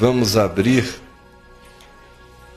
vamos 0.00 0.36
abrir 0.38 0.98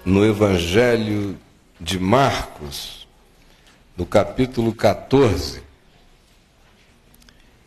no 0.06 0.26
Evangelho 0.26 1.38
de 1.78 2.00
Marcos, 2.00 3.06
no 3.98 4.06
capítulo 4.06 4.74
14. 4.74 5.62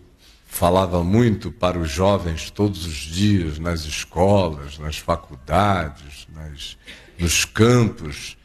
falava 0.51 1.01
muito 1.01 1.49
para 1.49 1.79
os 1.79 1.89
jovens 1.89 2.51
todos 2.51 2.85
os 2.85 2.97
dias, 2.97 3.57
nas 3.57 3.85
escolas, 3.85 4.77
nas 4.77 4.97
faculdades, 4.97 6.27
nas, 6.35 6.77
nos 7.17 7.45
campos. 7.45 8.37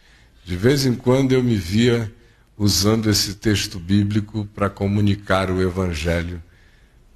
De 0.44 0.56
vez 0.56 0.86
em 0.86 0.94
quando 0.94 1.32
eu 1.32 1.42
me 1.42 1.56
via 1.56 2.14
usando 2.56 3.10
esse 3.10 3.34
texto 3.34 3.80
bíblico 3.80 4.48
para 4.54 4.70
comunicar 4.70 5.50
o 5.50 5.60
Evangelho 5.60 6.40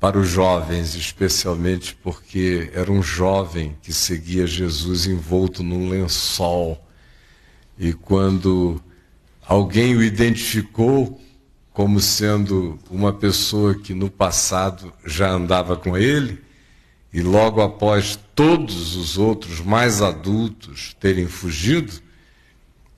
para 0.01 0.19
os 0.19 0.29
jovens, 0.29 0.97
especialmente 0.97 1.95
porque 2.03 2.69
era 2.75 2.91
um 2.91 3.03
jovem 3.03 3.77
que 3.81 3.93
seguia 3.93 4.45
Jesus 4.45 5.07
envolto 5.07 5.63
num 5.63 5.89
lençol. 5.89 6.85
E 7.79 7.93
quando 7.93 8.83
alguém 9.47 9.95
o 9.95 10.03
identificou 10.03 11.19
como 11.81 11.99
sendo 11.99 12.79
uma 12.91 13.11
pessoa 13.11 13.75
que 13.75 13.95
no 13.95 14.11
passado 14.11 14.93
já 15.03 15.31
andava 15.31 15.79
com 15.79 15.97
ele, 15.97 16.39
e 17.11 17.23
logo 17.23 17.63
após 17.63 18.19
todos 18.35 18.97
os 18.97 19.17
outros 19.17 19.63
mais 19.63 20.03
adultos 20.03 20.95
terem 21.01 21.27
fugido, 21.27 21.91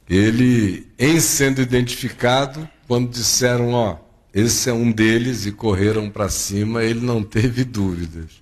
ele, 0.09 0.85
em 0.99 1.21
sendo 1.21 1.63
identificado, 1.63 2.69
quando 2.89 3.09
disseram, 3.09 3.71
ó, 3.73 3.99
esse 4.35 4.69
é 4.69 4.73
um 4.73 4.91
deles 4.91 5.47
e 5.47 5.53
correram 5.53 6.11
para 6.11 6.29
cima, 6.29 6.83
ele 6.83 7.07
não 7.07 7.23
teve 7.23 7.63
dúvidas. 7.63 8.33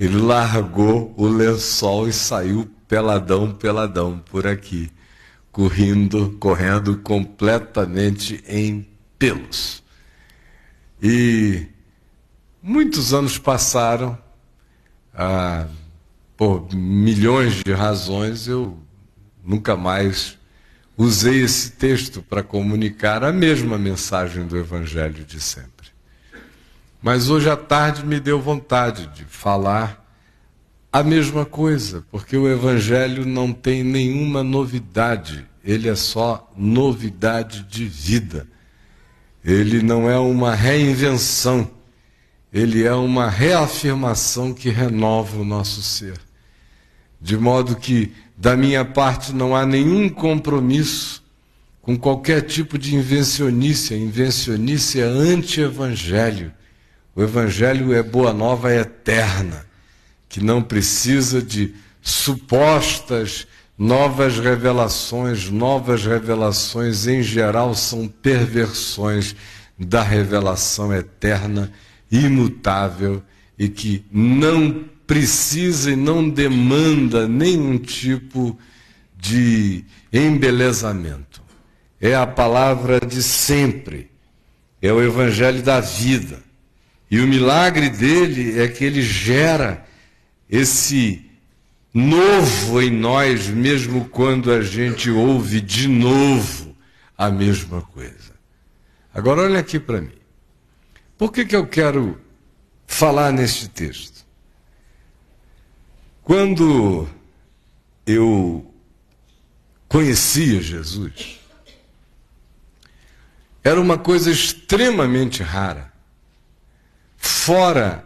Ele 0.00 0.16
largou 0.16 1.12
o 1.14 1.26
lençol 1.26 2.08
e 2.08 2.12
saiu 2.14 2.66
peladão, 2.88 3.52
peladão 3.52 4.18
por 4.30 4.46
aqui, 4.46 4.90
correndo, 5.52 6.38
correndo 6.40 6.96
completamente 6.96 8.42
em 8.48 8.88
pelos. 9.18 9.82
E 11.02 11.66
muitos 12.62 13.12
anos 13.12 13.38
passaram, 13.38 14.18
ah, 15.14 15.66
por 16.36 16.72
milhões 16.72 17.62
de 17.64 17.72
razões, 17.72 18.46
eu 18.46 18.78
nunca 19.44 19.76
mais 19.76 20.38
usei 20.96 21.42
esse 21.42 21.72
texto 21.72 22.22
para 22.22 22.42
comunicar 22.42 23.22
a 23.24 23.32
mesma 23.32 23.78
mensagem 23.78 24.46
do 24.46 24.56
Evangelho 24.56 25.24
de 25.24 25.40
sempre. 25.40 25.88
Mas 27.00 27.30
hoje 27.30 27.48
à 27.48 27.56
tarde 27.56 28.04
me 28.04 28.18
deu 28.18 28.40
vontade 28.40 29.06
de 29.08 29.24
falar 29.24 30.04
a 30.92 31.02
mesma 31.02 31.44
coisa, 31.44 32.04
porque 32.10 32.36
o 32.36 32.48
Evangelho 32.48 33.24
não 33.24 33.52
tem 33.52 33.84
nenhuma 33.84 34.42
novidade, 34.42 35.46
ele 35.62 35.88
é 35.88 35.94
só 35.94 36.52
novidade 36.56 37.62
de 37.64 37.84
vida. 37.84 38.46
Ele 39.44 39.82
não 39.82 40.10
é 40.10 40.18
uma 40.18 40.54
reinvenção, 40.54 41.70
ele 42.52 42.84
é 42.84 42.92
uma 42.94 43.28
reafirmação 43.28 44.52
que 44.52 44.68
renova 44.68 45.38
o 45.38 45.44
nosso 45.44 45.82
ser. 45.82 46.18
De 47.20 47.36
modo 47.36 47.76
que, 47.76 48.12
da 48.36 48.56
minha 48.56 48.84
parte, 48.84 49.32
não 49.32 49.54
há 49.54 49.66
nenhum 49.66 50.08
compromisso 50.08 51.22
com 51.82 51.96
qualquer 51.96 52.42
tipo 52.42 52.78
de 52.78 52.94
invencionice. 52.94 53.94
A 53.94 53.96
invencionice 53.96 55.00
é 55.00 55.04
anti-evangelho. 55.04 56.52
O 57.16 57.22
evangelho 57.22 57.92
é 57.92 58.02
boa 58.02 58.32
nova 58.32 58.72
eterna, 58.72 59.66
que 60.28 60.40
não 60.40 60.62
precisa 60.62 61.42
de 61.42 61.74
supostas 62.00 63.46
Novas 63.78 64.40
revelações, 64.40 65.48
novas 65.48 66.04
revelações 66.04 67.06
em 67.06 67.22
geral 67.22 67.76
são 67.76 68.08
perversões 68.08 69.36
da 69.78 70.02
revelação 70.02 70.92
eterna, 70.92 71.72
imutável 72.10 73.22
e 73.56 73.68
que 73.68 74.04
não 74.10 74.84
precisa 75.06 75.92
e 75.92 75.96
não 75.96 76.28
demanda 76.28 77.28
nenhum 77.28 77.78
tipo 77.78 78.58
de 79.16 79.84
embelezamento. 80.12 81.40
É 82.00 82.16
a 82.16 82.26
palavra 82.26 82.98
de 82.98 83.22
sempre, 83.22 84.10
é 84.82 84.92
o 84.92 85.00
evangelho 85.00 85.62
da 85.62 85.78
vida. 85.80 86.42
E 87.08 87.20
o 87.20 87.28
milagre 87.28 87.88
dele 87.88 88.60
é 88.60 88.66
que 88.66 88.84
ele 88.84 89.02
gera 89.02 89.86
esse 90.50 91.27
novo 91.92 92.80
em 92.80 92.90
nós, 92.90 93.48
mesmo 93.48 94.08
quando 94.08 94.52
a 94.52 94.62
gente 94.62 95.10
ouve 95.10 95.60
de 95.60 95.88
novo 95.88 96.76
a 97.16 97.30
mesma 97.30 97.82
coisa. 97.82 98.34
Agora, 99.12 99.42
olha 99.42 99.60
aqui 99.60 99.80
para 99.80 100.00
mim. 100.00 100.12
Por 101.16 101.32
que, 101.32 101.44
que 101.44 101.56
eu 101.56 101.66
quero 101.66 102.20
falar 102.86 103.32
neste 103.32 103.68
texto? 103.68 104.24
Quando 106.22 107.08
eu 108.06 108.72
conhecia 109.88 110.60
Jesus, 110.62 111.40
era 113.64 113.80
uma 113.80 113.98
coisa 113.98 114.30
extremamente 114.30 115.42
rara. 115.42 115.92
Fora 117.16 118.04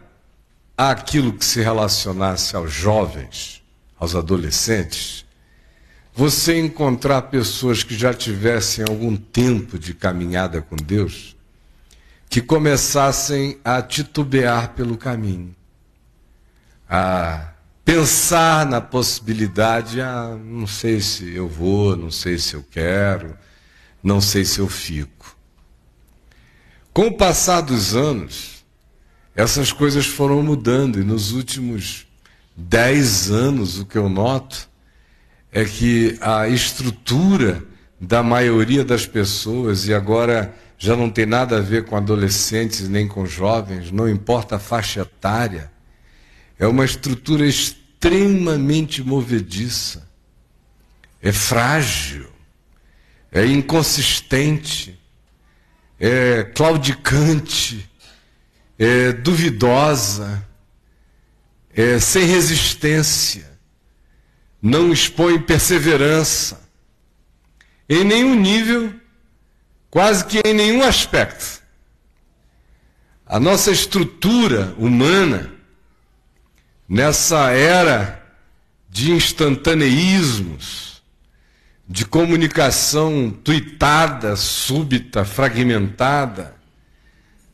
aquilo 0.77 1.33
que 1.33 1.45
se 1.45 1.61
relacionasse 1.61 2.55
aos 2.55 2.71
jovens, 2.71 3.62
aos 4.03 4.15
adolescentes, 4.15 5.25
você 6.13 6.59
encontrar 6.59 7.23
pessoas 7.23 7.83
que 7.83 7.95
já 7.95 8.13
tivessem 8.13 8.85
algum 8.87 9.15
tempo 9.15 9.79
de 9.79 9.93
caminhada 9.93 10.61
com 10.61 10.75
Deus, 10.75 11.35
que 12.29 12.41
começassem 12.41 13.57
a 13.63 13.81
titubear 13.81 14.73
pelo 14.73 14.97
caminho. 14.97 15.55
a 16.87 17.49
pensar 17.83 18.65
na 18.65 18.79
possibilidade, 18.79 19.99
ah, 19.99 20.37
não 20.41 20.67
sei 20.67 21.01
se 21.01 21.33
eu 21.33 21.49
vou, 21.49 21.95
não 21.95 22.11
sei 22.11 22.37
se 22.37 22.53
eu 22.53 22.63
quero, 22.69 23.35
não 24.01 24.21
sei 24.21 24.45
se 24.45 24.59
eu 24.59 24.69
fico. 24.69 25.35
Com 26.93 27.07
o 27.07 27.17
passar 27.17 27.61
dos 27.61 27.95
anos, 27.95 28.63
essas 29.35 29.71
coisas 29.71 30.05
foram 30.05 30.43
mudando 30.43 30.99
e 30.99 31.03
nos 31.03 31.31
últimos 31.31 32.05
dez 32.55 33.31
anos 33.31 33.79
o 33.79 33.85
que 33.85 33.97
eu 33.97 34.09
noto 34.09 34.69
é 35.51 35.65
que 35.65 36.17
a 36.21 36.47
estrutura 36.47 37.63
da 37.99 38.21
maioria 38.21 38.83
das 38.83 39.05
pessoas, 39.05 39.87
e 39.87 39.93
agora 39.93 40.53
já 40.77 40.95
não 40.95 41.09
tem 41.09 41.25
nada 41.25 41.57
a 41.57 41.61
ver 41.61 41.85
com 41.85 41.95
adolescentes 41.95 42.89
nem 42.89 43.07
com 43.07 43.25
jovens, 43.25 43.91
não 43.91 44.09
importa 44.09 44.57
a 44.57 44.59
faixa 44.59 45.01
etária, 45.01 45.71
é 46.59 46.67
uma 46.67 46.83
estrutura 46.83 47.45
extremamente 47.45 49.01
movediça, 49.01 50.07
é 51.21 51.31
frágil, 51.31 52.27
é 53.31 53.45
inconsistente, 53.45 54.99
é 55.99 56.43
claudicante, 56.53 57.89
é 58.77 59.13
duvidosa, 59.13 60.45
é 61.75 61.99
sem 61.99 62.25
resistência, 62.25 63.59
não 64.61 64.93
expõe 64.93 65.39
perseverança, 65.39 66.61
em 67.89 68.03
nenhum 68.03 68.35
nível, 68.35 68.93
quase 69.89 70.25
que 70.25 70.39
em 70.45 70.53
nenhum 70.53 70.83
aspecto. 70.83 71.61
A 73.25 73.39
nossa 73.39 73.71
estrutura 73.71 74.73
humana, 74.77 75.51
nessa 76.87 77.51
era 77.51 78.23
de 78.89 79.11
instantaneísmos, 79.11 81.01
de 81.87 82.05
comunicação 82.05 83.31
tuitada, 83.43 84.35
súbita, 84.35 85.25
fragmentada, 85.25 86.55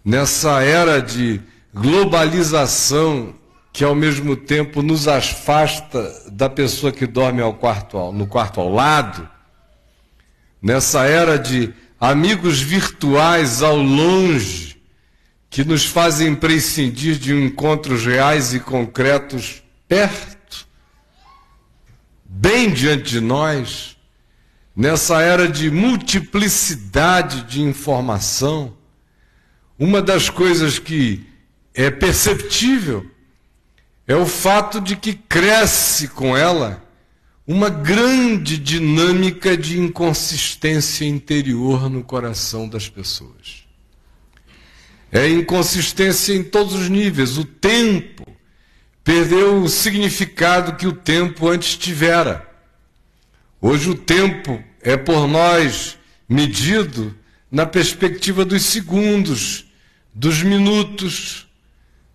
nessa 0.04 0.62
era 0.62 1.02
de 1.02 1.42
globalização 1.74 3.39
que 3.80 3.84
ao 3.86 3.96
mesmo 3.96 4.36
tempo 4.36 4.82
nos 4.82 5.08
afasta 5.08 6.30
da 6.34 6.50
pessoa 6.50 6.92
que 6.92 7.08
dorme 7.08 7.42
ao 7.42 7.54
quarto, 7.54 8.12
no 8.12 8.28
quarto 8.28 8.60
ao 8.60 8.70
lado, 8.70 9.26
nessa 10.62 11.06
era 11.06 11.40
de 11.40 11.74
amigos 11.98 12.60
virtuais 12.60 13.64
ao 13.64 13.78
longe, 13.78 14.76
que 15.50 15.64
nos 15.64 15.86
fazem 15.86 16.36
prescindir 16.36 17.16
de 17.16 17.34
encontros 17.34 18.06
reais 18.06 18.54
e 18.54 18.60
concretos 18.60 19.64
perto, 19.88 20.68
bem 22.26 22.74
diante 22.74 23.12
de 23.12 23.22
nós, 23.22 23.96
nessa 24.76 25.22
era 25.22 25.48
de 25.48 25.72
multiplicidade 25.72 27.44
de 27.44 27.62
informação, 27.62 28.76
uma 29.80 30.02
das 30.02 30.30
coisas 30.30 30.78
que 30.78 31.26
é 31.74 31.90
perceptível 31.90 33.10
é 34.10 34.16
o 34.16 34.26
fato 34.26 34.82
de 34.82 34.96
que 34.96 35.14
cresce 35.14 36.08
com 36.08 36.36
ela 36.36 36.84
uma 37.46 37.70
grande 37.70 38.58
dinâmica 38.58 39.56
de 39.56 39.80
inconsistência 39.80 41.06
interior 41.06 41.88
no 41.92 42.04
coração 42.04 42.68
das 42.68 42.90
pessoas. 42.90 43.68
É 45.12 45.30
inconsistência 45.30 46.34
em 46.34 46.44
todos 46.44 46.74
os 46.74 46.90
níveis. 46.90 47.38
O 47.38 47.46
tempo 47.46 48.26
perdeu 49.04 49.62
o 49.62 49.70
significado 49.70 50.76
que 50.76 50.88
o 50.88 50.94
tempo 50.94 51.48
antes 51.48 51.78
tivera. 51.78 52.50
Hoje 53.62 53.92
o 53.92 53.96
tempo 53.96 54.64
é 54.82 54.98
por 54.98 55.28
nós 55.28 56.00
medido 56.28 57.16
na 57.52 57.68
perspectiva 57.68 58.44
dos 58.44 58.64
segundos, 58.64 59.68
dos 60.16 60.42
minutos, 60.42 61.48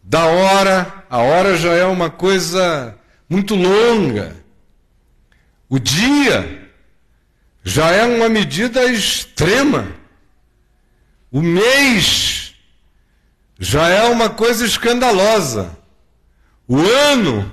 da 0.03 0.27
hora. 0.27 1.04
A 1.15 1.19
hora 1.19 1.57
já 1.57 1.73
é 1.73 1.85
uma 1.85 2.11
coisa 2.11 2.99
muito 3.31 3.55
longa. 3.55 4.35
O 5.69 5.79
dia 5.79 6.69
já 7.63 7.89
é 7.93 8.05
uma 8.05 8.29
medida 8.29 8.85
extrema. 8.87 9.87
O 11.31 11.41
mês 11.41 12.57
já 13.61 13.89
é 13.89 14.03
uma 14.09 14.29
coisa 14.29 14.67
escandalosa. 14.67 15.79
O 16.67 16.81
ano 16.81 17.49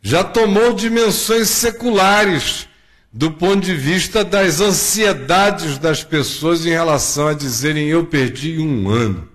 já 0.00 0.24
tomou 0.24 0.72
dimensões 0.72 1.50
seculares 1.50 2.66
do 3.12 3.30
ponto 3.30 3.60
de 3.60 3.74
vista 3.74 4.24
das 4.24 4.62
ansiedades 4.62 5.76
das 5.76 6.02
pessoas 6.02 6.64
em 6.64 6.70
relação 6.70 7.28
a 7.28 7.34
dizerem 7.34 7.86
eu 7.88 8.06
perdi 8.06 8.58
um 8.58 8.88
ano. 8.88 9.28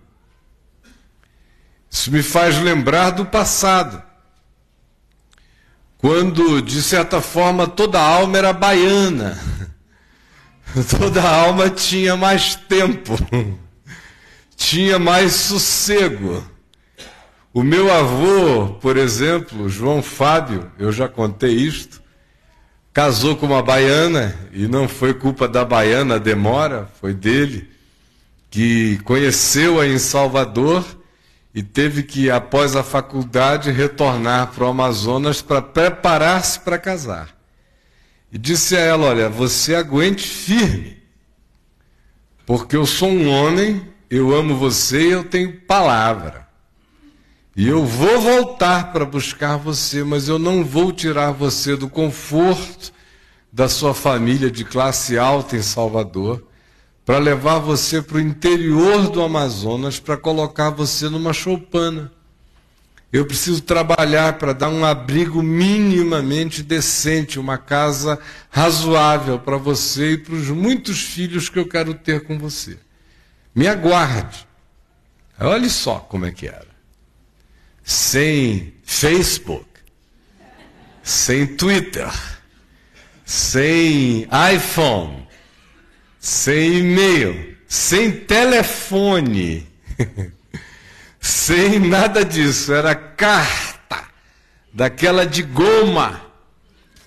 Isso 1.94 2.12
me 2.12 2.24
faz 2.24 2.58
lembrar 2.60 3.12
do 3.12 3.24
passado, 3.24 4.02
quando, 6.00 6.60
de 6.60 6.82
certa 6.82 7.22
forma, 7.22 7.68
toda 7.68 8.02
alma 8.02 8.36
era 8.36 8.52
baiana, 8.52 9.40
toda 10.98 11.22
alma 11.22 11.70
tinha 11.70 12.18
mais 12.18 12.56
tempo, 12.56 13.16
tinha 14.58 14.98
mais 14.98 15.34
sossego. 15.34 16.44
O 17.54 17.62
meu 17.62 17.94
avô, 17.94 18.74
por 18.82 18.98
exemplo, 18.98 19.70
João 19.70 20.02
Fábio, 20.02 20.72
eu 20.80 20.92
já 20.92 21.08
contei 21.08 21.52
isto, 21.52 22.02
casou 22.92 23.36
com 23.36 23.46
uma 23.46 23.62
baiana 23.62 24.36
e 24.52 24.68
não 24.68 24.88
foi 24.88 25.14
culpa 25.14 25.48
da 25.48 25.64
baiana 25.64 26.16
a 26.16 26.20
demora, 26.20 26.90
foi 27.00 27.14
dele, 27.14 27.70
que 28.50 28.98
conheceu-a 29.04 29.86
em 29.86 30.00
Salvador 30.00 31.03
e 31.54 31.62
teve 31.62 32.02
que, 32.02 32.32
após 32.32 32.76
a 32.76 32.84
faculdade, 32.84 33.70
retornar 33.70 34.52
para 34.52 34.64
o 34.64 34.68
Amazonas 34.68 35.42
para 35.42 35.62
preparar-se 35.62 36.60
para 36.60 36.80
casar. 36.80 37.36
E 38.32 38.38
disse 38.38 38.76
a 38.76 38.80
ela: 38.80 39.08
Olha, 39.08 39.30
você 39.30 39.76
aguente 39.76 40.28
firme, 40.28 40.98
porque 42.46 42.76
eu 42.76 42.86
sou 42.86 43.10
um 43.10 43.30
homem, 43.30 43.88
eu 44.10 44.36
amo 44.36 44.56
você 44.56 45.10
e 45.10 45.12
eu 45.12 45.24
tenho 45.24 45.62
palavra. 45.62 46.48
E 47.56 47.68
eu 47.68 47.86
vou 47.86 48.20
voltar 48.20 48.92
para 48.92 49.06
buscar 49.06 49.58
você, 49.58 50.04
mas 50.04 50.28
eu 50.28 50.40
não 50.40 50.66
vou 50.66 50.92
tirar 50.92 51.32
você 51.32 51.76
do 51.76 51.88
conforto 51.88 52.92
da 53.52 53.70
sua 53.70 53.94
família 53.94 54.50
de 54.50 54.66
classe 54.66 55.20
alta 55.20 55.56
em 55.56 55.62
Salvador 55.62 56.44
para 57.06 57.18
levar 57.18 57.60
você 57.60 58.02
para 58.02 58.18
o 58.18 58.22
interior 58.22 59.10
do 59.10 59.22
Amazonas 59.22 60.00
para 60.00 60.18
colocar 60.18 60.70
você 60.70 61.10
numa 61.10 61.34
choupana. 61.34 62.12
Eu 63.12 63.26
preciso 63.26 63.62
trabalhar 63.62 64.40
para 64.40 64.54
dar 64.54 64.70
um 64.70 64.84
abrigo 64.84 65.44
minimamente 65.44 66.64
decente, 66.64 67.40
uma 67.40 67.58
casa 67.58 68.20
razoável 68.50 69.38
para 69.38 69.58
você 69.58 70.14
e 70.14 70.18
para 70.18 70.34
os 70.34 70.50
muitos 70.50 71.02
filhos 71.02 71.50
que 71.50 71.60
eu 71.60 71.68
quero 71.68 71.94
ter 71.94 72.24
com 72.24 72.40
você. 72.40 72.80
Me 73.54 73.68
aguarde. 73.68 74.48
Olhe 75.40 75.70
só 75.70 76.00
como 76.00 76.26
é 76.26 76.32
que 76.32 76.48
era 76.48 76.74
sem 77.84 78.74
Facebook, 78.84 79.68
sem 81.04 81.46
Twitter, 81.46 82.10
sem 83.26 84.28
iPhone, 84.56 85.28
sem 86.24 86.78
e-mail, 86.78 87.58
sem 87.68 88.10
telefone, 88.10 89.68
sem 91.20 91.80
nada 91.80 92.24
disso, 92.24 92.74
era 92.74 92.96
carta, 92.96 94.06
daquela 94.74 95.26
de 95.26 95.44
goma. 95.44 96.22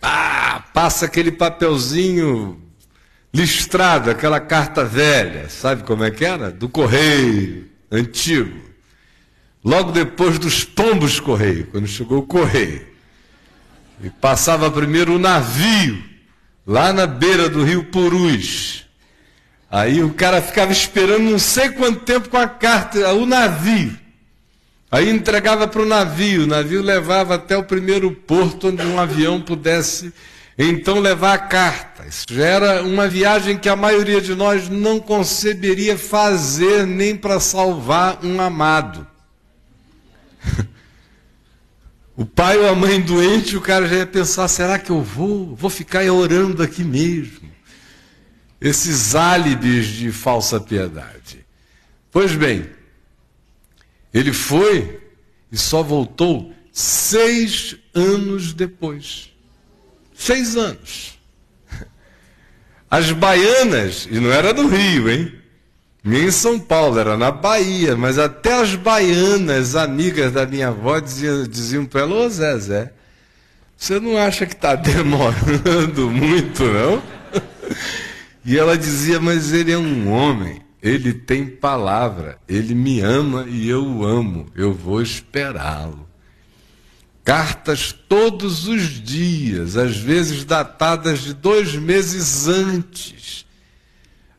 Ah, 0.02 0.62
passa 0.74 1.06
aquele 1.06 1.32
papelzinho 1.32 2.62
listrado, 3.32 4.10
aquela 4.10 4.38
carta 4.38 4.84
velha, 4.84 5.48
sabe 5.48 5.82
como 5.84 6.04
é 6.04 6.10
que 6.10 6.24
era? 6.24 6.50
Do 6.50 6.68
correio 6.68 7.70
antigo 7.90 8.66
logo 9.64 9.90
depois 9.90 10.38
dos 10.38 10.62
pombos 10.62 11.18
correio, 11.18 11.66
quando 11.66 11.88
chegou 11.88 12.18
o 12.18 12.26
correio. 12.26 12.86
E 14.00 14.08
passava 14.10 14.70
primeiro 14.70 15.16
o 15.16 15.18
navio, 15.18 16.04
lá 16.66 16.92
na 16.92 17.06
beira 17.06 17.48
do 17.48 17.64
rio 17.64 17.82
Purus. 17.84 18.85
Aí 19.70 20.02
o 20.02 20.14
cara 20.14 20.40
ficava 20.40 20.72
esperando 20.72 21.30
não 21.30 21.38
sei 21.38 21.70
quanto 21.70 22.00
tempo 22.00 22.28
com 22.28 22.36
a 22.36 22.48
carta, 22.48 23.12
o 23.12 23.26
navio. 23.26 23.96
Aí 24.90 25.10
entregava 25.10 25.66
para 25.66 25.82
o 25.82 25.86
navio, 25.86 26.44
o 26.44 26.46
navio 26.46 26.80
levava 26.80 27.34
até 27.34 27.56
o 27.56 27.64
primeiro 27.64 28.10
porto 28.12 28.68
onde 28.68 28.82
um 28.82 28.98
avião 28.98 29.40
pudesse 29.40 30.12
então 30.56 31.00
levar 31.00 31.34
a 31.34 31.38
carta. 31.38 32.06
Isso 32.06 32.24
já 32.30 32.46
era 32.46 32.82
uma 32.82 33.08
viagem 33.08 33.58
que 33.58 33.68
a 33.68 33.76
maioria 33.76 34.20
de 34.20 34.34
nós 34.34 34.68
não 34.68 34.98
conceberia 34.98 35.98
fazer 35.98 36.86
nem 36.86 37.16
para 37.16 37.40
salvar 37.40 38.24
um 38.24 38.40
amado. 38.40 39.06
O 42.18 42.24
pai 42.24 42.56
ou 42.56 42.66
a 42.66 42.74
mãe 42.74 42.98
doente, 42.98 43.58
o 43.58 43.60
cara 43.60 43.86
já 43.86 43.96
ia 43.96 44.06
pensar: 44.06 44.48
será 44.48 44.78
que 44.78 44.88
eu 44.88 45.02
vou? 45.02 45.54
Vou 45.54 45.68
ficar 45.68 46.02
orando 46.10 46.62
aqui 46.62 46.82
mesmo. 46.82 47.46
Esses 48.60 49.14
álibis 49.14 49.86
de 49.86 50.10
falsa 50.10 50.58
piedade. 50.58 51.46
Pois 52.10 52.34
bem, 52.34 52.66
ele 54.12 54.32
foi 54.32 55.00
e 55.52 55.58
só 55.58 55.82
voltou 55.82 56.54
seis 56.72 57.76
anos 57.94 58.52
depois. 58.52 59.32
Seis 60.14 60.56
anos. 60.56 61.18
As 62.90 63.12
baianas, 63.12 64.08
e 64.10 64.18
não 64.20 64.32
era 64.32 64.52
no 64.52 64.68
Rio, 64.68 65.10
hein? 65.10 65.32
Nem 66.02 66.26
em 66.26 66.30
São 66.30 66.58
Paulo, 66.58 66.98
era 67.00 67.16
na 67.16 67.32
Bahia, 67.32 67.96
mas 67.96 68.16
até 68.16 68.54
as 68.60 68.76
baianas, 68.76 69.74
amigas 69.74 70.32
da 70.32 70.46
minha 70.46 70.68
avó, 70.68 71.00
diziam, 71.00 71.42
diziam 71.42 71.84
para 71.84 72.02
ela, 72.02 72.14
ô 72.14 72.28
Zé 72.28 72.58
Zé, 72.58 72.92
você 73.76 73.98
não 73.98 74.16
acha 74.16 74.46
que 74.46 74.54
está 74.54 74.76
demorando 74.76 76.10
muito, 76.10 76.62
não? 76.62 77.02
E 78.46 78.56
ela 78.56 78.78
dizia, 78.78 79.20
mas 79.20 79.52
ele 79.52 79.72
é 79.72 79.78
um 79.78 80.08
homem, 80.08 80.62
ele 80.80 81.12
tem 81.12 81.44
palavra, 81.44 82.38
ele 82.48 82.74
me 82.74 83.00
ama 83.00 83.44
e 83.48 83.68
eu 83.68 83.84
o 83.84 84.06
amo, 84.06 84.46
eu 84.54 84.72
vou 84.72 85.02
esperá-lo. 85.02 86.08
Cartas 87.24 87.92
todos 88.08 88.68
os 88.68 89.02
dias, 89.02 89.76
às 89.76 89.96
vezes 89.96 90.44
datadas 90.44 91.18
de 91.20 91.34
dois 91.34 91.74
meses 91.74 92.46
antes 92.46 93.46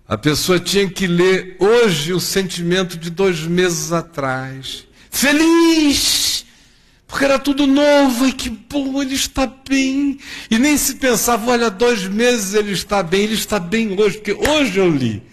a 0.07 0.17
pessoa 0.17 0.57
tinha 0.57 0.89
que 0.89 1.05
ler 1.05 1.57
hoje 1.59 2.13
o 2.13 2.19
sentimento 2.19 2.97
de 2.97 3.09
dois 3.09 3.41
meses 3.41 3.91
atrás. 3.91 4.87
Feliz! 5.11 6.36
Porque 7.07 7.23
era 7.23 7.39
tudo 7.39 7.65
novo 7.65 8.27
e 8.27 8.33
que 8.33 8.49
bom, 8.49 9.01
ele 9.01 9.15
está 9.15 9.49
bem. 9.67 10.19
E 10.51 10.59
nem 10.59 10.77
se 10.77 10.95
pensava, 10.95 11.51
olha, 11.51 11.69
dois 11.69 12.05
meses 12.05 12.53
ele 12.53 12.73
está 12.73 13.01
bem, 13.01 13.23
ele 13.23 13.33
está 13.33 13.59
bem 13.59 13.99
hoje, 13.99 14.17
porque 14.17 14.33
hoje 14.33 14.77
eu 14.77 14.89
li. 14.89 15.23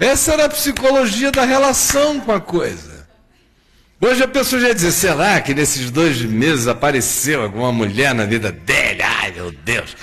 Essa 0.00 0.32
era 0.32 0.46
a 0.46 0.48
psicologia 0.48 1.30
da 1.30 1.44
relação 1.44 2.18
com 2.20 2.32
a 2.32 2.40
coisa. 2.40 3.06
Hoje 4.00 4.22
a 4.22 4.28
pessoa 4.28 4.60
já 4.60 4.68
ia 4.68 4.74
dizer, 4.74 4.92
será 4.92 5.40
que 5.42 5.54
nesses 5.54 5.90
dois 5.90 6.22
meses 6.22 6.66
apareceu 6.66 7.42
alguma 7.42 7.70
mulher 7.70 8.14
na 8.14 8.24
vida 8.24 8.50
dele? 8.50 9.02
Ai, 9.02 9.30
meu 9.30 9.52
Deus. 9.52 9.94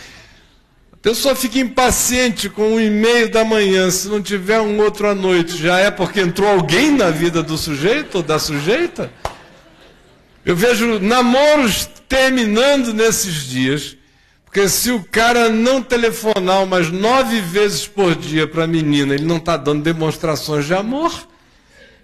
A 0.94 0.98
pessoa 0.98 1.36
fica 1.36 1.58
impaciente 1.58 2.48
com 2.48 2.76
um 2.76 2.80
e-mail 2.80 3.30
da 3.30 3.44
manhã, 3.44 3.90
se 3.90 4.08
não 4.08 4.22
tiver 4.22 4.62
um 4.62 4.80
outro 4.80 5.08
à 5.08 5.16
noite, 5.16 5.58
já 5.58 5.80
é 5.80 5.90
porque 5.90 6.22
entrou 6.22 6.48
alguém 6.48 6.92
na 6.92 7.10
vida 7.10 7.42
do 7.42 7.58
sujeito 7.58 8.16
ou 8.16 8.24
da 8.24 8.38
sujeita? 8.38 9.12
Eu 10.48 10.56
vejo 10.56 10.98
namoros 11.00 11.90
terminando 12.08 12.94
nesses 12.94 13.50
dias, 13.50 13.98
porque 14.46 14.70
se 14.70 14.92
o 14.92 15.04
cara 15.04 15.50
não 15.50 15.84
telefonar 15.84 16.64
umas 16.64 16.90
nove 16.90 17.42
vezes 17.42 17.86
por 17.86 18.16
dia 18.16 18.48
para 18.48 18.64
a 18.64 18.68
menina, 18.68 19.14
ele 19.14 19.26
não 19.26 19.36
está 19.36 19.58
dando 19.58 19.84
demonstrações 19.84 20.66
de 20.66 20.74
amor, 20.74 21.28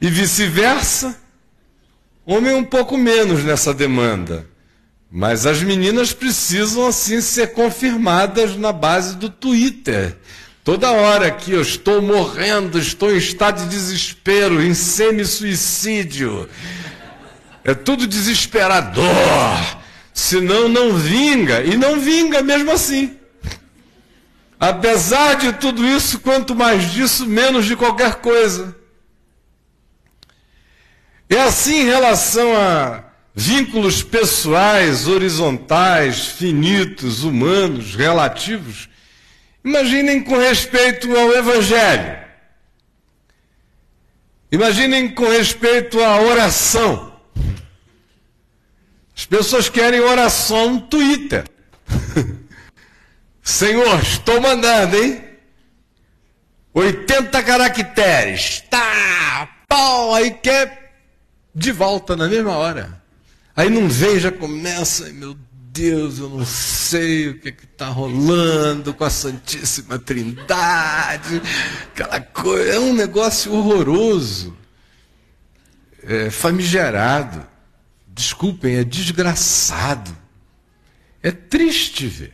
e 0.01 0.09
vice-versa. 0.09 1.17
Homem 2.25 2.53
um 2.53 2.65
pouco 2.65 2.97
menos 2.97 3.45
nessa 3.45 3.73
demanda. 3.73 4.45
Mas 5.09 5.45
as 5.45 5.63
meninas 5.63 6.11
precisam, 6.11 6.85
assim, 6.85 7.21
ser 7.21 7.53
confirmadas 7.53 8.57
na 8.57 8.73
base 8.73 9.15
do 9.15 9.29
Twitter. 9.29 10.17
Toda 10.65 10.91
hora 10.91 11.31
que 11.31 11.53
eu 11.53 11.61
estou 11.61 12.01
morrendo, 12.01 12.77
estou 12.77 13.09
em 13.09 13.17
estado 13.17 13.63
de 13.63 13.69
desespero, 13.69 14.61
em 14.61 14.73
semi-suicídio. 14.73 16.49
É 17.63 17.73
tudo 17.73 18.05
desesperador. 18.07 19.05
Senão 20.13 20.67
não 20.67 20.97
vinga. 20.97 21.63
E 21.63 21.77
não 21.77 21.99
vinga 21.99 22.41
mesmo 22.41 22.71
assim. 22.71 23.17
Apesar 24.59 25.35
de 25.35 25.53
tudo 25.53 25.85
isso, 25.85 26.19
quanto 26.19 26.55
mais 26.55 26.91
disso, 26.91 27.25
menos 27.25 27.65
de 27.65 27.75
qualquer 27.75 28.15
coisa. 28.15 28.75
É 31.29 31.41
assim 31.41 31.81
em 31.81 31.85
relação 31.85 32.55
a 32.55 33.03
vínculos 33.35 34.03
pessoais, 34.03 35.07
horizontais, 35.07 36.27
finitos, 36.27 37.23
humanos, 37.23 37.95
relativos. 37.95 38.87
Imaginem 39.65 40.21
com 40.21 40.37
respeito 40.37 41.15
ao 41.15 41.33
Evangelho. 41.33 42.17
Imaginem 44.51 45.09
com 45.09 45.27
respeito 45.27 45.99
à 46.03 46.21
oração. 46.21 47.12
As 49.15 49.25
pessoas 49.25 49.69
querem 49.69 49.99
oração 49.99 50.73
no 50.73 50.81
Twitter. 50.81 51.45
Senhor, 53.41 53.99
estou 54.01 54.41
mandando, 54.41 54.95
hein? 54.95 55.23
80 56.73 57.43
caracteres. 57.43 58.63
Tá, 58.69 59.49
pau, 59.67 60.13
aí 60.13 60.31
quer 60.31 60.95
de 61.53 61.71
volta 61.71 62.15
na 62.15 62.27
mesma 62.27 62.53
hora. 62.53 63.01
Aí 63.55 63.69
não 63.69 63.87
vem, 63.87 64.19
já 64.19 64.31
começa, 64.31 65.09
meu 65.11 65.37
Deus, 65.73 66.19
eu 66.19 66.29
não 66.29 66.45
sei 66.45 67.29
o 67.29 67.39
que 67.39 67.49
está 67.49 67.87
rolando 67.87 68.93
com 68.93 69.03
a 69.03 69.09
Santíssima 69.09 69.97
Trindade, 69.97 71.41
aquela 71.91 72.21
coisa, 72.21 72.75
é 72.75 72.79
um 72.79 72.93
negócio 72.93 73.51
horroroso, 73.51 74.55
é 76.07 76.29
famigerado, 76.29 77.45
desculpem, 78.07 78.75
é 78.75 78.83
desgraçado, 78.83 80.15
é 81.21 81.31
triste 81.31 82.07
ver. 82.07 82.33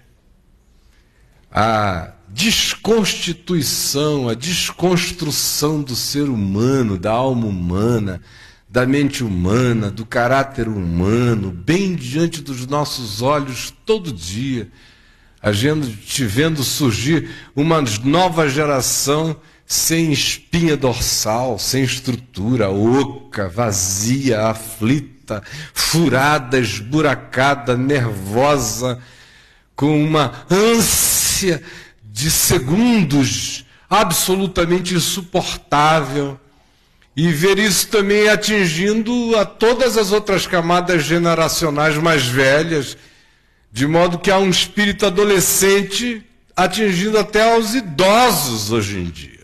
A 1.52 2.14
desconstituição, 2.28 4.30
a 4.30 4.34
desconstrução 4.34 5.82
do 5.82 5.96
ser 5.96 6.30
humano, 6.30 6.98
da 6.98 7.12
alma 7.12 7.48
humana, 7.48 8.22
da 8.70 8.86
mente 8.86 9.24
humana, 9.24 9.90
do 9.90 10.06
caráter 10.06 10.68
humano, 10.68 11.52
bem 11.52 11.96
diante 11.96 12.42
dos 12.42 12.68
nossos 12.68 13.22
olhos 13.22 13.74
todo 13.86 14.12
dia, 14.12 14.70
a 15.42 15.52
gente 15.52 16.26
vendo 16.26 16.64
surgir 16.64 17.30
uma 17.56 17.82
nova 18.04 18.48
geração 18.48 19.36
sem 19.72 20.12
espinha 20.12 20.76
dorsal, 20.76 21.60
sem 21.60 21.84
estrutura, 21.84 22.72
oca, 22.72 23.48
vazia, 23.48 24.48
aflita, 24.48 25.44
furada, 25.76 26.58
esburacada, 26.58 27.78
nervosa, 27.78 28.98
com 29.76 30.04
uma 30.04 30.44
ânsia 30.50 31.62
de 32.04 32.32
segundos 32.32 33.64
absolutamente 33.88 34.96
insuportável 34.96 36.40
e 37.16 37.32
ver 37.32 37.60
isso 37.60 37.90
também 37.90 38.28
atingindo 38.28 39.38
a 39.38 39.46
todas 39.46 40.00
as 40.00 40.12
outras 40.12 40.48
camadas 40.48 41.04
generacionais 41.04 41.96
mais 41.96 42.26
velhas, 42.26 42.98
de 43.72 43.86
modo 43.86 44.18
que 44.18 44.32
há 44.32 44.40
um 44.40 44.50
espírito 44.50 45.06
adolescente 45.06 46.26
atingindo 46.56 47.20
até 47.20 47.54
aos 47.54 47.76
idosos 47.76 48.72
hoje 48.72 48.98
em 48.98 49.06
dia. 49.06 49.39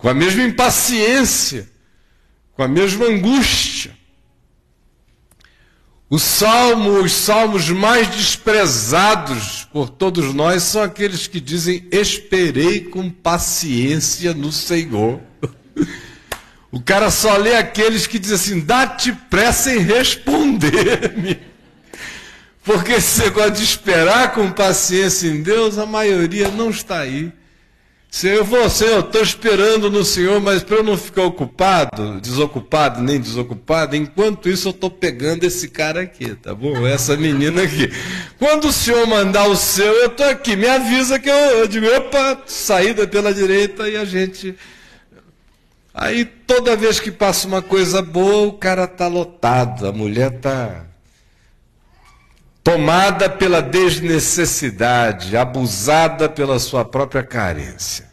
Com 0.00 0.08
a 0.08 0.14
mesma 0.14 0.42
impaciência, 0.42 1.68
com 2.54 2.62
a 2.62 2.68
mesma 2.68 3.04
angústia. 3.04 3.94
O 6.08 6.18
salmo, 6.18 7.02
os 7.02 7.12
salmos 7.12 7.68
mais 7.68 8.08
desprezados 8.08 9.68
por 9.70 9.90
todos 9.90 10.34
nós 10.34 10.62
são 10.62 10.82
aqueles 10.82 11.26
que 11.26 11.38
dizem: 11.38 11.86
Esperei 11.92 12.80
com 12.80 13.10
paciência 13.10 14.32
no 14.32 14.50
Senhor. 14.50 15.20
O 16.72 16.80
cara 16.80 17.10
só 17.10 17.36
lê 17.36 17.56
aqueles 17.56 18.06
que 18.06 18.18
dizem 18.18 18.36
assim: 18.36 18.60
dá-te 18.60 19.12
pressa 19.12 19.74
em 19.74 19.80
responder-me. 19.80 21.40
Porque 22.62 22.92
esse 22.92 23.20
negócio 23.20 23.52
de 23.52 23.64
esperar 23.64 24.32
com 24.32 24.50
paciência 24.52 25.28
em 25.28 25.42
Deus, 25.42 25.78
a 25.78 25.86
maioria 25.86 26.48
não 26.48 26.70
está 26.70 27.00
aí. 27.00 27.32
Senhor, 28.10 28.44
eu 28.44 29.00
estou 29.00 29.22
esperando 29.22 29.88
no 29.88 30.04
Senhor, 30.04 30.40
mas 30.40 30.64
para 30.64 30.78
eu 30.78 30.82
não 30.82 30.96
ficar 30.96 31.22
ocupado, 31.22 32.20
desocupado, 32.20 33.00
nem 33.00 33.20
desocupado, 33.20 33.94
enquanto 33.94 34.48
isso 34.48 34.68
eu 34.68 34.72
estou 34.72 34.90
pegando 34.90 35.44
esse 35.44 35.68
cara 35.68 36.00
aqui, 36.00 36.34
tá 36.34 36.52
bom? 36.52 36.84
Essa 36.86 37.16
menina 37.16 37.62
aqui. 37.62 37.88
Quando 38.36 38.68
o 38.68 38.72
Senhor 38.72 39.06
mandar 39.06 39.46
o 39.46 39.56
seu, 39.56 39.92
eu 39.92 40.06
estou 40.06 40.26
aqui, 40.26 40.56
me 40.56 40.68
avisa 40.68 41.20
que 41.20 41.30
eu, 41.30 41.34
eu 41.34 41.68
digo, 41.68 41.86
opa, 41.86 42.42
saída 42.46 43.06
pela 43.06 43.32
direita 43.32 43.88
e 43.88 43.96
a 43.96 44.04
gente 44.04 44.56
Aí 45.92 46.24
toda 46.24 46.76
vez 46.76 47.00
que 47.00 47.10
passa 47.10 47.46
uma 47.48 47.60
coisa 47.60 48.00
boa, 48.00 48.46
o 48.46 48.52
cara 48.52 48.84
está 48.84 49.08
lotado, 49.08 49.86
a 49.86 49.92
mulher 49.92 50.32
está 50.32 50.86
tomada 52.62 53.28
pela 53.28 53.60
desnecessidade, 53.60 55.36
abusada 55.36 56.28
pela 56.28 56.58
sua 56.58 56.84
própria 56.84 57.22
carência. 57.22 58.10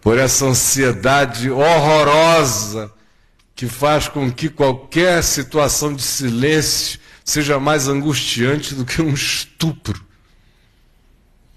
Por 0.00 0.18
essa 0.18 0.46
ansiedade 0.46 1.50
horrorosa 1.50 2.92
que 3.54 3.66
faz 3.66 4.08
com 4.08 4.30
que 4.30 4.48
qualquer 4.48 5.22
situação 5.22 5.94
de 5.94 6.02
silêncio 6.02 7.00
seja 7.24 7.58
mais 7.58 7.88
angustiante 7.88 8.74
do 8.74 8.84
que 8.84 9.02
um 9.02 9.12
estupro. 9.12 10.04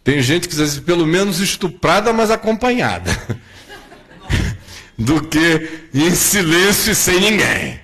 Tem 0.04 0.22
gente 0.22 0.48
que 0.48 0.56
diz 0.56 0.62
assim, 0.62 0.82
pelo 0.82 1.06
menos 1.06 1.40
estuprada, 1.40 2.12
mas 2.14 2.32
acompanhada. 2.32 3.12
do 4.98 5.22
que 5.22 5.88
em 5.94 6.12
silêncio 6.12 6.92
e 6.92 6.96
sem 6.96 7.20
ninguém. 7.20 7.80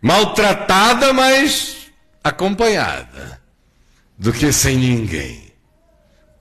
Maltratada, 0.00 1.12
mas 1.12 1.76
acompanhada. 2.22 3.40
Do 4.18 4.32
que 4.32 4.52
sem 4.52 4.76
ninguém. 4.76 5.52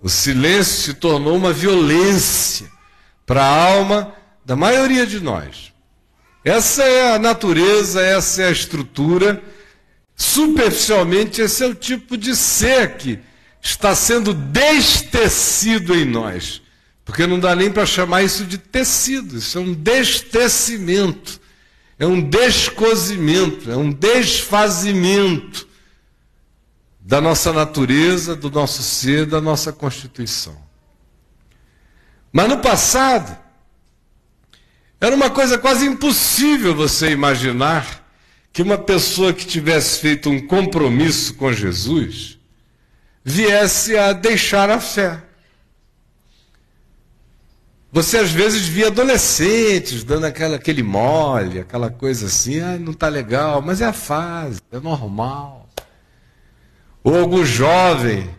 O 0.01 0.09
silêncio 0.09 0.83
se 0.83 0.93
tornou 0.93 1.35
uma 1.35 1.51
violência 1.51 2.69
para 3.25 3.43
a 3.43 3.71
alma 3.71 4.13
da 4.45 4.55
maioria 4.55 5.05
de 5.05 5.19
nós. 5.19 5.73
Essa 6.43 6.83
é 6.83 7.13
a 7.13 7.19
natureza, 7.19 8.01
essa 8.01 8.41
é 8.41 8.47
a 8.47 8.51
estrutura. 8.51 9.41
Superficialmente, 10.15 11.41
esse 11.41 11.63
é 11.63 11.67
o 11.67 11.75
tipo 11.75 12.17
de 12.17 12.35
ser 12.35 12.95
que 12.97 13.19
está 13.61 13.93
sendo 13.93 14.33
destecido 14.33 15.95
em 15.95 16.05
nós. 16.05 16.61
Porque 17.03 17.25
não 17.25 17.39
dá 17.39 17.55
nem 17.55 17.71
para 17.71 17.85
chamar 17.85 18.23
isso 18.23 18.45
de 18.45 18.57
tecido, 18.57 19.37
isso 19.37 19.57
é 19.57 19.61
um 19.61 19.73
destecimento, 19.73 21.38
é 22.00 22.08
um 22.08 22.22
descosimento, 22.22 23.70
é 23.70 23.75
um 23.75 23.91
desfazimento 23.91 25.68
da 27.01 27.20
nossa 27.20 27.51
natureza, 27.51 28.38
do 28.38 28.50
nosso 28.50 28.82
ser, 28.82 29.25
da 29.25 29.41
nossa 29.41 29.74
constituição. 29.74 30.58
Mas 32.32 32.48
no 32.48 32.60
passado, 32.60 33.38
era 35.01 35.13
uma 35.13 35.29
coisa 35.29 35.58
quase 35.58 35.86
impossível 35.86 36.74
você 36.74 37.12
imaginar 37.12 38.08
que 38.53 38.62
uma 38.62 38.77
pessoa 38.77 39.34
que 39.34 39.46
tivesse 39.46 40.00
feito 40.00 40.29
um 40.29 40.46
compromisso 40.46 41.34
com 41.34 41.51
Jesus 41.51 42.39
viesse 43.24 43.98
a 43.98 44.13
deixar 44.13 44.70
a 44.70 44.79
fé. 44.79 45.24
Você 47.91 48.17
às 48.17 48.29
vezes 48.29 48.67
via 48.67 48.88
adolescentes 48.88 50.03
dando 50.03 50.25
aquela, 50.25 50.58
aquele 50.58 50.84
mole, 50.84 51.60
aquela 51.60 51.89
coisa 51.89 52.27
assim, 52.27 52.60
ah, 52.60 52.77
não 52.77 52.91
está 52.91 53.08
legal, 53.08 53.63
mas 53.63 53.81
é 53.81 53.86
a 53.86 53.93
fase, 53.93 54.62
é 54.72 54.79
normal. 54.79 55.67
Ou 57.03 57.19
algum 57.19 57.43
jovem, 57.43 58.29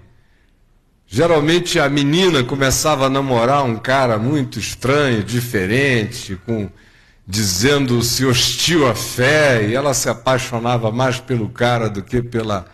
geralmente 1.04 1.80
a 1.80 1.88
menina 1.88 2.44
começava 2.44 3.06
a 3.06 3.10
namorar 3.10 3.64
um 3.64 3.76
cara 3.76 4.18
muito 4.18 4.60
estranho, 4.60 5.24
diferente, 5.24 6.38
com 6.46 6.70
dizendo-se 7.26 8.24
hostil 8.24 8.88
à 8.88 8.94
fé, 8.94 9.66
e 9.66 9.74
ela 9.74 9.94
se 9.94 10.08
apaixonava 10.08 10.92
mais 10.92 11.18
pelo 11.18 11.48
cara 11.48 11.90
do 11.90 12.02
que 12.02 12.22
pela 12.22 12.66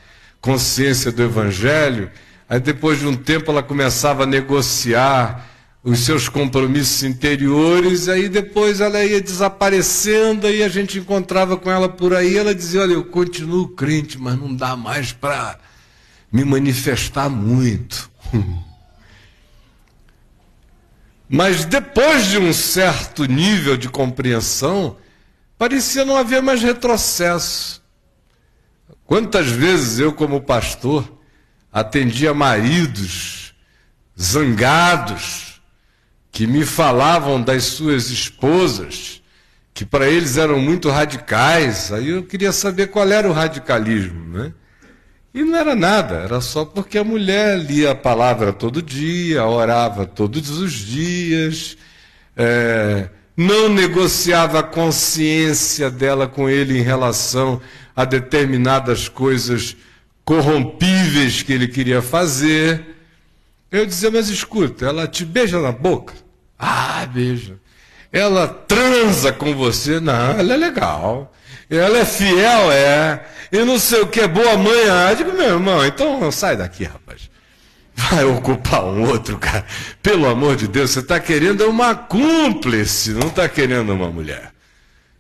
consciência 0.42 1.10
do 1.10 1.22
evangelho. 1.22 2.10
Aí 2.46 2.60
depois 2.60 2.98
de 2.98 3.06
um 3.06 3.16
tempo 3.16 3.50
ela 3.50 3.62
começava 3.62 4.24
a 4.24 4.26
negociar 4.26 5.55
os 5.86 6.00
seus 6.00 6.28
compromissos 6.28 7.04
interiores, 7.04 8.08
aí 8.08 8.28
depois 8.28 8.80
ela 8.80 9.04
ia 9.04 9.20
desaparecendo, 9.20 10.48
aí 10.48 10.64
a 10.64 10.68
gente 10.68 10.98
encontrava 10.98 11.56
com 11.56 11.70
ela 11.70 11.88
por 11.88 12.12
aí, 12.12 12.36
ela 12.36 12.52
dizia, 12.52 12.80
olha, 12.80 12.94
eu 12.94 13.04
continuo 13.04 13.68
crente, 13.68 14.18
mas 14.18 14.36
não 14.36 14.52
dá 14.52 14.74
mais 14.74 15.12
para 15.12 15.60
me 16.32 16.44
manifestar 16.44 17.28
muito. 17.28 18.10
Mas 21.28 21.64
depois 21.64 22.26
de 22.26 22.38
um 22.38 22.52
certo 22.52 23.24
nível 23.24 23.76
de 23.76 23.88
compreensão, 23.88 24.96
parecia 25.58 26.04
não 26.04 26.16
haver 26.16 26.40
mais 26.40 26.62
retrocesso. 26.62 27.82
Quantas 29.04 29.48
vezes 29.48 29.98
eu, 29.98 30.12
como 30.12 30.40
pastor, 30.40 31.18
atendia 31.72 32.32
maridos 32.32 33.52
zangados, 34.16 35.45
que 36.36 36.46
me 36.46 36.66
falavam 36.66 37.40
das 37.40 37.64
suas 37.64 38.10
esposas, 38.10 39.22
que 39.72 39.86
para 39.86 40.06
eles 40.06 40.36
eram 40.36 40.60
muito 40.60 40.90
radicais. 40.90 41.90
Aí 41.90 42.10
eu 42.10 42.24
queria 42.24 42.52
saber 42.52 42.88
qual 42.88 43.10
era 43.10 43.26
o 43.26 43.32
radicalismo, 43.32 44.36
né? 44.36 44.52
E 45.32 45.42
não 45.42 45.56
era 45.56 45.74
nada, 45.74 46.16
era 46.16 46.38
só 46.42 46.66
porque 46.66 46.98
a 46.98 47.04
mulher 47.04 47.58
lia 47.58 47.92
a 47.92 47.94
palavra 47.94 48.52
todo 48.52 48.82
dia, 48.82 49.46
orava 49.46 50.04
todos 50.04 50.50
os 50.50 50.74
dias, 50.74 51.78
é, 52.36 53.08
não 53.34 53.70
negociava 53.70 54.58
a 54.58 54.62
consciência 54.62 55.90
dela 55.90 56.28
com 56.28 56.50
ele 56.50 56.78
em 56.78 56.82
relação 56.82 57.62
a 57.96 58.04
determinadas 58.04 59.08
coisas 59.08 59.74
corrompíveis 60.22 61.42
que 61.42 61.54
ele 61.54 61.66
queria 61.66 62.02
fazer. 62.02 62.94
Eu 63.72 63.86
dizia, 63.86 64.10
mas 64.10 64.28
escuta, 64.28 64.84
ela 64.84 65.08
te 65.08 65.24
beija 65.24 65.58
na 65.62 65.72
boca? 65.72 66.25
Ah, 66.58 67.06
beija. 67.06 67.58
Ela 68.12 68.48
transa 68.48 69.32
com 69.32 69.54
você? 69.54 70.00
Não, 70.00 70.38
ela 70.38 70.54
é 70.54 70.56
legal. 70.56 71.32
Ela 71.68 71.98
é 71.98 72.04
fiel, 72.04 72.72
é. 72.72 73.26
E 73.52 73.64
não 73.64 73.78
sei 73.78 74.00
o 74.00 74.06
que, 74.06 74.20
é 74.20 74.28
boa 74.28 74.56
mãe. 74.56 74.88
Ah, 74.88 75.12
digo, 75.14 75.32
meu 75.32 75.54
irmão, 75.54 75.84
então 75.84 76.30
sai 76.30 76.56
daqui, 76.56 76.84
rapaz. 76.84 77.30
Vai 77.94 78.24
ocupar 78.24 78.84
um 78.84 79.08
outro, 79.08 79.38
cara. 79.38 79.64
Pelo 80.02 80.26
amor 80.26 80.56
de 80.56 80.68
Deus, 80.68 80.90
você 80.90 81.00
está 81.00 81.18
querendo 81.18 81.66
uma 81.68 81.94
cúmplice, 81.94 83.12
não 83.12 83.28
está 83.28 83.48
querendo 83.48 83.92
uma 83.92 84.10
mulher. 84.10 84.52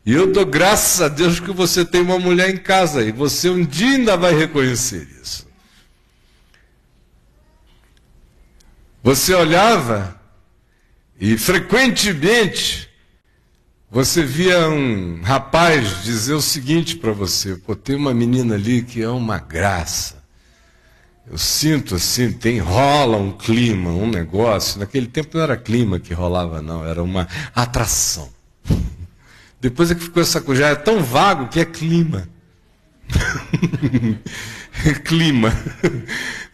E 0.04 0.12
eu 0.12 0.32
dou 0.32 0.46
graças 0.46 1.00
a 1.00 1.08
Deus 1.08 1.40
que 1.40 1.50
você 1.50 1.84
tem 1.84 2.00
uma 2.00 2.18
mulher 2.18 2.50
em 2.50 2.56
casa 2.56 3.02
e 3.02 3.10
você 3.10 3.48
um 3.48 3.64
dia 3.64 3.96
ainda 3.96 4.16
vai 4.16 4.34
reconhecer 4.34 5.08
isso. 5.20 5.48
Você 9.02 9.34
olhava 9.34 10.20
e 11.18 11.38
frequentemente 11.38 12.88
você 13.90 14.22
via 14.22 14.68
um 14.68 15.22
rapaz 15.22 16.02
dizer 16.02 16.34
o 16.34 16.42
seguinte 16.42 16.96
para 16.96 17.12
você: 17.12 17.56
pô, 17.56 17.74
tem 17.74 17.96
uma 17.96 18.12
menina 18.12 18.54
ali 18.54 18.82
que 18.82 19.02
é 19.02 19.08
uma 19.08 19.38
graça. 19.38 20.16
Eu 21.28 21.38
sinto 21.38 21.96
assim, 21.96 22.30
tem 22.32 22.58
rola 22.58 23.16
um 23.16 23.32
clima, 23.32 23.90
um 23.90 24.08
negócio. 24.08 24.78
Naquele 24.78 25.06
tempo 25.06 25.36
não 25.36 25.42
era 25.42 25.56
clima 25.56 25.98
que 25.98 26.14
rolava, 26.14 26.62
não, 26.62 26.86
era 26.86 27.02
uma 27.02 27.26
atração. 27.54 28.28
Depois 29.60 29.90
é 29.90 29.94
que 29.94 30.04
ficou 30.04 30.22
essa 30.22 30.40
coisa, 30.40 30.62
já 30.62 30.68
é 30.68 30.74
tão 30.76 31.02
vago 31.02 31.48
que 31.48 31.58
é 31.58 31.64
clima. 31.64 32.28
clima. 35.04 35.52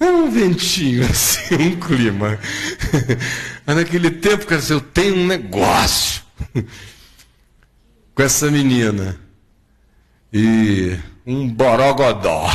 É 0.00 0.06
um 0.06 0.30
ventinho 0.30 1.04
assim, 1.08 1.54
um 1.54 1.80
clima. 1.80 2.38
Mas 3.66 3.76
naquele 3.76 4.10
tempo, 4.10 4.46
cara, 4.46 4.62
eu 4.68 4.80
tenho 4.80 5.16
um 5.16 5.26
negócio 5.26 6.22
com 8.14 8.22
essa 8.22 8.50
menina. 8.50 9.18
E 10.32 10.98
um 11.26 11.48
borogodó. 11.48 12.50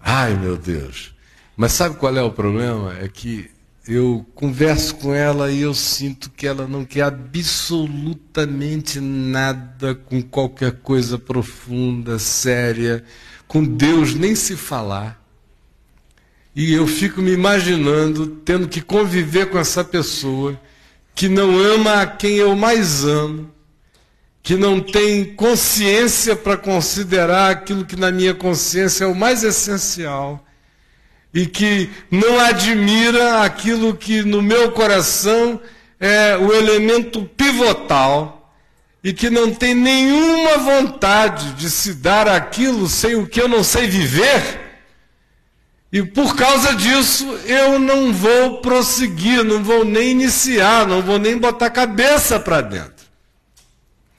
Ai, 0.00 0.34
meu 0.34 0.56
Deus. 0.56 1.14
Mas 1.56 1.72
sabe 1.72 1.96
qual 1.96 2.16
é 2.16 2.22
o 2.22 2.32
problema? 2.32 2.96
É 2.98 3.08
que 3.08 3.50
eu 3.92 4.24
converso 4.36 4.94
com 4.96 5.12
ela 5.12 5.50
e 5.50 5.62
eu 5.62 5.74
sinto 5.74 6.30
que 6.30 6.46
ela 6.46 6.68
não 6.68 6.84
quer 6.84 7.02
absolutamente 7.02 9.00
nada 9.00 9.96
com 9.96 10.22
qualquer 10.22 10.76
coisa 10.80 11.18
profunda, 11.18 12.16
séria, 12.18 13.02
com 13.48 13.64
Deus 13.64 14.14
nem 14.14 14.36
se 14.36 14.56
falar. 14.56 15.20
E 16.54 16.72
eu 16.72 16.86
fico 16.86 17.20
me 17.20 17.32
imaginando 17.32 18.26
tendo 18.28 18.68
que 18.68 18.80
conviver 18.80 19.46
com 19.50 19.58
essa 19.58 19.82
pessoa 19.82 20.60
que 21.12 21.28
não 21.28 21.58
ama 21.58 22.02
a 22.02 22.06
quem 22.06 22.36
eu 22.36 22.54
mais 22.54 23.04
amo, 23.04 23.50
que 24.40 24.54
não 24.54 24.80
tem 24.80 25.34
consciência 25.34 26.36
para 26.36 26.56
considerar 26.56 27.50
aquilo 27.50 27.84
que 27.84 27.96
na 27.96 28.12
minha 28.12 28.34
consciência 28.34 29.04
é 29.04 29.06
o 29.08 29.16
mais 29.16 29.42
essencial 29.42 30.46
e 31.32 31.46
que 31.46 31.90
não 32.10 32.40
admira 32.40 33.42
aquilo 33.42 33.94
que 33.94 34.22
no 34.22 34.42
meu 34.42 34.72
coração 34.72 35.60
é 35.98 36.36
o 36.36 36.52
elemento 36.52 37.24
pivotal 37.24 38.52
e 39.02 39.12
que 39.12 39.30
não 39.30 39.54
tem 39.54 39.74
nenhuma 39.74 40.58
vontade 40.58 41.52
de 41.52 41.70
se 41.70 41.94
dar 41.94 42.28
aquilo 42.28 42.88
sem 42.88 43.14
o 43.14 43.26
que 43.26 43.40
eu 43.40 43.48
não 43.48 43.64
sei 43.64 43.86
viver. 43.86 44.60
E 45.92 46.02
por 46.02 46.36
causa 46.36 46.74
disso 46.74 47.26
eu 47.46 47.78
não 47.78 48.12
vou 48.12 48.60
prosseguir, 48.60 49.42
não 49.42 49.62
vou 49.62 49.84
nem 49.84 50.10
iniciar, 50.10 50.86
não 50.86 51.02
vou 51.02 51.18
nem 51.18 51.36
botar 51.38 51.70
cabeça 51.70 52.38
para 52.38 52.60
dentro. 52.60 53.06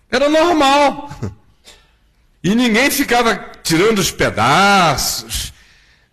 Era 0.10 0.30
normal. 0.30 1.10
E 2.44 2.56
ninguém 2.56 2.90
ficava 2.90 3.36
tirando 3.62 4.00
os 4.00 4.10
pedaços, 4.10 5.54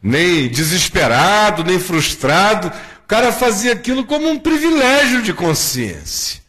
nem 0.03 0.49
desesperado, 0.49 1.65
nem 1.65 1.79
frustrado. 1.79 2.69
O 3.05 3.09
cara 3.09 3.33
fazia 3.33 3.73
aquilo 3.73 4.05
como 4.05 4.29
um 4.29 4.39
privilégio 4.39 5.23
de 5.23 5.33
consciência. 5.33 6.41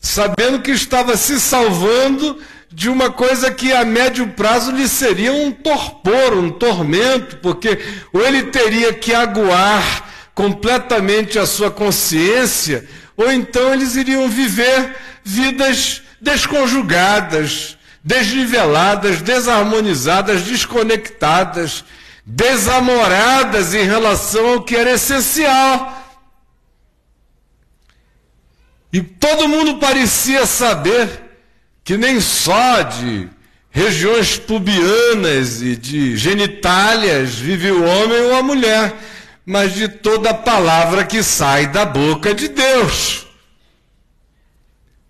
sabendo 0.00 0.60
que 0.60 0.72
estava 0.72 1.16
se 1.16 1.40
salvando 1.40 2.40
de 2.72 2.88
uma 2.88 3.10
coisa 3.10 3.52
que 3.52 3.72
a 3.72 3.84
médio 3.84 4.28
prazo 4.28 4.72
lhe 4.72 4.88
seria 4.88 5.32
um 5.32 5.52
torpor, 5.52 6.32
um 6.36 6.50
tormento, 6.50 7.36
porque 7.36 7.78
ou 8.12 8.20
ele 8.20 8.44
teria 8.44 8.92
que 8.92 9.14
aguar 9.14 10.10
completamente 10.34 11.38
a 11.38 11.46
sua 11.46 11.70
consciência, 11.70 12.88
ou 13.16 13.30
então 13.30 13.72
eles 13.72 13.94
iriam 13.94 14.28
viver 14.28 14.96
vidas 15.22 16.02
desconjugadas, 16.20 17.76
desniveladas, 18.02 19.20
desarmonizadas, 19.20 20.42
desconectadas, 20.42 21.84
desamoradas 22.24 23.74
em 23.74 23.84
relação 23.84 24.54
ao 24.54 24.62
que 24.62 24.76
era 24.76 24.92
essencial. 24.92 26.00
E 28.92 29.00
todo 29.00 29.48
mundo 29.48 29.78
parecia 29.78 30.46
saber 30.46 31.08
que 31.82 31.96
nem 31.96 32.20
só 32.20 32.82
de 32.82 33.28
regiões 33.70 34.36
pubianas 34.36 35.62
e 35.62 35.74
de 35.74 36.16
genitálias 36.16 37.34
vive 37.34 37.70
o 37.70 37.82
homem 37.82 38.20
ou 38.20 38.36
a 38.36 38.42
mulher, 38.42 38.94
mas 39.46 39.74
de 39.74 39.88
toda 39.88 40.34
palavra 40.34 41.04
que 41.04 41.22
sai 41.22 41.66
da 41.66 41.84
boca 41.84 42.34
de 42.34 42.48
Deus. 42.48 43.26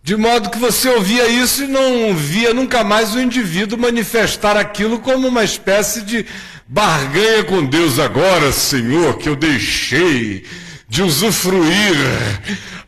De 0.03 0.17
modo 0.17 0.51
que 0.51 0.59
você 0.59 0.89
ouvia 0.89 1.29
isso 1.29 1.65
e 1.65 1.69
não 1.69 2.15
via 2.15 2.55
nunca 2.55 2.83
mais 2.83 3.15
o 3.15 3.21
indivíduo 3.21 3.79
manifestar 3.79 4.57
aquilo 4.57 4.99
como 4.99 5.29
uma 5.29 5.45
espécie 5.45 6.03
de 6.03 6.27
barganha 6.73 7.45
com 7.45 7.67
Deus 7.67 7.99
agora, 7.99 8.51
Senhor, 8.51 9.19
que 9.19 9.29
eu 9.29 9.37
deixei 9.37 10.47
de 10.89 11.03
usufruir 11.03 11.95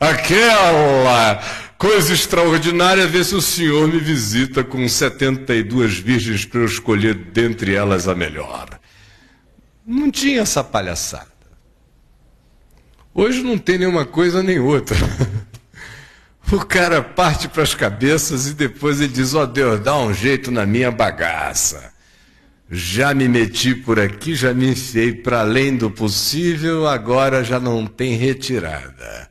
aquela 0.00 1.38
coisa 1.76 2.14
extraordinária, 2.14 3.06
ver 3.06 3.26
se 3.26 3.34
o 3.34 3.42
Senhor 3.42 3.86
me 3.86 4.00
visita 4.00 4.64
com 4.64 4.88
72 4.88 5.98
virgens 5.98 6.46
para 6.46 6.60
eu 6.60 6.64
escolher 6.64 7.14
dentre 7.14 7.74
elas 7.74 8.08
a 8.08 8.14
melhor. 8.14 8.80
Não 9.86 10.10
tinha 10.10 10.40
essa 10.40 10.64
palhaçada. 10.64 11.34
Hoje 13.12 13.42
não 13.42 13.58
tem 13.58 13.76
nenhuma 13.76 14.06
coisa 14.06 14.42
nem 14.42 14.58
outra. 14.58 14.96
O 16.52 16.58
cara 16.58 17.02
parte 17.02 17.48
para 17.48 17.62
as 17.62 17.74
cabeças 17.74 18.46
e 18.46 18.52
depois 18.52 19.00
ele 19.00 19.14
diz: 19.14 19.32
Ó 19.32 19.42
oh, 19.42 19.46
Deus, 19.46 19.80
dá 19.80 19.96
um 19.96 20.12
jeito 20.12 20.50
na 20.50 20.66
minha 20.66 20.90
bagaça. 20.90 21.93
Já 22.76 23.14
me 23.14 23.28
meti 23.28 23.72
por 23.72 24.00
aqui, 24.00 24.34
já 24.34 24.52
me 24.52 24.70
enfiei 24.70 25.12
para 25.14 25.42
além 25.42 25.76
do 25.76 25.88
possível, 25.88 26.88
agora 26.88 27.44
já 27.44 27.60
não 27.60 27.86
tem 27.86 28.16
retirada. 28.16 29.30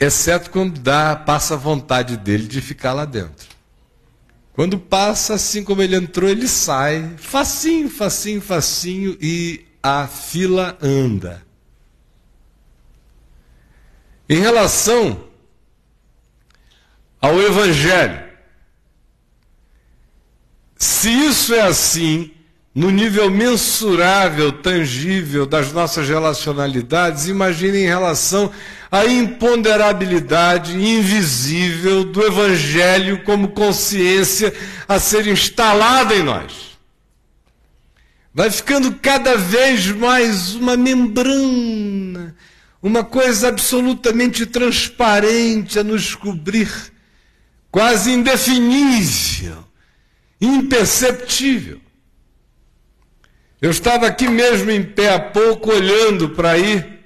Exceto 0.00 0.48
quando 0.48 0.80
dá, 0.80 1.14
passa 1.14 1.52
a 1.52 1.58
vontade 1.58 2.16
dele 2.16 2.46
de 2.46 2.62
ficar 2.62 2.94
lá 2.94 3.04
dentro. 3.04 3.48
Quando 4.54 4.78
passa, 4.78 5.34
assim 5.34 5.62
como 5.62 5.82
ele 5.82 5.94
entrou, 5.94 6.30
ele 6.30 6.48
sai, 6.48 7.16
facinho, 7.18 7.90
facinho, 7.90 8.40
facinho, 8.40 9.18
e 9.20 9.66
a 9.82 10.06
fila 10.06 10.78
anda. 10.80 11.42
Em 14.26 14.38
relação 14.40 15.28
ao 17.20 17.42
Evangelho. 17.42 18.23
Se 20.76 21.08
isso 21.08 21.54
é 21.54 21.62
assim, 21.62 22.30
no 22.74 22.90
nível 22.90 23.30
mensurável, 23.30 24.50
tangível 24.50 25.46
das 25.46 25.72
nossas 25.72 26.08
relacionalidades, 26.08 27.28
imagine 27.28 27.78
em 27.78 27.86
relação 27.86 28.50
à 28.90 29.06
imponderabilidade 29.06 30.76
invisível 30.76 32.04
do 32.04 32.20
Evangelho 32.20 33.22
como 33.22 33.48
consciência 33.48 34.52
a 34.88 34.98
ser 34.98 35.26
instalada 35.28 36.14
em 36.16 36.22
nós. 36.22 36.74
Vai 38.34 38.50
ficando 38.50 38.92
cada 38.96 39.36
vez 39.36 39.86
mais 39.92 40.56
uma 40.56 40.76
membrana, 40.76 42.34
uma 42.82 43.04
coisa 43.04 43.48
absolutamente 43.48 44.44
transparente 44.44 45.78
a 45.78 45.84
nos 45.84 46.16
cobrir 46.16 46.68
quase 47.70 48.10
indefinível, 48.10 49.63
imperceptível. 50.44 51.80
Eu 53.60 53.70
estava 53.70 54.06
aqui 54.06 54.28
mesmo 54.28 54.70
em 54.70 54.82
pé 54.82 55.14
há 55.14 55.18
pouco, 55.18 55.70
olhando 55.70 56.30
para 56.30 56.50
aí, 56.50 57.00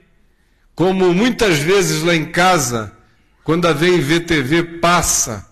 como 0.75 1.13
muitas 1.15 1.59
vezes 1.59 2.03
lá 2.03 2.15
em 2.15 2.27
casa, 2.27 2.93
quando 3.45 3.67
a 3.67 3.73
Vem 3.73 4.01
VTV 4.01 4.79
passa 4.81 5.49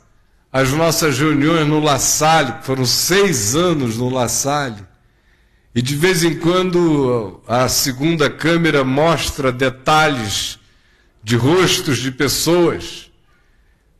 as 0.53 0.73
nossas 0.73 1.19
reuniões 1.19 1.67
no 1.67 1.81
La 1.81 1.99
Salle, 1.99 2.55
foram 2.63 2.85
seis 2.87 3.55
anos 3.55 3.97
no 3.97 4.09
La 4.09 4.29
Salle, 4.29 4.83
e 5.75 5.83
de 5.83 5.95
vez 5.95 6.25
em 6.25 6.39
quando 6.39 7.43
a 7.47 7.69
segunda 7.69 8.31
câmera 8.31 8.83
mostra 8.83 9.53
detalhes 9.53 10.59
de 11.23 11.37
rostos 11.37 11.99
de 11.99 12.11
pessoas. 12.11 13.06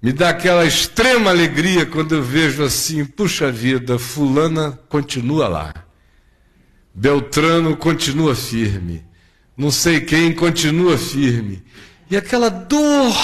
Me 0.07 0.13
dá 0.13 0.29
aquela 0.29 0.65
extrema 0.65 1.31
alegria 1.31 1.85
quando 1.85 2.15
eu 2.15 2.23
vejo 2.23 2.63
assim, 2.63 3.05
puxa 3.05 3.51
vida, 3.51 3.99
fulana 3.99 4.79
continua 4.89 5.49
lá. 5.49 5.75
Beltrano 6.95 7.77
continua 7.77 8.33
firme. 8.37 9.05
Não 9.57 9.69
sei 9.69 10.01
quem 10.01 10.33
continua 10.33 10.97
firme. 10.97 11.61
E 12.09 12.17
aquela 12.17 12.49
dor, 12.49 13.17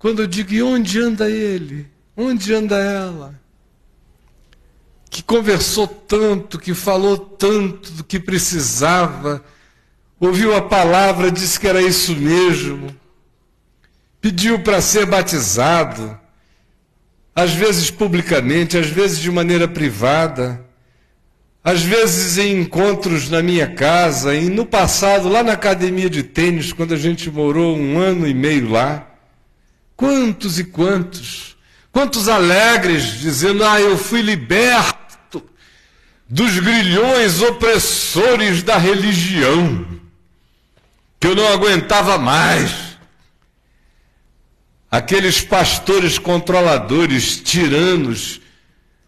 quando 0.00 0.22
eu 0.22 0.26
digo, 0.26 0.52
e 0.52 0.60
onde 0.64 0.98
anda 0.98 1.30
ele? 1.30 1.86
Onde 2.16 2.52
anda 2.52 2.76
ela? 2.78 3.40
Que 5.08 5.22
conversou 5.22 5.86
tanto, 5.86 6.58
que 6.58 6.74
falou 6.74 7.16
tanto 7.16 7.88
do 7.92 8.02
que 8.02 8.18
precisava, 8.18 9.44
ouviu 10.18 10.56
a 10.56 10.62
palavra, 10.62 11.30
disse 11.30 11.60
que 11.60 11.68
era 11.68 11.80
isso 11.80 12.16
mesmo 12.16 13.00
pediu 14.22 14.60
para 14.60 14.80
ser 14.80 15.04
batizado, 15.04 16.16
às 17.34 17.52
vezes 17.52 17.90
publicamente, 17.90 18.78
às 18.78 18.86
vezes 18.86 19.18
de 19.18 19.30
maneira 19.32 19.66
privada, 19.66 20.64
às 21.64 21.82
vezes 21.82 22.38
em 22.38 22.60
encontros 22.60 23.28
na 23.28 23.42
minha 23.42 23.66
casa, 23.66 24.32
e 24.34 24.48
no 24.48 24.64
passado, 24.64 25.28
lá 25.28 25.42
na 25.42 25.52
academia 25.52 26.08
de 26.08 26.22
tênis, 26.22 26.72
quando 26.72 26.94
a 26.94 26.96
gente 26.96 27.28
morou 27.30 27.76
um 27.76 27.98
ano 27.98 28.26
e 28.26 28.32
meio 28.32 28.70
lá. 28.70 29.08
Quantos 29.96 30.58
e 30.58 30.64
quantos, 30.64 31.56
quantos 31.90 32.28
alegres, 32.28 33.20
dizendo: 33.20 33.64
Ah, 33.64 33.80
eu 33.80 33.96
fui 33.96 34.22
liberto 34.22 35.42
dos 36.28 36.58
grilhões 36.58 37.40
opressores 37.40 38.62
da 38.62 38.78
religião, 38.78 39.86
que 41.20 41.28
eu 41.28 41.36
não 41.36 41.46
aguentava 41.52 42.18
mais 42.18 42.91
aqueles 44.92 45.40
pastores 45.40 46.18
controladores, 46.18 47.40
tiranos, 47.40 48.42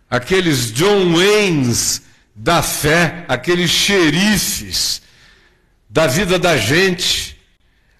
aqueles 0.09 0.73
John 0.73 1.15
Waynes 1.15 2.01
da 2.35 2.63
fé, 2.63 3.27
aqueles 3.29 3.71
xerifes 3.71 5.03
da 5.91 6.07
vida 6.07 6.39
da 6.39 6.57
gente, 6.57 7.39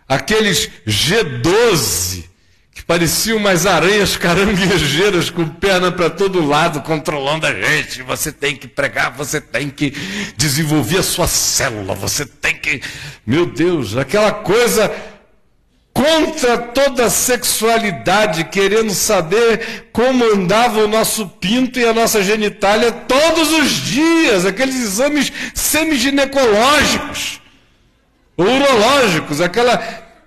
aqueles 0.09 0.71
G12 0.87 2.25
que 2.73 2.83
pareciam 2.83 3.37
umas 3.37 3.67
aranhas 3.67 4.17
caranguejeiras 4.17 5.31
com 5.31 5.49
perna 5.49 5.93
para 5.93 6.11
todo 6.11 6.45
lado, 6.45 6.81
controlando 6.81 7.47
a 7.47 7.55
gente. 7.55 8.03
Você 8.03 8.33
tem 8.33 8.57
que 8.57 8.67
pregar, 8.67 9.13
você 9.13 9.41
tem 9.41 9.71
que 9.71 9.91
desenvolver 10.37 10.99
a 10.99 11.03
sua 11.03 11.29
célula, 11.29 11.95
você 11.95 12.27
tem 12.27 12.57
que. 12.57 12.83
Meu 13.25 13.47
Deus, 13.47 13.97
aquela 13.97 14.33
coisa 14.33 14.91
contra 15.95 16.59
toda 16.59 17.09
sexualidade, 17.09 18.45
querendo 18.45 18.93
saber 18.93 19.91
como 19.93 20.25
andava 20.25 20.81
o 20.81 20.89
nosso 20.89 21.29
pinto 21.29 21.79
e 21.79 21.87
a 21.87 21.95
nossa 21.95 22.21
genitália 22.21 22.91
todos 22.91 23.53
os 23.53 23.71
dias, 23.71 24.45
aqueles 24.45 24.75
exames 24.75 25.33
semiginecológicos, 25.55 27.41
urológicos, 28.37 29.41
aquela 29.41 29.79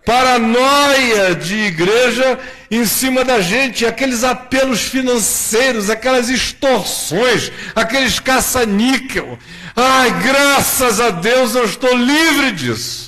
paranoia 0.06 1.36
de 1.36 1.56
igreja 1.56 2.40
em 2.72 2.86
cima 2.86 3.26
da 3.26 3.42
gente, 3.42 3.86
aqueles 3.86 4.24
apelos 4.24 4.84
financeiros, 4.84 5.90
aquelas 5.90 6.30
extorsões, 6.30 7.52
aqueles 7.76 8.22
caça-níquel. 8.22 9.38
Ai, 9.76 10.12
graças 10.24 11.02
a 11.02 11.10
Deus 11.10 11.56
eu 11.56 11.66
estou 11.66 11.94
livre 11.94 12.54
disso. 12.54 13.07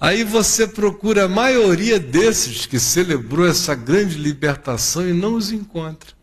Aí 0.00 0.22
você 0.22 0.66
procura 0.66 1.24
a 1.24 1.28
maioria 1.28 1.98
desses 1.98 2.66
que 2.66 2.78
celebrou 2.78 3.48
essa 3.48 3.74
grande 3.74 4.16
libertação 4.16 5.08
e 5.08 5.12
não 5.12 5.34
os 5.34 5.50
encontra. 5.50 6.16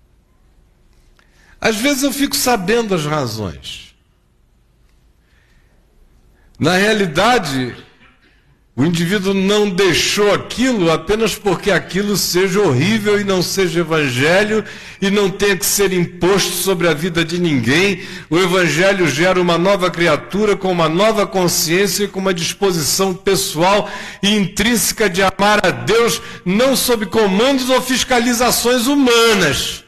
Às 1.59 1.75
vezes 1.77 2.03
eu 2.03 2.13
fico 2.13 2.35
sabendo 2.35 2.95
as 2.95 3.05
razões. 3.05 3.95
Na 6.57 6.77
realidade, 6.77 7.75
o 8.77 8.83
indivíduo 8.83 9.33
não 9.33 9.69
deixou 9.69 10.33
aquilo 10.33 10.91
apenas 10.91 11.33
porque 11.33 11.71
aquilo 11.71 12.17
seja 12.17 12.59
horrível 12.59 13.17
e 13.17 13.23
não 13.23 13.41
seja 13.41 13.79
evangelho 13.79 14.65
e 15.01 15.09
não 15.09 15.29
tenha 15.29 15.55
que 15.55 15.65
ser 15.65 15.93
imposto 15.93 16.51
sobre 16.51 16.89
a 16.89 16.93
vida 16.93 17.23
de 17.23 17.39
ninguém. 17.39 18.05
O 18.29 18.37
evangelho 18.37 19.07
gera 19.07 19.39
uma 19.39 19.57
nova 19.57 19.89
criatura 19.89 20.57
com 20.57 20.69
uma 20.69 20.89
nova 20.89 21.25
consciência 21.25 22.03
e 22.03 22.07
com 22.09 22.19
uma 22.19 22.33
disposição 22.33 23.13
pessoal 23.13 23.89
e 24.21 24.35
intrínseca 24.35 25.09
de 25.09 25.21
amar 25.23 25.65
a 25.65 25.71
Deus, 25.71 26.21
não 26.43 26.75
sob 26.75 27.05
comandos 27.05 27.69
ou 27.69 27.81
fiscalizações 27.81 28.87
humanas. 28.87 29.85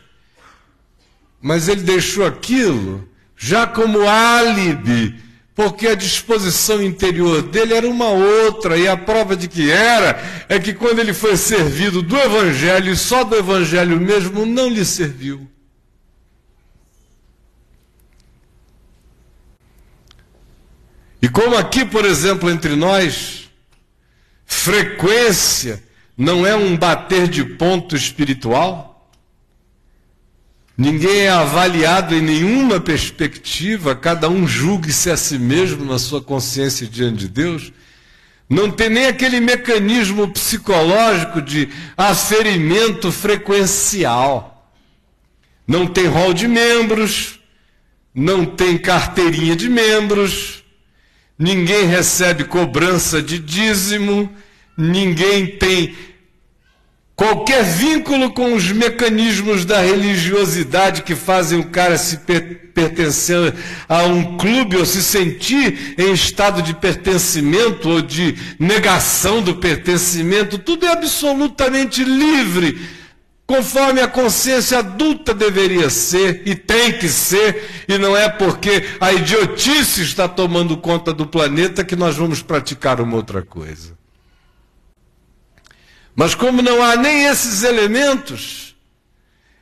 Mas 1.42 1.68
ele 1.68 1.82
deixou 1.82 2.26
aquilo 2.26 3.06
já 3.36 3.68
como 3.68 4.08
álibi 4.08 5.27
porque 5.58 5.88
a 5.88 5.96
disposição 5.96 6.84
interior 6.84 7.42
dele 7.42 7.74
era 7.74 7.90
uma 7.90 8.10
outra, 8.10 8.78
e 8.78 8.88
a 8.88 8.96
prova 8.96 9.36
de 9.36 9.48
que 9.48 9.72
era 9.72 10.46
é 10.48 10.60
que 10.60 10.72
quando 10.72 11.00
ele 11.00 11.16
foi 11.16 11.36
servido 11.36 12.04
do 12.04 12.16
Evangelho, 12.16 12.94
e 12.94 12.96
só 12.96 13.24
do 13.24 13.36
Evangelho 13.36 14.00
mesmo, 14.00 14.46
não 14.46 14.70
lhe 14.70 14.86
serviu. 14.86 15.50
E 21.20 21.28
como 21.28 21.58
aqui, 21.58 21.84
por 21.84 22.06
exemplo, 22.06 22.52
entre 22.52 22.76
nós, 22.76 23.50
frequência 24.46 25.84
não 26.16 26.46
é 26.46 26.56
um 26.56 26.78
bater 26.78 27.28
de 27.28 27.44
ponto 27.44 27.96
espiritual, 27.96 28.87
Ninguém 30.78 31.22
é 31.22 31.30
avaliado 31.30 32.14
em 32.14 32.22
nenhuma 32.22 32.80
perspectiva, 32.80 33.96
cada 33.96 34.30
um 34.30 34.46
julgue-se 34.46 35.10
a 35.10 35.18
si 35.18 35.40
mesmo 35.40 35.84
na 35.84 35.98
sua 35.98 36.22
consciência 36.22 36.86
diante 36.86 37.18
de 37.18 37.28
Deus. 37.28 37.74
Não 38.48 38.70
tem 38.70 38.88
nem 38.88 39.08
aquele 39.08 39.40
mecanismo 39.40 40.28
psicológico 40.28 41.42
de 41.42 41.68
aferimento 41.98 43.12
frequencial. 43.12 44.72
Não 45.68 45.88
tem 45.88 46.06
rol 46.06 46.32
de 46.32 46.48
membros, 46.48 47.40
não 48.14 48.46
tem 48.46 48.78
carteirinha 48.78 49.56
de 49.56 49.68
membros, 49.68 50.64
ninguém 51.38 51.88
recebe 51.88 52.44
cobrança 52.44 53.22
de 53.22 53.40
dízimo, 53.40 54.32
ninguém 54.78 55.48
tem 55.58 55.96
Qualquer 57.18 57.64
vínculo 57.64 58.32
com 58.32 58.54
os 58.54 58.72
mecanismos 58.72 59.66
da 59.66 59.82
religiosidade 59.82 61.02
que 61.02 61.16
fazem 61.16 61.60
o 61.60 61.68
cara 61.70 61.98
se 61.98 62.18
per 62.18 62.68
pertencer 62.76 63.56
a 63.90 64.04
um 64.04 64.38
clube 64.38 64.78
ou 64.78 64.86
se 64.86 65.02
sentir 65.02 65.96
em 65.98 66.14
estado 66.14 66.62
de 66.62 66.76
pertencimento 66.76 67.90
ou 67.90 68.04
de 68.04 68.36
negação 68.60 69.42
do 69.42 69.56
pertencimento, 69.56 70.60
tudo 70.60 70.86
é 70.86 70.92
absolutamente 70.92 72.04
livre, 72.04 72.80
conforme 73.48 74.00
a 74.00 74.08
consciência 74.08 74.78
adulta 74.78 75.34
deveria 75.34 75.90
ser 75.90 76.44
e 76.46 76.54
tem 76.54 77.00
que 77.00 77.10
ser, 77.10 77.86
e 77.88 77.98
não 77.98 78.16
é 78.16 78.30
porque 78.30 78.84
a 79.00 79.12
idiotice 79.12 80.04
está 80.04 80.28
tomando 80.28 80.78
conta 80.78 81.12
do 81.12 81.26
planeta 81.26 81.84
que 81.84 81.96
nós 81.96 82.16
vamos 82.16 82.44
praticar 82.44 83.02
uma 83.02 83.16
outra 83.16 83.42
coisa. 83.42 83.97
Mas 86.18 86.34
como 86.34 86.64
não 86.64 86.82
há 86.82 86.96
nem 86.96 87.26
esses 87.26 87.62
elementos, 87.62 88.76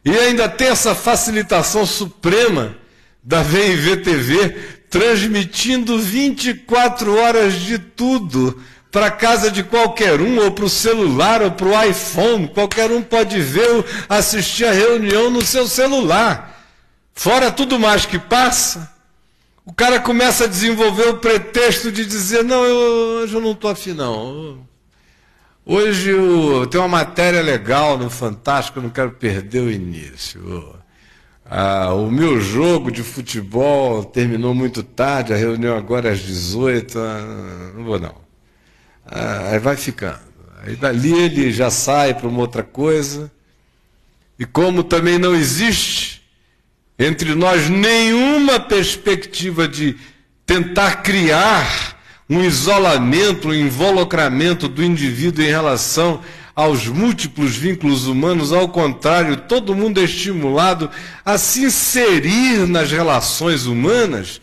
e 0.06 0.10
ainda 0.18 0.48
tem 0.48 0.70
essa 0.70 0.96
facilitação 0.96 1.86
suprema 1.86 2.78
da 3.22 3.44
VIV 3.44 3.98
TV, 3.98 4.50
transmitindo 4.90 6.00
24 6.00 7.14
horas 7.18 7.56
de 7.56 7.78
tudo 7.78 8.64
para 8.90 9.08
a 9.08 9.12
casa 9.12 9.52
de 9.52 9.64
qualquer 9.64 10.22
um, 10.22 10.40
ou 10.40 10.52
para 10.52 10.64
o 10.64 10.70
celular, 10.70 11.42
ou 11.42 11.52
para 11.52 11.68
o 11.68 11.84
iPhone, 11.84 12.48
qualquer 12.48 12.90
um 12.90 13.02
pode 13.02 13.38
ver, 13.42 13.84
assistir 14.08 14.64
a 14.64 14.72
reunião 14.72 15.30
no 15.30 15.42
seu 15.42 15.68
celular. 15.68 16.58
Fora 17.14 17.52
tudo 17.52 17.78
mais 17.78 18.06
que 18.06 18.18
passa, 18.18 18.90
o 19.66 19.74
cara 19.74 20.00
começa 20.00 20.46
a 20.46 20.48
desenvolver 20.48 21.10
o 21.10 21.18
pretexto 21.18 21.92
de 21.92 22.06
dizer, 22.06 22.46
não, 22.46 22.64
eu, 22.64 22.76
hoje 23.24 23.34
eu 23.34 23.42
não 23.42 23.52
estou 23.52 23.70
afim 23.70 23.92
não. 23.92 24.66
Hoje 25.68 26.14
o, 26.14 26.68
tem 26.68 26.80
uma 26.80 26.88
matéria 26.88 27.42
legal 27.42 27.98
no 27.98 28.08
Fantástico, 28.08 28.80
não 28.80 28.90
quero 28.92 29.10
perder 29.12 29.62
o 29.62 29.72
início. 29.72 30.76
Ah, 31.44 31.92
o 31.92 32.12
meu 32.12 32.40
jogo 32.40 32.92
de 32.92 33.02
futebol 33.02 34.04
terminou 34.04 34.54
muito 34.54 34.84
tarde, 34.84 35.34
a 35.34 35.36
reunião 35.36 35.76
agora 35.76 36.10
é 36.10 36.12
às 36.12 36.20
18, 36.20 37.00
ah, 37.00 37.72
não 37.76 37.84
vou 37.84 38.00
não. 38.00 38.16
Ah, 39.08 39.50
aí 39.54 39.60
vai 39.60 39.76
ficando. 39.76 40.20
Aí 40.62 40.76
dali 40.76 41.12
ele 41.12 41.52
já 41.52 41.72
sai 41.72 42.14
para 42.14 42.28
uma 42.28 42.42
outra 42.42 42.62
coisa. 42.62 43.32
E 44.38 44.46
como 44.46 44.84
também 44.84 45.18
não 45.18 45.34
existe 45.34 46.22
entre 47.00 47.34
nós 47.34 47.72
nenhuma 47.72 48.60
perspectiva 48.60 49.68
de 49.68 49.98
tentar 50.46 50.98
criar 50.98 51.95
um 52.30 52.44
isolamento, 52.44 53.50
um 53.50 53.54
involucramento 53.54 54.68
do 54.68 54.84
indivíduo 54.84 55.44
em 55.44 55.50
relação 55.50 56.22
aos 56.56 56.88
múltiplos 56.88 57.56
vínculos 57.56 58.08
humanos, 58.08 58.52
ao 58.52 58.70
contrário, 58.70 59.36
todo 59.38 59.76
mundo 59.76 60.00
é 60.00 60.04
estimulado 60.04 60.90
a 61.24 61.38
se 61.38 61.64
inserir 61.64 62.66
nas 62.68 62.92
relações 62.92 63.66
humanas. 63.66 64.40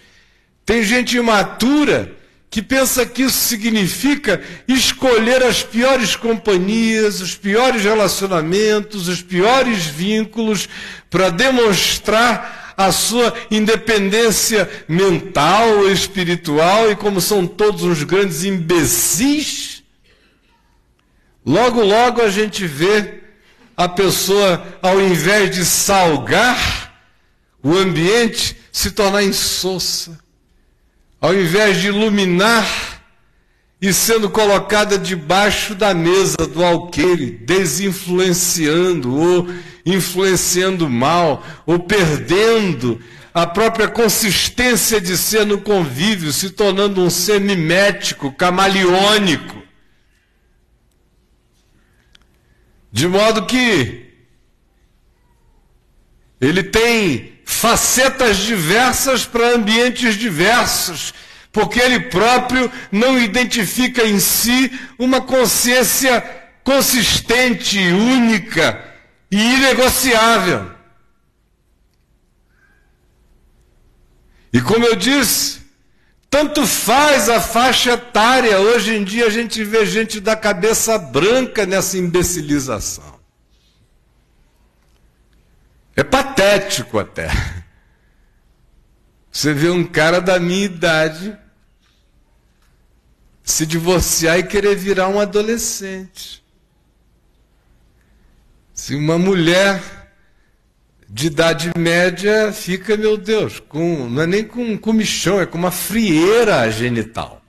Tem 0.64 0.84
gente 0.84 1.16
imatura 1.16 2.12
que 2.50 2.60
pensa 2.60 3.06
que 3.06 3.22
isso 3.22 3.38
significa 3.38 4.42
escolher 4.68 5.42
as 5.42 5.62
piores 5.62 6.14
companhias, 6.14 7.22
os 7.22 7.34
piores 7.34 7.82
relacionamentos, 7.82 9.08
os 9.08 9.22
piores 9.22 9.86
vínculos, 9.86 10.68
para 11.08 11.30
demonstrar 11.30 12.61
a 12.76 12.90
sua 12.92 13.34
independência 13.50 14.68
mental, 14.88 15.88
espiritual, 15.90 16.90
e 16.90 16.96
como 16.96 17.20
são 17.20 17.46
todos 17.46 17.82
uns 17.82 18.02
grandes 18.02 18.44
imbecis, 18.44 19.82
logo, 21.44 21.82
logo 21.82 22.22
a 22.22 22.30
gente 22.30 22.66
vê 22.66 23.20
a 23.76 23.88
pessoa, 23.88 24.64
ao 24.82 25.00
invés 25.00 25.50
de 25.50 25.64
salgar 25.64 26.92
o 27.62 27.74
ambiente, 27.74 28.56
se 28.70 28.90
tornar 28.90 29.22
insossa, 29.22 30.18
ao 31.20 31.34
invés 31.34 31.80
de 31.80 31.88
iluminar 31.88 33.01
e 33.82 33.92
sendo 33.92 34.30
colocada 34.30 34.96
debaixo 34.96 35.74
da 35.74 35.92
mesa 35.92 36.46
do 36.46 36.64
alqueire, 36.64 37.32
desinfluenciando 37.32 39.12
ou 39.12 39.48
influenciando 39.84 40.88
mal, 40.88 41.44
ou 41.66 41.80
perdendo 41.80 43.02
a 43.34 43.44
própria 43.44 43.88
consistência 43.88 45.00
de 45.00 45.18
ser 45.18 45.44
no 45.44 45.60
convívio, 45.60 46.32
se 46.32 46.50
tornando 46.50 47.02
um 47.02 47.10
ser 47.10 47.40
mimético, 47.40 48.30
camaleônico. 48.30 49.60
De 52.92 53.08
modo 53.08 53.46
que 53.46 54.06
ele 56.40 56.62
tem 56.62 57.32
facetas 57.44 58.36
diversas 58.36 59.24
para 59.24 59.56
ambientes 59.56 60.14
diversos 60.14 61.12
porque 61.52 61.78
ele 61.78 62.00
próprio 62.00 62.72
não 62.90 63.20
identifica 63.20 64.02
em 64.02 64.18
si 64.18 64.72
uma 64.98 65.20
consciência 65.20 66.22
consistente, 66.64 67.78
única 67.78 68.82
e 69.30 69.36
inegociável. 69.36 70.72
E 74.52 74.60
como 74.60 74.84
eu 74.86 74.96
disse, 74.96 75.60
tanto 76.30 76.66
faz 76.66 77.28
a 77.28 77.40
faixa 77.40 77.92
etária, 77.92 78.58
hoje 78.58 78.94
em 78.94 79.04
dia 79.04 79.26
a 79.26 79.30
gente 79.30 79.62
vê 79.62 79.84
gente 79.84 80.20
da 80.20 80.34
cabeça 80.34 80.96
branca 80.98 81.66
nessa 81.66 81.98
imbecilização. 81.98 83.20
É 85.94 86.02
patético 86.02 86.98
até. 86.98 87.30
Você 89.30 89.52
vê 89.52 89.70
um 89.70 89.84
cara 89.84 90.20
da 90.20 90.38
minha 90.38 90.64
idade 90.64 91.38
se 93.42 93.66
divorciar 93.66 94.38
e 94.38 94.44
querer 94.44 94.76
virar 94.76 95.08
um 95.08 95.20
adolescente. 95.20 96.42
Se 98.72 98.94
uma 98.94 99.18
mulher 99.18 99.82
de 101.08 101.26
idade 101.26 101.72
média 101.76 102.52
fica, 102.52 102.96
meu 102.96 103.16
Deus, 103.16 103.60
com, 103.60 104.08
não 104.08 104.22
é 104.22 104.26
nem 104.26 104.44
com 104.44 104.78
comichão, 104.78 105.40
é 105.40 105.46
com 105.46 105.58
uma 105.58 105.70
frieira 105.70 106.70
genital. 106.70 107.42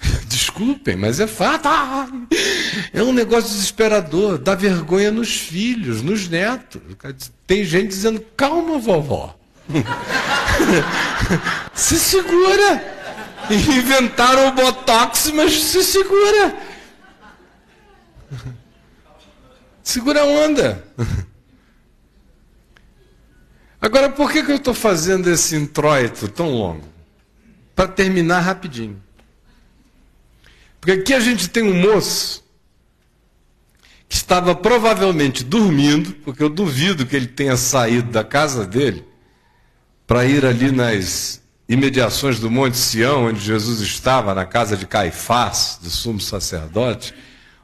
Desculpem, 0.28 0.96
mas 0.96 1.18
é 1.18 1.26
fato. 1.26 1.68
É 2.92 3.02
um 3.02 3.12
negócio 3.12 3.50
desesperador, 3.50 4.38
dá 4.38 4.54
vergonha 4.54 5.10
nos 5.10 5.36
filhos, 5.36 6.02
nos 6.02 6.28
netos. 6.28 6.80
Tem 7.46 7.64
gente 7.64 7.88
dizendo, 7.88 8.24
calma, 8.36 8.78
vovó. 8.78 9.36
Se 11.74 11.98
segura. 11.98 12.95
Inventaram 13.50 14.48
o 14.48 14.52
Botox, 14.52 15.30
mas 15.30 15.52
se 15.52 15.82
segura. 15.84 16.56
Segura 19.82 20.22
a 20.22 20.24
onda. 20.24 20.84
Agora, 23.80 24.10
por 24.10 24.32
que, 24.32 24.42
que 24.42 24.50
eu 24.50 24.56
estou 24.56 24.74
fazendo 24.74 25.30
esse 25.30 25.54
introito 25.54 26.28
tão 26.28 26.50
longo? 26.50 26.88
Para 27.74 27.86
terminar 27.86 28.40
rapidinho. 28.40 29.00
Porque 30.80 30.92
aqui 30.92 31.14
a 31.14 31.20
gente 31.20 31.48
tem 31.48 31.62
um 31.62 31.80
moço 31.80 32.44
que 34.08 34.16
estava 34.16 34.54
provavelmente 34.54 35.44
dormindo, 35.44 36.12
porque 36.24 36.42
eu 36.42 36.48
duvido 36.48 37.06
que 37.06 37.14
ele 37.14 37.26
tenha 37.26 37.56
saído 37.56 38.10
da 38.10 38.24
casa 38.24 38.66
dele 38.66 39.04
para 40.06 40.24
ir 40.24 40.44
ali 40.44 40.70
nas 40.70 41.42
imediações 41.68 42.38
do 42.38 42.50
Monte 42.50 42.76
Sião, 42.76 43.26
onde 43.26 43.40
Jesus 43.40 43.80
estava, 43.80 44.34
na 44.34 44.44
casa 44.44 44.76
de 44.76 44.86
Caifás, 44.86 45.78
do 45.82 45.90
sumo 45.90 46.20
sacerdote, 46.20 47.12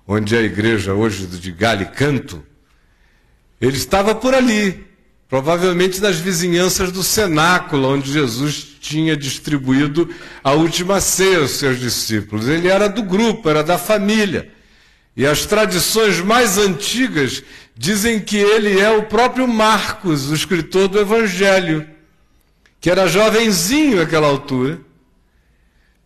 onde 0.06 0.34
é 0.34 0.40
a 0.40 0.42
igreja 0.42 0.92
hoje 0.92 1.26
de 1.26 1.52
Galicanto. 1.52 2.42
Ele 3.60 3.76
estava 3.76 4.14
por 4.14 4.34
ali, 4.34 4.84
provavelmente 5.28 6.00
nas 6.00 6.18
vizinhanças 6.18 6.90
do 6.90 7.02
cenáculo, 7.02 7.94
onde 7.94 8.12
Jesus 8.12 8.76
tinha 8.80 9.16
distribuído 9.16 10.12
a 10.42 10.50
última 10.50 11.00
ceia 11.00 11.38
aos 11.38 11.52
seus 11.52 11.78
discípulos. 11.78 12.48
Ele 12.48 12.66
era 12.66 12.88
do 12.88 13.04
grupo, 13.04 13.48
era 13.48 13.62
da 13.62 13.78
família. 13.78 14.50
E 15.16 15.24
as 15.24 15.46
tradições 15.46 16.18
mais 16.20 16.58
antigas 16.58 17.42
dizem 17.76 18.18
que 18.18 18.36
ele 18.36 18.80
é 18.80 18.90
o 18.90 19.04
próprio 19.04 19.46
Marcos, 19.46 20.28
o 20.30 20.34
escritor 20.34 20.88
do 20.88 20.98
Evangelho 20.98 21.86
que 22.82 22.90
era 22.90 23.06
jovenzinho 23.06 23.98
naquela 23.98 24.26
altura, 24.26 24.80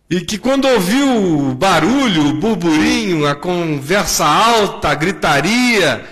e 0.07 0.21
que 0.21 0.37
quando 0.37 0.67
ouviu 0.67 1.49
o 1.49 1.55
barulho, 1.55 2.27
o 2.27 2.33
burburinho, 2.33 3.25
a 3.25 3.33
conversa 3.33 4.23
alta, 4.23 4.89
a 4.89 4.95
gritaria, 4.95 6.07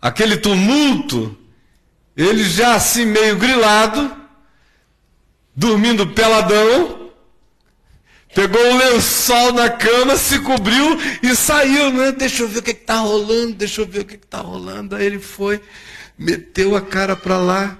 aquele 0.00 0.38
tumulto, 0.38 1.36
ele 2.16 2.42
já 2.42 2.74
assim 2.74 3.04
meio 3.04 3.36
grilado, 3.36 4.16
dormindo 5.54 6.06
peladão, 6.06 7.10
pegou 8.34 8.62
o 8.72 8.78
lençol 8.78 9.52
na 9.52 9.68
cama, 9.68 10.16
se 10.16 10.40
cobriu 10.40 10.98
e 11.22 11.36
saiu, 11.36 11.92
né? 11.92 12.12
Deixa 12.12 12.44
eu 12.44 12.48
ver 12.48 12.60
o 12.60 12.62
que 12.62 12.70
está 12.70 12.96
rolando, 12.96 13.52
deixa 13.52 13.82
eu 13.82 13.86
ver 13.86 14.00
o 14.00 14.04
que 14.06 14.14
está 14.14 14.38
rolando. 14.38 14.96
Aí 14.96 15.04
ele 15.04 15.20
foi, 15.20 15.60
meteu 16.18 16.74
a 16.74 16.80
cara 16.80 17.14
para 17.14 17.36
lá, 17.36 17.78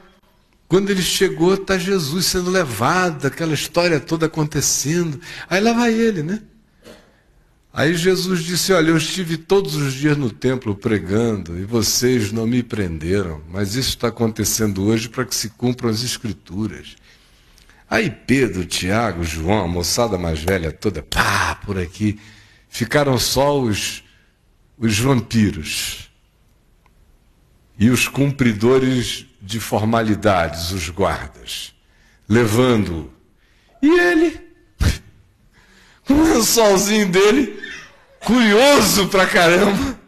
quando 0.73 0.89
ele 0.89 1.03
chegou, 1.03 1.53
está 1.53 1.77
Jesus 1.77 2.25
sendo 2.25 2.49
levado, 2.49 3.27
aquela 3.27 3.53
história 3.53 4.01
toda 4.01 4.25
acontecendo. 4.25 5.21
Aí 5.47 5.61
lá 5.61 5.75
vai 5.75 5.93
ele, 5.93 6.23
né? 6.23 6.41
Aí 7.71 7.95
Jesus 7.95 8.43
disse: 8.43 8.73
Olha, 8.73 8.89
eu 8.89 8.97
estive 8.97 9.37
todos 9.37 9.75
os 9.77 9.93
dias 9.93 10.17
no 10.17 10.31
templo 10.31 10.75
pregando 10.75 11.59
e 11.59 11.67
vocês 11.67 12.33
não 12.33 12.47
me 12.47 12.63
prenderam, 12.63 13.43
mas 13.51 13.75
isso 13.75 13.91
está 13.91 14.09
acontecendo 14.09 14.83
hoje 14.83 15.11
para 15.11 15.27
que 15.27 15.35
se 15.35 15.51
cumpram 15.51 15.91
as 15.91 16.03
Escrituras. 16.03 16.97
Aí 17.91 18.09
Pedro, 18.09 18.65
Tiago, 18.65 19.25
João, 19.25 19.67
a 19.67 19.69
moçada 19.69 20.17
mais 20.17 20.43
velha 20.43 20.73
toda, 20.73 21.03
pá, 21.03 21.55
por 21.67 21.79
aqui, 21.79 22.19
ficaram 22.71 23.19
só 23.19 23.61
os, 23.61 24.03
os 24.79 24.99
vampiros 24.99 26.11
e 27.79 27.91
os 27.91 28.09
cumpridores 28.09 29.27
de 29.43 29.59
formalidades, 29.59 30.71
os 30.71 30.89
guardas, 30.89 31.75
levando-o. 32.29 33.13
E 33.83 33.91
ele, 33.91 34.41
com 36.07 36.15
o 36.15 36.35
lençolzinho 36.35 37.09
dele, 37.11 37.61
curioso 38.21 39.09
pra 39.09 39.27
caramba. 39.27 40.01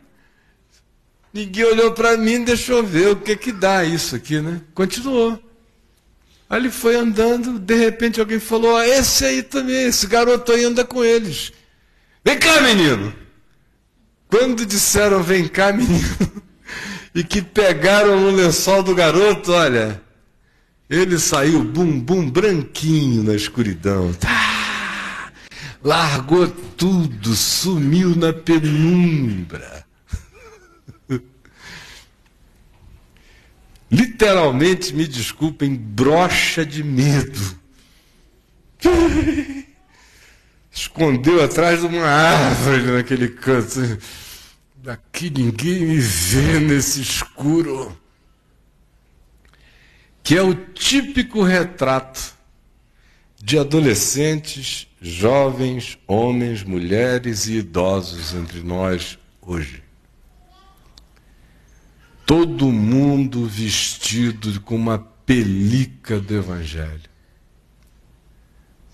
Ninguém 1.32 1.64
olhou 1.64 1.90
para 1.92 2.16
mim, 2.16 2.44
deixou 2.44 2.84
ver 2.84 3.08
o 3.08 3.16
que 3.16 3.36
que 3.36 3.50
dá 3.50 3.84
isso 3.84 4.14
aqui, 4.14 4.40
né? 4.40 4.60
Continuou. 4.72 5.42
Aí 6.48 6.60
ele 6.60 6.70
foi 6.70 6.94
andando, 6.94 7.58
de 7.58 7.74
repente 7.74 8.20
alguém 8.20 8.38
falou: 8.38 8.76
ah, 8.76 8.86
esse 8.86 9.24
aí 9.24 9.42
também, 9.42 9.86
esse 9.86 10.06
garoto 10.06 10.52
aí 10.52 10.64
anda 10.64 10.84
com 10.84 11.04
eles. 11.04 11.52
Vem 12.24 12.38
cá, 12.38 12.60
menino! 12.60 13.12
Quando 14.28 14.64
disseram 14.64 15.22
vem 15.22 15.48
cá, 15.48 15.72
menino, 15.72 16.06
e 17.14 17.22
que 17.22 17.40
pegaram 17.40 18.20
no 18.20 18.30
lençol 18.30 18.82
do 18.82 18.94
garoto, 18.94 19.52
olha, 19.52 20.02
ele 20.90 21.18
saiu 21.18 21.62
bum 21.62 22.00
bum 22.00 22.28
branquinho 22.28 23.22
na 23.22 23.34
escuridão. 23.34 24.12
Tá, 24.14 25.32
largou 25.82 26.48
tudo, 26.48 27.34
sumiu 27.36 28.16
na 28.16 28.32
penumbra. 28.32 29.86
Literalmente, 33.90 34.92
me 34.92 35.06
desculpem, 35.06 35.76
brocha 35.76 36.66
de 36.66 36.82
medo. 36.82 37.58
Escondeu 40.72 41.42
atrás 41.44 41.80
de 41.80 41.86
uma 41.86 42.04
árvore 42.04 42.82
naquele 42.90 43.28
canto. 43.28 43.98
Daqui 44.84 45.30
ninguém 45.30 45.80
me 45.80 45.98
vê 45.98 46.60
nesse 46.60 47.00
escuro. 47.00 47.98
Que 50.22 50.36
é 50.36 50.42
o 50.42 50.54
típico 50.54 51.42
retrato 51.42 52.34
de 53.42 53.58
adolescentes, 53.58 54.86
jovens, 55.00 55.96
homens, 56.06 56.62
mulheres 56.62 57.46
e 57.46 57.54
idosos 57.54 58.34
entre 58.34 58.60
nós 58.60 59.18
hoje. 59.40 59.82
Todo 62.26 62.70
mundo 62.70 63.46
vestido 63.46 64.60
com 64.60 64.76
uma 64.76 64.98
pelica 64.98 66.20
do 66.20 66.34
Evangelho. 66.36 67.08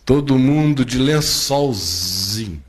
Todo 0.05 0.39
mundo 0.39 0.85
de 0.85 0.99
lençolzinho 0.99 2.63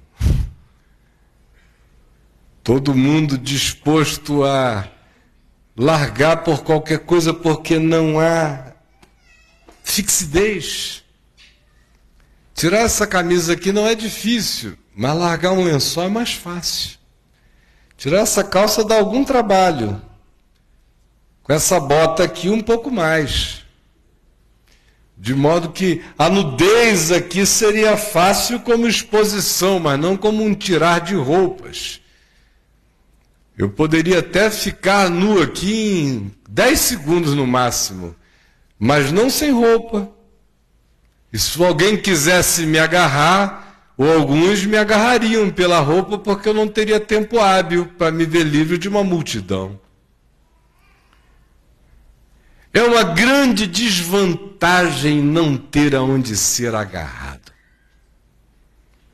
Todo 2.63 2.93
mundo 2.93 3.38
disposto 3.38 4.43
a 4.43 4.88
largar 5.76 6.43
por 6.43 6.63
qualquer 6.63 7.00
coisa 7.00 7.34
porque 7.34 7.80
não 7.80 8.19
há 8.19 8.74
fixidez. 9.84 11.04
Tirar 12.54 12.82
essa 12.82 13.08
camisa 13.08 13.54
aqui 13.54 13.71
não 13.71 13.88
é 13.88 13.95
difícil, 13.95 14.78
mas 14.95 15.17
largar 15.17 15.54
um 15.54 15.63
lençol 15.63 16.04
é 16.04 16.10
mais 16.10 16.34
fácil. 16.34 17.00
Tirar 17.97 18.19
essa 18.19 18.43
calça 18.43 18.84
dá 18.84 18.95
algum 18.95 19.24
trabalho. 19.24 20.02
Com 21.43 21.54
essa 21.54 21.80
bota 21.80 22.24
aqui, 22.24 22.50
um 22.50 22.62
pouco 22.62 22.91
mais. 22.91 23.65
De 25.17 25.33
modo 25.33 25.71
que 25.71 26.04
a 26.17 26.29
nudez 26.29 27.12
aqui 27.12 27.46
seria 27.46 27.98
fácil 27.98 28.60
como 28.60 28.88
exposição, 28.88 29.79
mas 29.79 30.00
não 30.00 30.17
como 30.17 30.44
um 30.44 30.54
tirar 30.54 31.02
de 31.02 31.15
roupas. 31.15 32.00
Eu 33.62 33.69
poderia 33.69 34.17
até 34.17 34.49
ficar 34.49 35.07
nu 35.07 35.39
aqui 35.39 35.99
em 35.99 36.35
10 36.49 36.79
segundos 36.79 37.35
no 37.35 37.45
máximo, 37.45 38.15
mas 38.79 39.12
não 39.12 39.29
sem 39.29 39.51
roupa. 39.51 40.09
E 41.31 41.37
se 41.37 41.63
alguém 41.63 41.95
quisesse 41.95 42.65
me 42.65 42.79
agarrar, 42.79 43.93
ou 43.95 44.12
alguns 44.12 44.65
me 44.65 44.75
agarrariam 44.75 45.51
pela 45.51 45.79
roupa 45.79 46.17
porque 46.17 46.49
eu 46.49 46.55
não 46.55 46.67
teria 46.67 46.99
tempo 46.99 47.39
hábil 47.39 47.85
para 47.85 48.09
me 48.09 48.25
ver 48.25 48.45
livre 48.45 48.79
de 48.79 48.89
uma 48.89 49.03
multidão. 49.03 49.79
É 52.73 52.81
uma 52.81 53.03
grande 53.03 53.67
desvantagem 53.67 55.21
não 55.21 55.55
ter 55.55 55.93
aonde 55.93 56.35
ser 56.35 56.73
agarrado 56.73 57.51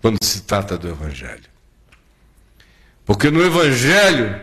quando 0.01 0.23
se 0.23 0.43
trata 0.43 0.77
do 0.77 0.87
Evangelho. 0.87 1.57
Porque 3.08 3.32
no 3.32 3.41
Evangelho, 3.41 4.41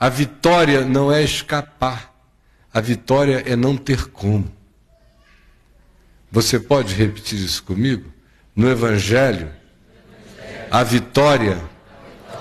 a 0.00 0.08
vitória 0.08 0.86
não 0.86 1.12
é 1.12 1.22
escapar, 1.22 2.14
a 2.72 2.80
vitória 2.80 3.42
é 3.44 3.54
não 3.54 3.76
ter 3.76 4.06
como. 4.06 4.50
Você 6.32 6.58
pode 6.58 6.94
repetir 6.94 7.38
isso 7.38 7.62
comigo? 7.62 8.10
No 8.56 8.70
Evangelho, 8.70 9.52
a 10.70 10.82
vitória 10.82 11.60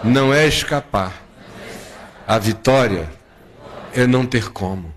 não 0.02 0.34
é 0.34 0.48
escapar, 0.48 1.22
a 2.26 2.40
vitória 2.40 3.12
é 3.94 4.08
não 4.08 4.26
ter 4.26 4.50
como. 4.50 4.96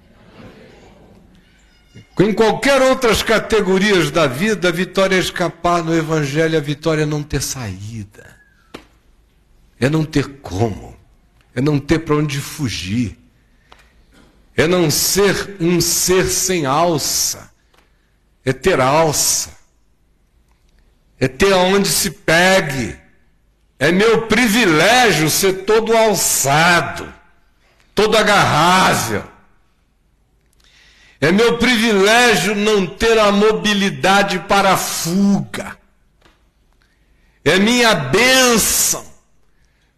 Em 2.21 2.33
qualquer 2.33 2.81
outras 2.81 3.21
categorias 3.21 4.13
da 4.13 4.29
vida, 4.29 4.69
a 4.69 4.73
vitória 4.73 5.17
é 5.17 5.19
escapar, 5.19 5.83
no 5.83 5.93
Evangelho, 5.93 6.57
a 6.57 6.61
vitória 6.61 7.03
é 7.03 7.07
não 7.07 7.21
ter 7.21 7.43
saída 7.43 8.36
é 9.79 9.89
não 9.89 10.05
ter 10.05 10.39
como, 10.41 10.97
é 11.55 11.61
não 11.61 11.79
ter 11.79 12.01
para 12.01 12.17
onde 12.17 12.41
fugir, 12.41 13.19
é 14.57 14.67
não 14.67 14.91
ser 14.91 15.57
um 15.61 15.81
ser 15.81 16.27
sem 16.27 16.65
alça, 16.65 17.51
é 18.45 18.53
ter 18.53 18.81
alça. 18.81 19.55
é 21.19 21.27
ter 21.27 21.53
aonde 21.53 21.89
se 21.89 22.11
pegue. 22.11 22.97
É 23.79 23.91
meu 23.91 24.27
privilégio 24.27 25.29
ser 25.31 25.65
todo 25.65 25.97
alçado, 25.97 27.13
todo 27.95 28.17
agarrável. 28.17 29.25
É 31.21 31.33
meu 31.33 31.59
privilégio 31.59 32.55
não 32.55 32.87
ter 32.87 33.19
a 33.19 33.33
mobilidade 33.33 34.39
para 34.41 34.75
a 34.75 34.77
fuga. 34.77 35.77
É 37.45 37.59
minha 37.59 37.95
bênção 37.95 39.16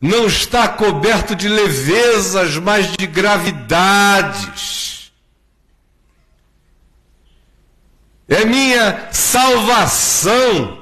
não 0.01 0.27
estar 0.27 0.77
coberto 0.77 1.35
de 1.35 1.49
levezas, 1.49 2.57
mas 2.57 2.93
de 2.93 3.07
gravidades. 3.07 4.89
É 8.29 8.45
minha 8.45 9.09
salvação 9.11 10.79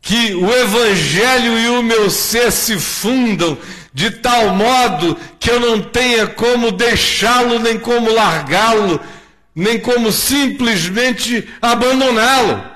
que 0.00 0.34
o 0.34 0.50
Evangelho 0.52 1.58
e 1.58 1.68
o 1.68 1.82
meu 1.82 2.10
ser 2.10 2.52
se 2.52 2.78
fundam 2.78 3.58
de 3.92 4.10
tal 4.10 4.54
modo 4.54 5.18
que 5.38 5.50
eu 5.50 5.60
não 5.60 5.80
tenha 5.80 6.26
como 6.26 6.70
deixá-lo, 6.70 7.58
nem 7.58 7.78
como 7.78 8.12
largá-lo, 8.12 9.00
nem 9.54 9.78
como 9.80 10.10
simplesmente 10.12 11.48
abandoná-lo. 11.60 12.73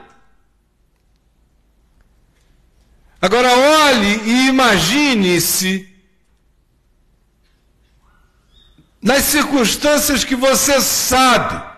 Agora 3.21 3.49
olhe 3.51 4.21
e 4.25 4.49
imagine-se 4.49 5.89
nas 9.03 9.25
circunstâncias 9.25 10.25
que 10.25 10.37
você 10.37 10.81
sabe 10.81 11.69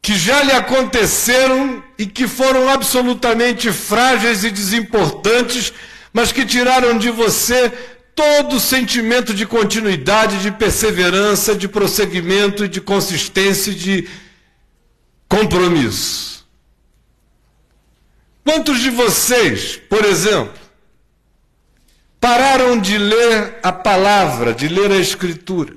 que 0.00 0.16
já 0.16 0.42
lhe 0.42 0.52
aconteceram 0.52 1.82
e 1.98 2.06
que 2.06 2.28
foram 2.28 2.68
absolutamente 2.68 3.72
frágeis 3.72 4.44
e 4.44 4.50
desimportantes, 4.50 5.72
mas 6.12 6.30
que 6.30 6.46
tiraram 6.46 6.96
de 6.96 7.10
você 7.10 7.70
todo 8.14 8.56
o 8.56 8.60
sentimento 8.60 9.34
de 9.34 9.44
continuidade, 9.44 10.38
de 10.38 10.50
perseverança, 10.50 11.54
de 11.54 11.68
prosseguimento, 11.68 12.68
de 12.68 12.80
consistência, 12.80 13.72
de 13.74 14.08
compromisso. 15.28 16.37
Quantos 18.48 18.80
de 18.80 18.88
vocês, 18.88 19.76
por 19.76 20.06
exemplo, 20.06 20.58
pararam 22.18 22.80
de 22.80 22.96
ler 22.96 23.58
a 23.62 23.70
palavra, 23.70 24.54
de 24.54 24.68
ler 24.68 24.90
a 24.90 24.96
Escritura? 24.96 25.76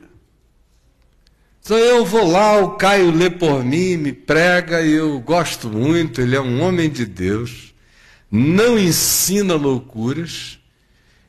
Então 1.61 1.78
eu 1.78 2.05
vou 2.05 2.26
lá, 2.32 2.59
o 2.59 2.78
Caio 2.78 3.11
lê 3.11 3.30
por 3.30 3.61
mim, 3.61 3.97
me 3.97 4.13
prega, 4.13 4.82
e 4.82 4.93
eu 4.93 5.19
gosto 5.19 5.67
muito, 5.67 6.22
ele 6.22 6.34
é 6.34 6.39
um 6.39 6.61
homem 6.61 6.89
de 6.89 7.05
Deus, 7.05 7.74
não 8.32 8.80
ensina 8.80 9.55
loucuras. 9.55 10.57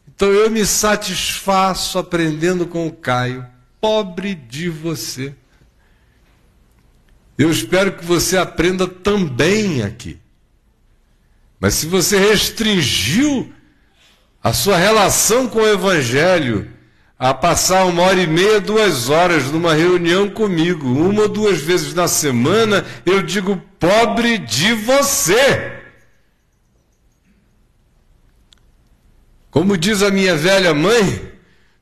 Então 0.06 0.28
eu 0.30 0.48
me 0.48 0.64
satisfaço 0.64 1.98
aprendendo 1.98 2.68
com 2.68 2.86
o 2.86 2.92
Caio, 2.92 3.44
pobre 3.80 4.36
de 4.36 4.68
você. 4.68 5.34
Eu 7.36 7.50
espero 7.50 7.94
que 7.94 8.04
você 8.04 8.36
aprenda 8.36 8.86
também 8.86 9.82
aqui. 9.82 10.22
Mas 11.62 11.74
se 11.74 11.86
você 11.86 12.18
restringiu 12.18 13.52
a 14.42 14.52
sua 14.52 14.76
relação 14.76 15.46
com 15.46 15.60
o 15.60 15.68
Evangelho 15.68 16.68
a 17.16 17.32
passar 17.32 17.84
uma 17.84 18.02
hora 18.02 18.20
e 18.20 18.26
meia, 18.26 18.60
duas 18.60 19.08
horas 19.08 19.44
numa 19.44 19.72
reunião 19.72 20.28
comigo, 20.28 20.88
uma 20.88 21.22
ou 21.22 21.28
duas 21.28 21.60
vezes 21.60 21.94
na 21.94 22.08
semana, 22.08 22.84
eu 23.06 23.22
digo, 23.22 23.62
pobre 23.78 24.38
de 24.38 24.72
você. 24.72 25.80
Como 29.48 29.78
diz 29.78 30.02
a 30.02 30.10
minha 30.10 30.34
velha 30.34 30.74
mãe, 30.74 31.30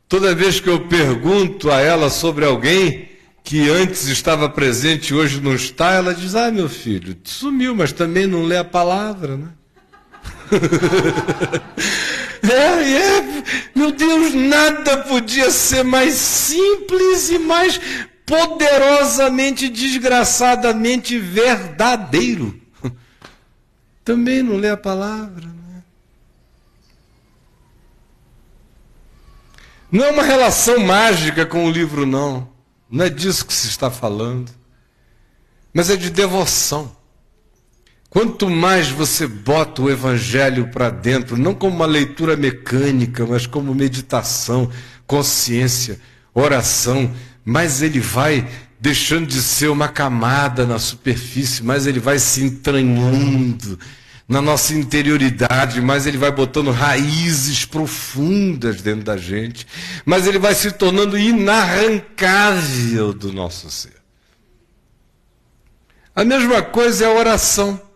toda 0.06 0.34
vez 0.34 0.60
que 0.60 0.68
eu 0.68 0.88
pergunto 0.88 1.70
a 1.70 1.80
ela 1.80 2.10
sobre 2.10 2.44
alguém 2.44 3.08
que 3.42 3.70
antes 3.70 4.08
estava 4.08 4.46
presente 4.46 5.14
e 5.14 5.14
hoje 5.14 5.40
não 5.40 5.54
está, 5.54 5.92
ela 5.92 6.14
diz: 6.14 6.34
Ah, 6.34 6.50
meu 6.50 6.68
filho, 6.68 7.16
sumiu, 7.24 7.74
mas 7.74 7.94
também 7.94 8.26
não 8.26 8.44
lê 8.44 8.58
a 8.58 8.64
palavra, 8.64 9.38
né? 9.38 9.48
É, 12.42 12.52
é, 12.52 13.44
meu 13.74 13.92
Deus, 13.92 14.32
nada 14.34 14.98
podia 15.04 15.50
ser 15.50 15.84
mais 15.84 16.14
simples 16.14 17.28
e 17.28 17.38
mais 17.38 17.78
poderosamente, 18.24 19.68
desgraçadamente 19.68 21.18
verdadeiro. 21.18 22.58
Também 24.04 24.42
não 24.42 24.56
lê 24.56 24.70
a 24.70 24.76
palavra. 24.76 25.46
Né? 25.46 25.82
Não 29.92 30.04
é 30.04 30.10
uma 30.10 30.22
relação 30.22 30.78
mágica 30.80 31.44
com 31.44 31.66
o 31.66 31.70
livro, 31.70 32.06
não. 32.06 32.48
Não 32.90 33.04
é 33.04 33.10
disso 33.10 33.44
que 33.44 33.52
se 33.52 33.68
está 33.68 33.90
falando. 33.90 34.50
Mas 35.74 35.90
é 35.90 35.96
de 35.96 36.10
devoção. 36.10 36.96
Quanto 38.10 38.50
mais 38.50 38.88
você 38.88 39.24
bota 39.24 39.82
o 39.82 39.88
Evangelho 39.88 40.66
para 40.66 40.90
dentro, 40.90 41.36
não 41.36 41.54
como 41.54 41.76
uma 41.76 41.86
leitura 41.86 42.36
mecânica, 42.36 43.24
mas 43.24 43.46
como 43.46 43.72
meditação, 43.72 44.68
consciência, 45.06 46.00
oração, 46.34 47.14
mais 47.44 47.82
ele 47.82 48.00
vai 48.00 48.48
deixando 48.80 49.28
de 49.28 49.40
ser 49.40 49.68
uma 49.68 49.86
camada 49.86 50.66
na 50.66 50.80
superfície, 50.80 51.62
mais 51.62 51.86
ele 51.86 52.00
vai 52.00 52.18
se 52.18 52.42
entranhando 52.42 53.78
na 54.26 54.42
nossa 54.42 54.74
interioridade, 54.74 55.80
mais 55.80 56.04
ele 56.04 56.18
vai 56.18 56.32
botando 56.32 56.72
raízes 56.72 57.64
profundas 57.64 58.82
dentro 58.82 59.04
da 59.04 59.16
gente, 59.16 59.64
mas 60.04 60.26
ele 60.26 60.38
vai 60.38 60.54
se 60.56 60.72
tornando 60.72 61.16
inarrancável 61.16 63.12
do 63.12 63.32
nosso 63.32 63.70
ser. 63.70 64.00
A 66.14 66.24
mesma 66.24 66.60
coisa 66.60 67.04
é 67.04 67.06
a 67.06 67.12
oração. 67.12 67.89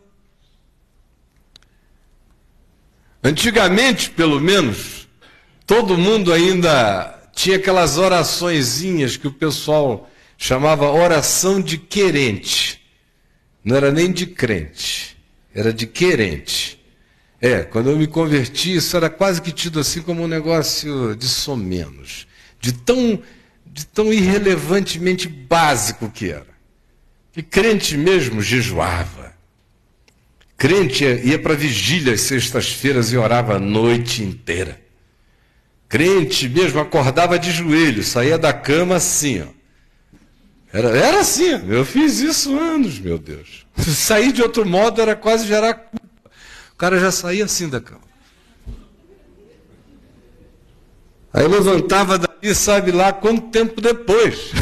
Antigamente, 3.26 4.10
pelo 4.10 4.38
menos, 4.38 5.08
todo 5.66 5.96
mundo 5.96 6.30
ainda 6.30 7.30
tinha 7.34 7.56
aquelas 7.56 7.96
oraçõezinhas 7.96 9.16
que 9.16 9.26
o 9.26 9.32
pessoal 9.32 10.10
chamava 10.36 10.92
oração 10.92 11.58
de 11.58 11.78
querente. 11.78 12.82
Não 13.64 13.76
era 13.76 13.90
nem 13.90 14.12
de 14.12 14.26
crente, 14.26 15.16
era 15.54 15.72
de 15.72 15.86
querente. 15.86 16.78
É, 17.40 17.62
quando 17.62 17.88
eu 17.88 17.96
me 17.96 18.06
converti, 18.06 18.76
isso 18.76 18.94
era 18.94 19.08
quase 19.08 19.40
que 19.40 19.52
tido 19.52 19.80
assim 19.80 20.02
como 20.02 20.22
um 20.22 20.28
negócio 20.28 21.16
de 21.16 21.26
somenos, 21.26 22.26
de 22.60 22.72
tão, 22.72 23.22
de 23.64 23.86
tão 23.86 24.12
irrelevantemente 24.12 25.28
básico 25.28 26.10
que 26.10 26.30
era. 26.30 26.54
Que 27.32 27.42
crente 27.42 27.96
mesmo 27.96 28.42
jejuava, 28.42 29.33
Crente 30.56 31.04
ia 31.04 31.38
para 31.38 31.54
vigília 31.54 32.14
às 32.14 32.22
sextas-feiras 32.22 33.12
e 33.12 33.16
orava 33.16 33.56
a 33.56 33.58
noite 33.58 34.22
inteira. 34.22 34.80
Crente 35.88 36.48
mesmo 36.48 36.80
acordava 36.80 37.38
de 37.38 37.50
joelhos, 37.50 38.08
saía 38.08 38.38
da 38.38 38.52
cama 38.52 38.96
assim, 38.96 39.42
ó. 39.42 39.46
Era, 40.72 40.88
era 40.88 41.20
assim, 41.20 41.50
eu 41.68 41.84
fiz 41.84 42.18
isso 42.20 42.58
anos, 42.58 42.98
meu 42.98 43.16
Deus. 43.16 43.64
Sair 43.78 44.32
de 44.32 44.42
outro 44.42 44.66
modo 44.66 45.00
era 45.00 45.14
quase 45.14 45.46
gerar 45.46 45.74
culpa. 45.74 46.30
O 46.72 46.76
cara 46.76 46.98
já 46.98 47.12
saía 47.12 47.44
assim 47.44 47.68
da 47.68 47.80
cama. 47.80 48.02
Aí 51.32 51.46
levantava 51.46 52.18
daí, 52.18 52.54
sabe 52.54 52.92
lá 52.92 53.12
quanto 53.12 53.50
tempo 53.50 53.80
depois. 53.80 54.52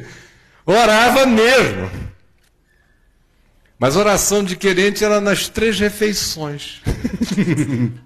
Orava 0.64 1.26
mesmo. 1.26 2.09
Mas 3.80 3.96
oração 3.96 4.44
de 4.44 4.56
querente 4.56 5.02
era 5.02 5.22
nas 5.22 5.48
três 5.48 5.80
refeições. 5.80 6.82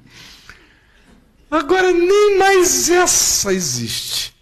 Agora 1.51 1.93
nem 1.93 2.39
mais 2.39 2.89
essa 2.89 3.53
existe. 3.53 4.33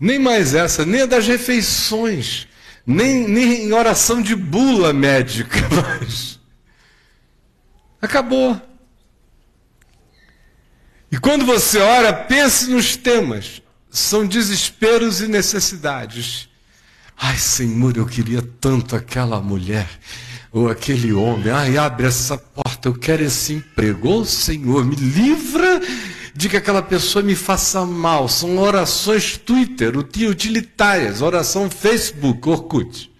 Nem 0.00 0.18
mais 0.18 0.54
essa, 0.54 0.84
nem 0.84 1.02
a 1.02 1.06
das 1.06 1.24
refeições, 1.28 2.48
nem, 2.84 3.28
nem 3.28 3.66
em 3.66 3.72
oração 3.72 4.20
de 4.20 4.34
bula 4.34 4.92
médica, 4.92 5.58
acabou. 8.02 8.60
E 11.12 11.18
quando 11.18 11.46
você 11.46 11.78
ora, 11.78 12.12
pense 12.12 12.68
nos 12.70 12.96
temas. 12.96 13.62
São 13.88 14.26
desesperos 14.26 15.20
e 15.20 15.28
necessidades. 15.28 16.47
Ai, 17.20 17.36
Senhor, 17.36 17.96
eu 17.96 18.06
queria 18.06 18.40
tanto 18.60 18.94
aquela 18.94 19.40
mulher 19.40 19.88
ou 20.52 20.68
aquele 20.68 21.12
homem. 21.12 21.50
Ai, 21.50 21.76
abre 21.76 22.06
essa 22.06 22.38
porta, 22.38 22.88
eu 22.88 22.94
quero 22.94 23.24
esse 23.24 23.54
emprego. 23.54 24.08
Ô, 24.08 24.20
oh, 24.20 24.24
Senhor, 24.24 24.84
me 24.84 24.94
livra 24.94 25.80
de 26.32 26.48
que 26.48 26.56
aquela 26.56 26.80
pessoa 26.80 27.22
me 27.22 27.34
faça 27.34 27.84
mal. 27.84 28.28
São 28.28 28.56
orações 28.58 29.36
Twitter, 29.36 29.96
utilitárias, 29.98 31.20
oração 31.20 31.68
Facebook, 31.68 32.48
Orkut. 32.48 33.10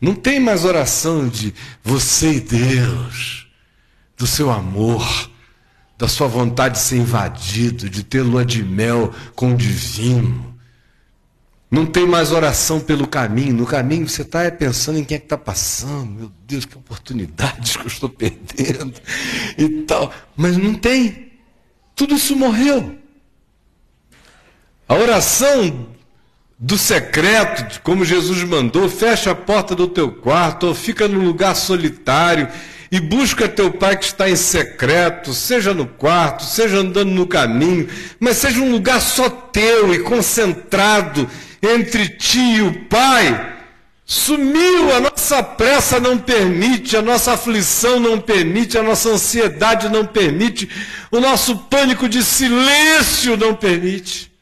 Não 0.00 0.14
tem 0.14 0.40
mais 0.40 0.64
oração 0.64 1.28
de 1.28 1.54
você 1.84 2.34
e 2.34 2.40
Deus, 2.40 3.46
do 4.16 4.26
seu 4.26 4.50
amor, 4.50 5.30
da 5.98 6.08
sua 6.08 6.26
vontade 6.26 6.76
de 6.76 6.80
ser 6.80 6.96
invadido, 6.96 7.90
de 7.90 8.02
ter 8.02 8.22
lua 8.22 8.44
de 8.44 8.62
mel 8.62 9.12
com 9.34 9.52
o 9.52 9.56
divino. 9.56 10.55
Não 11.70 11.84
tem 11.84 12.06
mais 12.06 12.30
oração 12.30 12.78
pelo 12.80 13.06
caminho. 13.06 13.54
No 13.54 13.66
caminho 13.66 14.08
você 14.08 14.22
está 14.22 14.50
pensando 14.50 14.98
em 14.98 15.04
quem 15.04 15.16
é 15.16 15.18
que 15.18 15.26
está 15.26 15.36
passando. 15.36 16.10
Meu 16.10 16.32
Deus, 16.46 16.64
que 16.64 16.76
oportunidades 16.76 17.76
que 17.76 17.82
eu 17.82 17.88
estou 17.88 18.08
perdendo 18.08 18.94
e 19.58 19.82
tal. 19.82 20.12
Mas 20.36 20.56
não 20.56 20.74
tem. 20.74 21.32
Tudo 21.94 22.14
isso 22.14 22.36
morreu. 22.36 22.96
A 24.88 24.94
oração 24.94 25.88
do 26.58 26.78
secreto, 26.78 27.82
como 27.82 28.04
Jesus 28.04 28.44
mandou, 28.44 28.88
fecha 28.88 29.32
a 29.32 29.34
porta 29.34 29.74
do 29.74 29.88
teu 29.88 30.12
quarto 30.12 30.68
ou 30.68 30.74
fica 30.74 31.08
num 31.08 31.24
lugar 31.24 31.56
solitário 31.56 32.48
e 32.90 33.00
busca 33.00 33.48
teu 33.48 33.72
pai 33.72 33.96
que 33.96 34.04
está 34.04 34.28
em 34.28 34.36
secreto, 34.36 35.34
seja 35.34 35.74
no 35.74 35.86
quarto, 35.86 36.44
seja 36.44 36.78
andando 36.78 37.10
no 37.10 37.26
caminho, 37.26 37.88
mas 38.20 38.36
seja 38.36 38.60
um 38.60 38.70
lugar 38.70 39.00
só 39.00 39.28
teu 39.28 39.92
e 39.92 40.00
concentrado 40.00 41.28
entre 41.62 42.08
ti 42.08 42.38
e 42.38 42.62
o 42.62 42.84
Pai. 42.84 43.54
Sumiu, 44.04 44.94
a 44.94 45.00
nossa 45.00 45.42
pressa 45.42 45.98
não 45.98 46.16
permite, 46.16 46.96
a 46.96 47.02
nossa 47.02 47.32
aflição 47.32 47.98
não 47.98 48.20
permite, 48.20 48.78
a 48.78 48.82
nossa 48.82 49.08
ansiedade 49.08 49.88
não 49.88 50.06
permite, 50.06 50.68
o 51.10 51.18
nosso 51.18 51.56
pânico 51.56 52.08
de 52.08 52.22
silêncio 52.22 53.36
não 53.36 53.52
permite. 53.52 54.35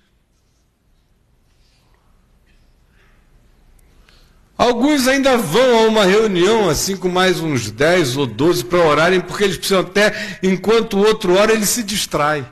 Alguns 4.57 5.09
ainda 5.09 5.37
vão 5.37 5.79
a 5.79 5.89
uma 5.89 6.05
reunião, 6.05 6.69
assim 6.69 6.97
com 6.97 7.09
mais 7.09 7.41
uns 7.41 7.71
10 7.71 8.17
ou 8.17 8.27
12 8.27 8.65
para 8.65 8.79
orarem, 8.79 9.21
porque 9.21 9.43
eles 9.43 9.57
precisam 9.57 9.81
até, 9.81 10.39
enquanto 10.43 10.95
o 10.95 11.05
outro 11.05 11.37
ora, 11.37 11.53
ele 11.53 11.67
se 11.67 11.83
distrai. 11.83 12.47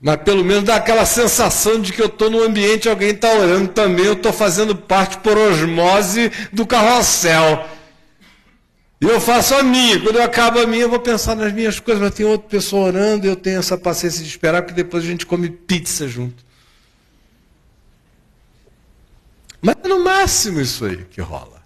Mas 0.00 0.16
pelo 0.16 0.44
menos 0.44 0.64
dá 0.64 0.76
aquela 0.76 1.04
sensação 1.04 1.80
de 1.80 1.92
que 1.92 2.00
eu 2.00 2.06
estou 2.06 2.30
no 2.30 2.42
ambiente, 2.42 2.88
alguém 2.88 3.10
está 3.10 3.32
orando 3.32 3.68
também, 3.68 4.06
eu 4.06 4.14
estou 4.14 4.32
fazendo 4.32 4.74
parte 4.74 5.18
por 5.18 5.36
osmose 5.36 6.30
do 6.52 6.66
carrossel. 6.66 7.66
E 9.00 9.06
eu 9.06 9.20
faço 9.20 9.54
a 9.54 9.62
minha. 9.62 10.00
Quando 10.00 10.16
eu 10.16 10.22
acabo 10.22 10.60
a 10.60 10.66
minha, 10.66 10.82
eu 10.82 10.90
vou 10.90 10.98
pensar 10.98 11.34
nas 11.34 11.52
minhas 11.52 11.78
coisas, 11.78 12.02
mas 12.02 12.14
tem 12.14 12.24
outra 12.24 12.48
pessoa 12.48 12.86
orando, 12.86 13.26
eu 13.26 13.36
tenho 13.36 13.58
essa 13.58 13.76
paciência 13.76 14.22
de 14.22 14.28
esperar, 14.28 14.62
porque 14.62 14.74
depois 14.74 15.04
a 15.04 15.06
gente 15.06 15.26
come 15.26 15.50
pizza 15.50 16.08
junto. 16.08 16.44
Mas 19.64 19.76
é 19.82 19.88
no 19.88 20.04
máximo 20.04 20.60
isso 20.60 20.84
aí 20.84 21.06
que 21.06 21.22
rola. 21.22 21.64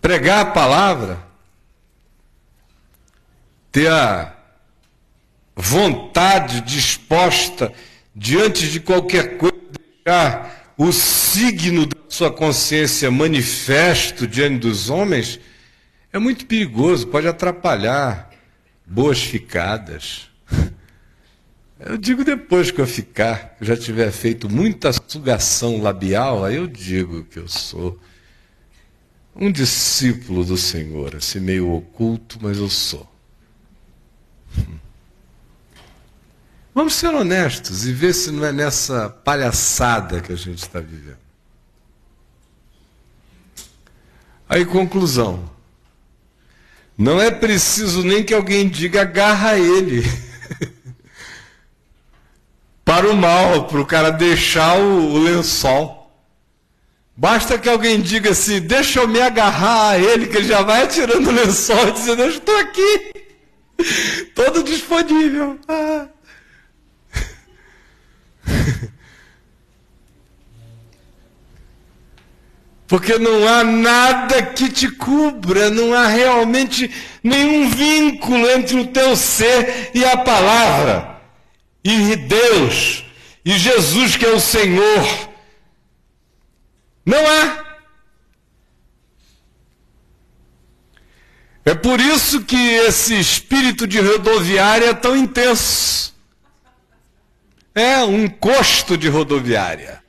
Pregar 0.00 0.40
a 0.40 0.50
palavra 0.50 1.22
ter 3.70 3.90
a 3.90 4.34
vontade 5.54 6.62
disposta 6.62 7.70
diante 8.16 8.70
de 8.70 8.80
qualquer 8.80 9.36
coisa, 9.36 9.58
deixar 10.04 10.72
o 10.78 10.90
signo 10.90 11.84
da 11.84 11.98
sua 12.08 12.32
consciência 12.32 13.10
manifesto 13.10 14.26
diante 14.26 14.60
dos 14.60 14.88
homens, 14.88 15.38
é 16.10 16.18
muito 16.18 16.46
perigoso, 16.46 17.08
pode 17.08 17.28
atrapalhar 17.28 18.30
boas 18.86 19.20
ficadas. 19.22 20.30
Eu 21.86 21.98
digo 21.98 22.24
depois 22.24 22.70
que 22.70 22.80
eu 22.80 22.86
ficar, 22.86 23.56
que 23.58 23.64
já 23.64 23.76
tiver 23.76 24.10
feito 24.10 24.48
muita 24.48 24.90
sugação 25.06 25.82
labial, 25.82 26.42
aí 26.42 26.56
eu 26.56 26.66
digo 26.66 27.24
que 27.24 27.38
eu 27.38 27.46
sou 27.46 28.00
um 29.36 29.52
discípulo 29.52 30.46
do 30.46 30.56
Senhor, 30.56 31.14
assim 31.16 31.40
meio 31.40 31.70
oculto, 31.70 32.38
mas 32.40 32.56
eu 32.56 32.70
sou. 32.70 33.06
Vamos 36.74 36.94
ser 36.94 37.08
honestos 37.08 37.84
e 37.84 37.92
ver 37.92 38.14
se 38.14 38.30
não 38.30 38.46
é 38.46 38.52
nessa 38.52 39.10
palhaçada 39.10 40.22
que 40.22 40.32
a 40.32 40.36
gente 40.36 40.62
está 40.62 40.80
vivendo. 40.80 41.18
Aí, 44.48 44.64
conclusão. 44.64 45.50
Não 46.96 47.20
é 47.20 47.30
preciso 47.30 48.02
nem 48.02 48.24
que 48.24 48.32
alguém 48.32 48.70
diga 48.70 49.02
agarra 49.02 49.58
ele. 49.58 50.02
o 53.02 53.16
mal, 53.16 53.64
para 53.64 53.80
o 53.80 53.86
cara 53.86 54.10
deixar 54.10 54.78
o, 54.78 55.14
o, 55.14 55.18
lençol. 55.18 56.12
Basta 57.16 57.58
que 57.58 57.68
alguém 57.68 58.00
diga 58.00 58.30
assim, 58.30 58.60
deixa 58.60 59.00
eu 59.00 59.08
me 59.08 59.20
agarrar 59.20 59.90
a 59.90 59.98
ele, 59.98 60.26
que 60.26 60.36
ele 60.36 60.48
já 60.48 60.62
vai 60.62 60.82
atirando 60.82 61.30
o 61.30 61.32
lençol 61.32 61.90
dizendo, 61.92 62.22
eu 62.22 62.28
estou 62.28 62.58
aqui. 62.58 63.14
Todo 64.34 64.62
disponível. 64.62 65.58
Ah. 65.66 66.06
Porque 72.86 73.18
não 73.18 73.48
há 73.48 73.64
nada 73.64 74.42
que 74.42 74.68
te 74.68 74.88
cubra, 74.88 75.70
não 75.70 75.94
há 75.94 76.06
realmente 76.06 76.90
nenhum 77.22 77.70
vínculo 77.70 78.48
entre 78.50 78.78
o 78.78 78.86
teu 78.88 79.16
ser 79.16 79.90
e 79.94 80.04
a 80.04 80.18
palavra, 80.18 81.13
e 81.84 82.16
Deus, 82.16 83.04
e 83.44 83.58
Jesus 83.58 84.16
que 84.16 84.24
é 84.24 84.30
o 84.30 84.40
Senhor. 84.40 85.34
Não 87.04 87.18
há. 87.18 87.64
É 91.66 91.74
por 91.74 91.98
isso 91.98 92.42
que 92.42 92.56
esse 92.56 93.18
espírito 93.18 93.86
de 93.86 93.98
rodoviária 93.98 94.90
é 94.90 94.94
tão 94.94 95.16
intenso. 95.16 96.14
É 97.74 97.98
um 98.04 98.24
encosto 98.24 98.96
de 98.96 99.08
rodoviária. 99.08 100.02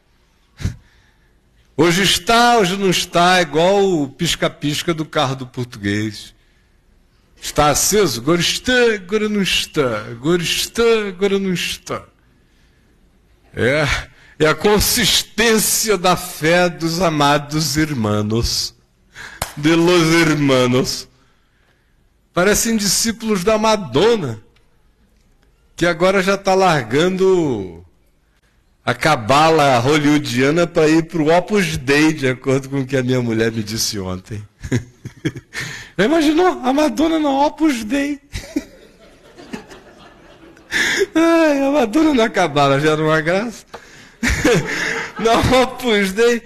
Hoje 1.78 2.04
está, 2.04 2.58
hoje 2.58 2.78
não 2.78 2.90
está, 2.90 3.40
é 3.40 3.42
igual 3.42 3.84
o 3.84 4.08
pisca-pisca 4.08 4.94
do 4.94 5.06
carro 5.06 5.36
do 5.36 5.48
português. 5.48 6.35
Está 7.42 7.70
aceso, 7.70 8.22
agora 8.22 8.42
está, 8.42 8.74
agora 8.96 9.30
não 9.30 9.42
está, 9.42 10.02
agora 10.10 10.42
está, 10.42 10.84
agora 11.08 11.38
não 11.38 11.54
está. 11.54 12.04
É, 13.54 13.88
é 14.40 14.48
a 14.48 14.56
consistência 14.56 15.98
da 15.98 16.16
fé 16.16 16.70
dos 16.70 17.02
amados 17.02 17.78
irmãos, 17.78 18.76
de 19.56 19.76
los. 19.76 21.08
Parecem 22.34 22.76
discípulos 22.76 23.44
da 23.44 23.58
Madonna 23.58 24.44
que 25.76 25.86
agora 25.86 26.24
já 26.24 26.36
está 26.36 26.54
largando 26.54 27.84
a 28.84 28.94
cabala 28.94 29.78
hollywoodiana 29.80 30.66
para 30.66 30.88
ir 30.88 31.04
para 31.04 31.22
o 31.22 31.36
Opus 31.36 31.76
Dei, 31.76 32.14
de 32.14 32.30
acordo 32.30 32.70
com 32.70 32.82
o 32.82 32.86
que 32.86 32.96
a 32.96 33.04
minha 33.04 33.22
mulher 33.22 33.52
me 33.52 33.62
disse 33.62 34.00
ontem. 34.00 34.42
Já 35.98 36.06
imaginou? 36.06 36.48
A 36.64 36.74
Madonna 36.74 37.20
no 37.20 37.46
Opus 37.46 37.84
Dei. 37.84 38.20
Ai, 41.16 41.62
a 41.62 41.72
Madonna 41.72 42.14
na 42.14 42.30
cabala 42.30 42.80
já 42.80 42.92
era 42.92 43.04
uma 43.04 43.22
graça. 43.22 43.66
no 45.20 45.62
Opus 45.62 46.12
Dei. 46.12 46.42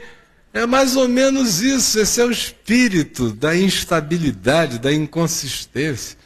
É 0.53 0.65
mais 0.65 0.95
ou 0.95 1.07
menos 1.07 1.61
isso. 1.61 1.99
Esse 1.99 2.21
é 2.21 2.25
o 2.25 2.31
espírito 2.31 3.31
da 3.31 3.55
instabilidade, 3.55 4.79
da 4.79 4.91
inconsistência. 4.93 6.17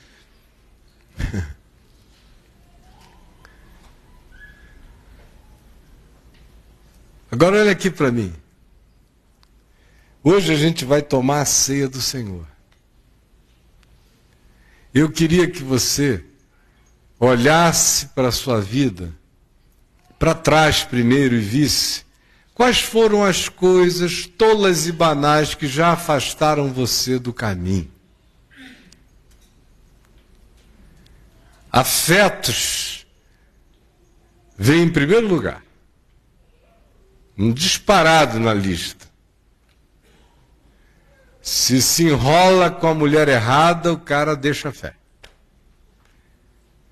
Agora 7.31 7.59
olha 7.59 7.71
aqui 7.71 7.89
para 7.89 8.11
mim. 8.11 8.34
Hoje 10.24 10.53
a 10.53 10.55
gente 10.55 10.86
vai 10.86 11.01
tomar 11.01 11.41
a 11.41 11.45
ceia 11.45 11.89
do 11.89 12.01
Senhor. 12.01 12.47
Eu 14.93 15.11
queria 15.11 15.49
que 15.51 15.61
você 15.61 16.24
olhasse 17.19 18.07
para 18.07 18.30
a 18.30 18.32
sua 18.32 18.61
vida, 18.61 19.13
para 20.17 20.34
trás 20.34 20.82
primeiro 20.82 21.36
e 21.36 21.41
visse 21.41 22.05
quais 22.53 22.80
foram 22.80 23.21
as 23.21 23.49
coisas 23.49 24.26
tolas 24.26 24.88
e 24.88 24.93
banais 24.93 25.55
que 25.55 25.67
já 25.67 25.91
afastaram 25.91 26.71
você 26.71 27.19
do 27.19 27.34
caminho. 27.34 27.91
Afetos 31.69 33.05
vem 34.57 34.84
em 34.84 34.89
primeiro 34.89 35.28
lugar 35.28 35.61
um 37.38 37.51
disparado 37.51 38.39
na 38.39 38.53
lista. 38.53 39.12
Se 41.43 41.81
se 41.81 42.05
enrola 42.05 42.71
com 42.71 42.87
a 42.87 42.93
mulher 42.93 43.27
errada, 43.27 43.91
o 43.91 43.99
cara 43.99 44.33
deixa 44.33 44.69
a 44.69 44.71
fé. 44.71 44.95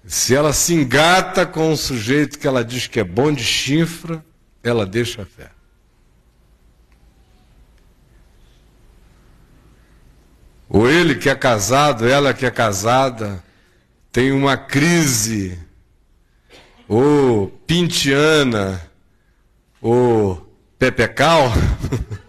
Se 0.05 0.35
ela 0.35 0.51
se 0.51 0.73
engata 0.73 1.45
com 1.45 1.71
um 1.71 1.77
sujeito 1.77 2.37
que 2.37 2.45
ela 2.45 2.61
diz 2.61 2.85
que 2.85 2.99
é 2.99 3.03
bom 3.03 3.31
de 3.31 3.45
chifra, 3.45 4.21
ela 4.61 4.85
deixa 4.85 5.21
a 5.21 5.25
fé. 5.25 5.51
Ou 10.67 10.89
ele 10.89 11.15
que 11.15 11.29
é 11.29 11.35
casado, 11.35 12.05
ela 12.05 12.33
que 12.33 12.45
é 12.45 12.51
casada, 12.51 13.41
tem 14.11 14.33
uma 14.33 14.57
crise, 14.57 15.57
ou 16.89 17.47
pintiana, 17.65 18.81
ou 19.81 20.53
pepecal. 20.77 21.53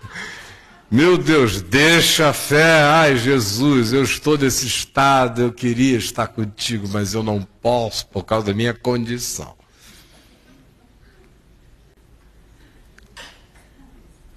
Meu 0.92 1.16
Deus, 1.16 1.62
deixa 1.62 2.28
a 2.28 2.32
fé. 2.34 2.82
Ai, 2.82 3.16
Jesus, 3.16 3.94
eu 3.94 4.02
estou 4.02 4.36
nesse 4.36 4.66
estado, 4.66 5.40
eu 5.40 5.50
queria 5.50 5.96
estar 5.96 6.26
contigo, 6.26 6.86
mas 6.86 7.14
eu 7.14 7.22
não 7.22 7.40
posso 7.62 8.06
por 8.08 8.24
causa 8.24 8.48
da 8.48 8.52
minha 8.52 8.74
condição. 8.74 9.56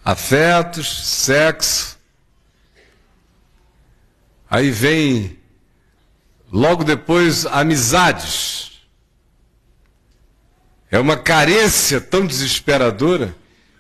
Afetos, 0.02 1.06
sexo. 1.06 2.00
Aí 4.50 4.72
vem, 4.72 5.38
logo 6.50 6.86
depois, 6.86 7.46
amizades. 7.46 8.80
É 10.90 10.98
uma 10.98 11.18
carência 11.18 12.00
tão 12.00 12.26
desesperadora 12.26 13.36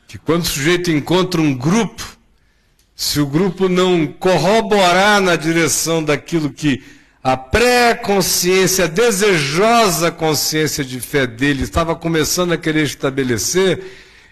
que 0.10 0.18
quando 0.18 0.42
o 0.42 0.48
sujeito 0.48 0.92
encontra 0.92 1.40
um 1.40 1.56
grupo 1.56 2.15
se 2.96 3.20
o 3.20 3.26
grupo 3.26 3.68
não 3.68 4.08
corroborar 4.08 5.20
na 5.20 5.36
direção 5.36 6.02
daquilo 6.02 6.50
que 6.50 6.82
a 7.22 7.36
pré-consciência, 7.36 8.86
a 8.86 8.88
desejosa 8.88 10.12
consciência 10.12 10.84
de 10.86 11.02
fé 11.02 11.28
dele 11.28 11.64
estava 11.64 11.96
começando 11.96 12.54
a 12.54 12.58
querer 12.58 12.84
estabelecer, 12.84 13.84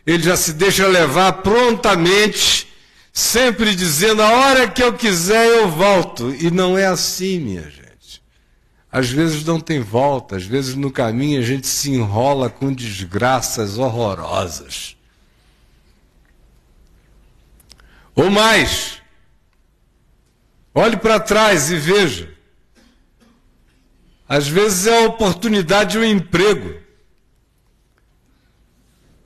ele 0.05 0.23
já 0.23 0.37
se 0.37 0.53
deixa 0.53 0.87
levar 0.87 1.33
prontamente, 1.33 2.67
sempre 3.11 3.75
dizendo: 3.75 4.21
a 4.21 4.29
hora 4.31 4.67
que 4.67 4.81
eu 4.81 4.93
quiser 4.93 5.45
eu 5.45 5.69
volto. 5.69 6.33
E 6.39 6.49
não 6.49 6.77
é 6.77 6.85
assim, 6.85 7.39
minha 7.39 7.63
gente. 7.63 8.21
Às 8.91 9.09
vezes 9.09 9.43
não 9.43 9.59
tem 9.59 9.79
volta, 9.79 10.35
às 10.35 10.45
vezes 10.45 10.75
no 10.75 10.91
caminho 10.91 11.39
a 11.39 11.43
gente 11.43 11.65
se 11.65 11.89
enrola 11.89 12.49
com 12.49 12.71
desgraças 12.71 13.77
horrorosas. 13.77 14.95
Ou 18.15 18.29
mais, 18.29 19.01
olhe 20.73 20.97
para 20.97 21.19
trás 21.19 21.71
e 21.71 21.77
veja. 21.77 22.31
Às 24.27 24.47
vezes 24.47 24.87
é 24.87 25.03
a 25.03 25.07
oportunidade 25.07 25.91
de 25.91 25.97
um 25.99 26.03
emprego. 26.03 26.75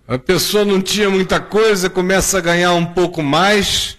A 0.08 0.18
pessoa 0.18 0.64
não 0.64 0.82
tinha 0.82 1.10
muita 1.10 1.40
coisa, 1.40 1.90
começa 1.90 2.38
a 2.38 2.42
ganhar 2.42 2.74
um 2.74 2.86
pouco 2.86 3.22
mais, 3.22 3.98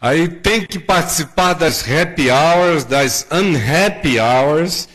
aí 0.00 0.28
tem 0.28 0.64
que 0.64 0.78
participar 0.78 1.54
das 1.54 1.82
happy 1.82 2.30
hours, 2.30 2.84
das 2.84 3.26
unhappy 3.32 4.20
hours, 4.20 4.88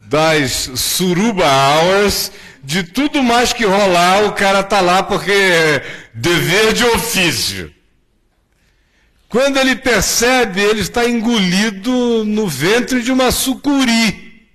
das 0.00 0.70
suruba 0.74 1.44
hours, 1.44 2.32
de 2.64 2.82
tudo 2.82 3.22
mais 3.22 3.52
que 3.52 3.66
rolar, 3.66 4.24
o 4.24 4.32
cara 4.32 4.62
tá 4.62 4.80
lá 4.80 5.02
porque 5.02 5.30
é 5.30 6.08
dever 6.14 6.72
de 6.72 6.84
ofício. 6.84 7.72
Quando 9.32 9.56
ele 9.56 9.74
percebe, 9.74 10.60
ele 10.60 10.82
está 10.82 11.08
engolido 11.08 12.22
no 12.22 12.46
ventre 12.46 13.00
de 13.00 13.10
uma 13.10 13.30
sucuri. 13.32 14.46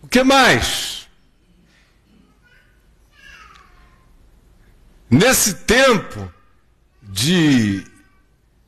O 0.00 0.06
que 0.06 0.22
mais? 0.22 1.08
Nesse 5.10 5.52
tempo 5.64 6.32
de 7.02 7.84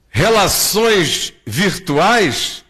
relações 0.08 1.32
virtuais, 1.46 2.64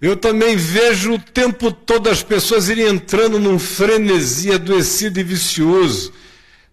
eu 0.00 0.16
também 0.16 0.56
vejo 0.56 1.12
o 1.12 1.18
tempo 1.20 1.70
todo 1.70 2.10
as 2.10 2.20
pessoas 2.20 2.68
irem 2.68 2.88
entrando 2.88 3.38
num 3.38 3.60
frenesi 3.60 4.50
adoecido 4.50 5.20
e 5.20 5.22
vicioso 5.22 6.12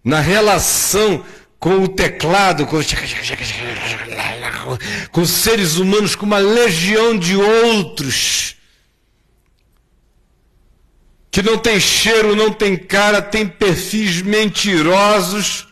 na 0.04 0.20
relação 0.20 1.24
com 1.58 1.82
o 1.82 1.88
teclado, 1.88 2.66
com, 2.66 2.80
com 5.12 5.20
os 5.20 5.30
seres 5.30 5.76
humanos, 5.76 6.14
com 6.14 6.24
uma 6.24 6.38
legião 6.38 7.18
de 7.18 7.36
outros 7.36 8.56
que 11.30 11.42
não 11.42 11.56
tem 11.56 11.78
cheiro, 11.78 12.34
não 12.34 12.50
tem 12.50 12.76
cara, 12.76 13.22
tem 13.22 13.46
perfis 13.46 14.20
mentirosos, 14.20 15.68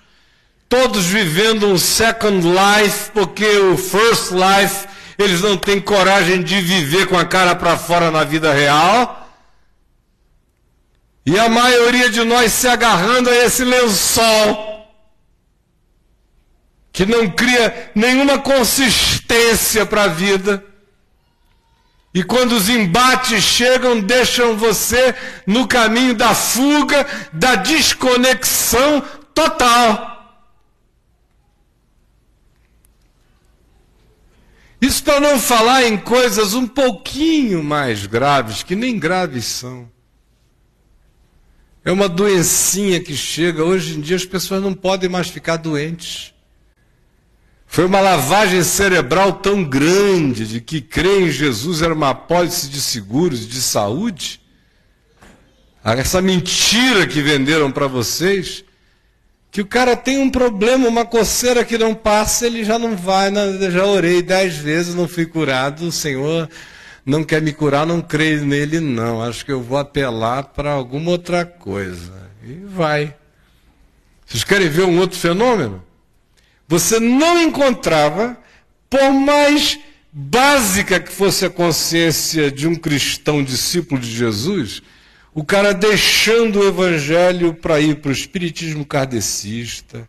todos 0.68 1.07
vivendo 1.07 1.66
um 1.66 1.79
second 1.79 2.47
life, 2.47 3.11
porque 3.12 3.45
o 3.45 3.76
first 3.76 4.31
life 4.31 4.87
eles 5.18 5.41
não 5.41 5.57
têm 5.57 5.81
coragem 5.81 6.43
de 6.43 6.61
viver 6.61 7.07
com 7.07 7.18
a 7.18 7.24
cara 7.24 7.57
para 7.57 7.76
fora 7.76 8.09
na 8.11 8.22
vida 8.22 8.53
real. 8.53 9.28
E 11.29 11.39
a 11.39 11.47
maioria 11.47 12.09
de 12.09 12.24
nós 12.24 12.55
se 12.55 12.66
agarrando 12.66 13.29
a 13.29 13.37
esse 13.37 13.62
lençol, 13.62 14.89
que 16.91 17.05
não 17.05 17.29
cria 17.29 17.91
nenhuma 17.95 18.39
consistência 18.39 19.85
para 19.85 20.05
a 20.05 20.09
vida. 20.09 20.64
E 22.14 22.24
quando 22.24 22.53
os 22.53 22.70
embates 22.70 23.45
chegam, 23.45 24.01
deixam 24.01 24.57
você 24.57 25.14
no 25.47 25.68
caminho 25.68 26.14
da 26.14 26.35
fuga, 26.35 27.07
da 27.31 27.57
desconexão 27.57 29.03
total. 29.35 30.41
Isso 34.81 35.05
para 35.05 35.20
não 35.20 35.39
falar 35.39 35.85
em 35.85 35.99
coisas 35.99 36.55
um 36.55 36.66
pouquinho 36.66 37.62
mais 37.62 38.07
graves, 38.07 38.62
que 38.62 38.74
nem 38.74 38.99
graves 38.99 39.45
são. 39.45 39.97
É 41.89 41.91
uma 41.91 42.07
doencinha 42.07 43.01
que 43.01 43.16
chega. 43.16 43.64
Hoje 43.64 43.97
em 43.97 44.03
dia 44.03 44.14
as 44.14 44.26
pessoas 44.26 44.62
não 44.62 44.74
podem 44.74 45.09
mais 45.09 45.28
ficar 45.28 45.57
doentes. 45.57 46.34
Foi 47.66 47.86
uma 47.86 47.99
lavagem 47.99 48.62
cerebral 48.62 49.32
tão 49.32 49.64
grande 49.64 50.47
de 50.47 50.61
que 50.61 50.82
crer 50.82 51.22
em 51.22 51.30
Jesus 51.30 51.80
era 51.80 51.95
uma 51.95 52.11
apólice 52.11 52.68
de 52.68 52.78
seguros, 52.78 53.49
de 53.49 53.62
saúde. 53.62 54.39
Essa 55.82 56.20
mentira 56.20 57.07
que 57.07 57.22
venderam 57.22 57.72
para 57.72 57.86
vocês, 57.86 58.62
que 59.51 59.62
o 59.62 59.66
cara 59.66 59.97
tem 59.97 60.18
um 60.18 60.28
problema, 60.28 60.86
uma 60.86 61.07
coceira 61.07 61.64
que 61.64 61.78
não 61.78 61.95
passa, 61.95 62.47
ele 62.47 62.64
já 62.64 62.78
não 62.78 62.99
vai. 62.99 63.32
Já 63.72 63.86
orei 63.86 64.20
dez 64.20 64.59
vezes, 64.59 64.95
não 64.95 65.09
fui 65.09 65.24
curado. 65.24 65.86
O 65.86 65.93
Senhor 65.93 66.51
não 67.09 67.24
quer 67.24 67.40
me 67.40 67.54
curar, 67.54 67.86
não 67.86 68.02
creio 68.02 68.44
nele, 68.44 68.80
não. 68.80 69.22
Acho 69.22 69.44
que 69.44 69.50
eu 69.50 69.62
vou 69.62 69.78
apelar 69.78 70.44
para 70.44 70.70
alguma 70.70 71.11
outra 71.11 71.44
coisa. 71.44 72.12
E 72.44 72.52
vai. 72.66 73.14
Vocês 74.26 74.44
querem 74.44 74.68
ver 74.68 74.84
um 74.84 74.98
outro 74.98 75.18
fenômeno? 75.18 75.82
Você 76.68 77.00
não 77.00 77.42
encontrava, 77.42 78.36
por 78.90 79.11
mais 79.11 79.80
básica 80.12 81.00
que 81.00 81.11
fosse 81.11 81.46
a 81.46 81.50
consciência 81.50 82.50
de 82.50 82.68
um 82.68 82.74
cristão 82.74 83.42
discípulo 83.42 83.98
de 83.98 84.14
Jesus, 84.14 84.82
o 85.34 85.42
cara 85.42 85.72
deixando 85.72 86.61
o 86.61 86.68
evangelho 86.68 87.54
para 87.54 87.80
ir 87.80 87.96
para 87.96 88.11
o 88.11 88.12
espiritismo 88.12 88.84
kardecista, 88.84 90.06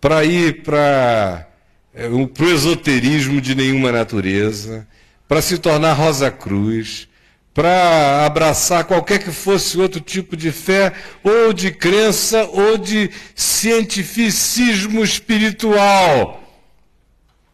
para 0.00 0.24
ir 0.24 0.62
para 0.62 1.48
é, 1.92 2.06
o 2.06 2.30
esoterismo 2.44 3.40
de 3.40 3.56
nenhuma 3.56 3.90
natureza, 3.90 4.86
para 5.32 5.40
se 5.40 5.56
tornar 5.56 5.94
Rosa 5.94 6.30
Cruz, 6.30 7.08
para 7.54 8.26
abraçar 8.26 8.84
qualquer 8.84 9.18
que 9.18 9.32
fosse 9.32 9.80
outro 9.80 9.98
tipo 9.98 10.36
de 10.36 10.52
fé, 10.52 10.92
ou 11.24 11.54
de 11.54 11.70
crença, 11.70 12.44
ou 12.52 12.76
de 12.76 13.10
cientificismo 13.34 15.02
espiritual. 15.02 16.38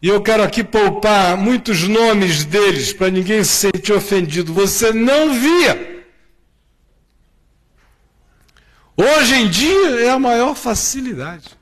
E 0.01 0.09
eu 0.09 0.21
quero 0.21 0.43
aqui 0.43 0.61
poupar 0.61 1.37
muitos 1.37 1.87
nomes 1.87 2.43
deles 2.43 2.91
para 2.91 3.09
ninguém 3.09 3.45
se 3.45 3.71
sentir 3.71 3.93
ofendido. 3.93 4.53
Você 4.53 4.91
não 4.91 5.33
via. 5.39 6.03
Hoje 8.97 9.35
em 9.35 9.47
dia 9.47 10.01
é 10.01 10.09
a 10.09 10.19
maior 10.19 10.53
facilidade. 10.53 11.57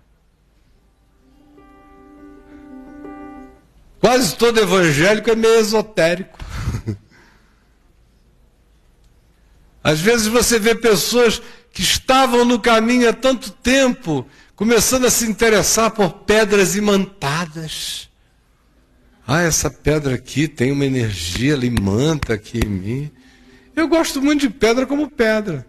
Quase 4.00 4.36
todo 4.36 4.60
evangélico 4.60 5.30
é 5.30 5.36
meio 5.36 5.60
esotérico. 5.60 6.38
Às 9.84 10.00
vezes 10.00 10.28
você 10.28 10.60
vê 10.60 10.76
pessoas 10.76 11.42
que 11.72 11.82
estavam 11.82 12.44
no 12.44 12.60
caminho 12.60 13.10
há 13.10 13.14
tanto 13.14 13.52
tempo, 13.52 14.28
começando 14.56 15.06
a 15.06 15.12
se 15.12 15.26
interessar 15.26 15.92
por 15.92 16.12
pedras 16.12 16.76
imantadas. 16.76 18.10
Ah, 19.26 19.42
essa 19.42 19.70
pedra 19.70 20.16
aqui 20.16 20.48
tem 20.48 20.72
uma 20.72 20.86
energia, 20.86 21.54
ela 21.54 21.66
imanta 21.66 22.34
aqui 22.34 22.60
em 22.66 22.70
mim. 22.70 23.12
Eu 23.76 23.88
gosto 23.88 24.22
muito 24.22 24.42
de 24.42 24.50
pedra 24.50 24.86
como 24.86 25.10
pedra. 25.10 25.66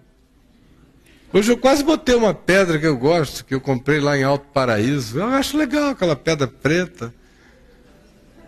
Hoje 1.33 1.53
eu 1.53 1.59
quase 1.59 1.85
botei 1.85 2.14
uma 2.14 2.33
pedra 2.33 2.79
que 2.79 2.87
eu 2.87 2.97
gosto, 2.97 3.45
que 3.45 3.55
eu 3.55 3.61
comprei 3.61 4.01
lá 4.01 4.16
em 4.16 4.22
Alto 4.22 4.47
Paraíso. 4.53 5.18
Eu 5.18 5.26
acho 5.26 5.59
legal 5.59 5.91
aquela 5.91 6.16
pedra 6.16 6.47
preta. 6.47 7.12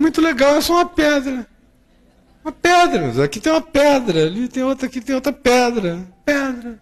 Muito 0.01 0.23
legal, 0.23 0.57
é 0.57 0.63
só 0.63 0.77
uma 0.77 0.87
pedra. 0.87 1.47
Uma 2.43 2.53
pedra. 2.53 3.23
Aqui 3.23 3.39
tem 3.39 3.53
uma 3.53 3.61
pedra, 3.61 4.25
ali 4.25 4.49
tem 4.49 4.63
outra, 4.63 4.87
aqui 4.87 4.99
tem 4.99 5.15
outra 5.15 5.31
pedra. 5.31 6.09
Pedra. 6.25 6.81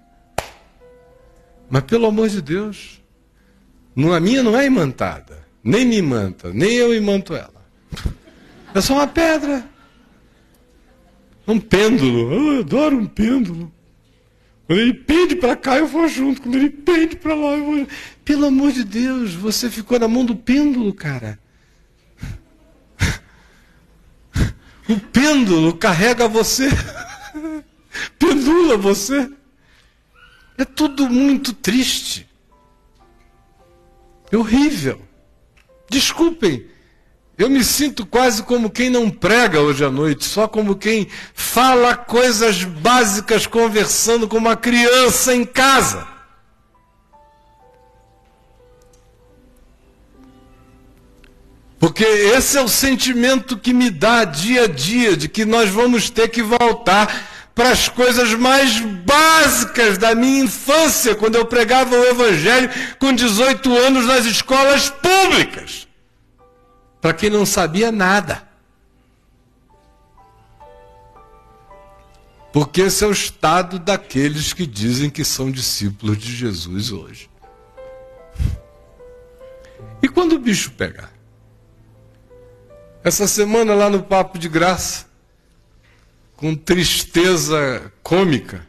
Mas 1.69 1.83
pelo 1.83 2.07
amor 2.07 2.29
de 2.29 2.41
Deus, 2.41 3.03
a 3.97 4.21
minha 4.21 4.41
não 4.41 4.57
é 4.57 4.65
imantada. 4.67 5.45
Nem 5.65 5.85
me 5.85 5.97
imanta, 5.97 6.53
nem 6.53 6.75
eu 6.75 6.95
imanto 6.95 7.35
ela. 7.35 7.59
É 8.73 8.81
só 8.81 8.95
uma 8.95 9.09
pedra. 9.09 9.69
Um 11.45 11.59
pêndulo. 11.59 12.33
Eu 12.33 12.61
adoro 12.61 12.97
um 12.97 13.07
pêndulo. 13.07 13.73
Quando 14.69 14.79
ele 14.79 14.95
pende 14.95 15.35
para 15.35 15.57
cá, 15.57 15.77
eu 15.77 15.89
vou 15.89 16.07
junto. 16.07 16.43
Quando 16.43 16.55
ele 16.55 16.71
pende 16.71 17.17
para 17.17 17.35
lá, 17.35 17.57
eu 17.57 17.65
vou. 17.65 17.87
Pelo 18.25 18.47
amor 18.47 18.71
de 18.71 18.85
Deus, 18.85 19.35
você 19.35 19.69
ficou 19.69 19.99
na 19.99 20.07
mão 20.07 20.25
do 20.25 20.37
pêndulo, 20.37 20.95
cara. 20.95 21.41
O 24.89 24.99
pêndulo 24.99 25.77
carrega 25.77 26.27
você, 26.27 26.69
pendula 28.19 28.77
você. 28.77 29.31
É 30.57 30.65
tudo 30.65 31.09
muito 31.09 31.53
triste. 31.53 32.27
É 34.33 34.37
horrível. 34.37 35.01
Desculpem, 35.91 36.67
eu 37.37 37.49
me 37.49 37.63
sinto 37.63 38.05
quase 38.05 38.43
como 38.43 38.69
quem 38.69 38.91
não 38.91 39.09
prega 39.09 39.61
hoje 39.61 39.85
à 39.85 39.91
noite, 39.91 40.25
só 40.25 40.49
como 40.49 40.75
quem 40.75 41.07
fala 41.33 41.97
coisas 41.97 42.65
básicas 42.65 43.47
conversando 43.47 44.27
com 44.27 44.37
uma 44.37 44.57
criança 44.57 45.35
em 45.35 45.45
casa. 45.45 46.18
Porque 51.79 52.05
esse 52.05 52.59
é 52.59 52.61
o 52.61 52.69
sentimento 52.69 53.57
que 53.57 53.73
me 53.73 53.91
dá 53.91 54.25
dia 54.25 54.65
a 54.65 54.67
dia 54.67 55.17
de 55.17 55.29
que 55.29 55.45
nós 55.45 55.71
vamos 55.71 56.11
ter 56.11 56.29
que 56.29 56.43
voltar 56.43 57.51
para 57.55 57.71
as 57.71 57.89
coisas 57.89 58.35
mais 58.35 58.81
básicas 58.81 59.99
da 59.99 60.15
minha 60.15 60.45
infância, 60.45 61.15
quando 61.15 61.37
eu 61.37 61.45
pregava 61.45 61.95
o 61.95 62.05
Evangelho 62.05 62.71
com 62.99 63.13
18 63.13 63.77
anos 63.77 64.07
nas 64.07 64.27
escolas 64.27 64.89
públicas 64.91 65.89
para 67.01 67.15
quem 67.15 67.31
não 67.31 67.47
sabia 67.47 67.91
nada. 67.91 68.47
Porque 72.53 72.83
esse 72.83 73.05
é 73.05 73.07
o 73.07 73.13
estado 73.13 73.79
daqueles 73.79 74.53
que 74.53 74.67
dizem 74.67 75.11
que 75.11 75.25
são 75.25 75.51
discípulos 75.51 76.19
de 76.19 76.35
Jesus 76.35 76.91
hoje. 76.91 77.31
E 80.03 80.09
quando 80.09 80.33
o 80.33 80.39
bicho 80.39 80.73
pegar? 80.73 81.13
Essa 83.03 83.29
semana 83.29 83.75
lá 83.75 83.89
no 83.89 84.03
Papo 84.03 84.39
de 84.39 84.49
Graça, 84.49 85.07
com 86.37 86.55
tristeza 86.55 87.93
cômica, 88.03 88.67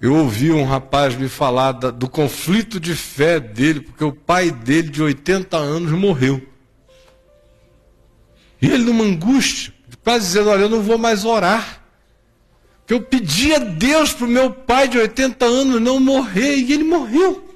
eu 0.00 0.14
ouvi 0.16 0.50
um 0.50 0.64
rapaz 0.64 1.14
me 1.14 1.28
falar 1.28 1.72
do 1.72 2.08
conflito 2.08 2.80
de 2.80 2.94
fé 2.94 3.38
dele, 3.38 3.80
porque 3.80 4.04
o 4.04 4.12
pai 4.12 4.50
dele, 4.50 4.90
de 4.90 5.02
80 5.02 5.56
anos, 5.56 5.92
morreu. 5.92 6.42
E 8.60 8.66
ele 8.66 8.84
numa 8.84 9.04
angústia, 9.04 9.72
quase 10.02 10.26
dizendo: 10.26 10.50
Olha, 10.50 10.62
eu 10.62 10.68
não 10.68 10.82
vou 10.82 10.98
mais 10.98 11.24
orar. 11.24 11.82
Que 12.86 12.92
eu 12.92 13.00
pedi 13.00 13.54
a 13.54 13.58
Deus 13.58 14.12
para 14.12 14.26
o 14.26 14.30
meu 14.30 14.50
pai 14.50 14.88
de 14.88 14.98
80 14.98 15.44
anos 15.44 15.80
não 15.80 15.98
morrer, 15.98 16.56
e 16.56 16.72
ele 16.72 16.84
morreu. 16.84 17.53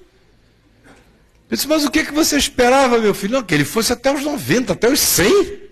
Eu 1.51 1.57
disse, 1.57 1.67
mas 1.67 1.85
o 1.85 1.91
que, 1.91 2.05
que 2.05 2.13
você 2.13 2.37
esperava, 2.37 2.99
meu 2.99 3.15
filho? 3.15 3.35
Não, 3.35 3.43
que 3.43 3.55
ele 3.55 3.65
fosse 3.65 3.93
até 3.93 4.13
os 4.13 4.23
90, 4.23 4.75
até 4.75 4.91
os 4.91 5.01
100. 5.01 5.69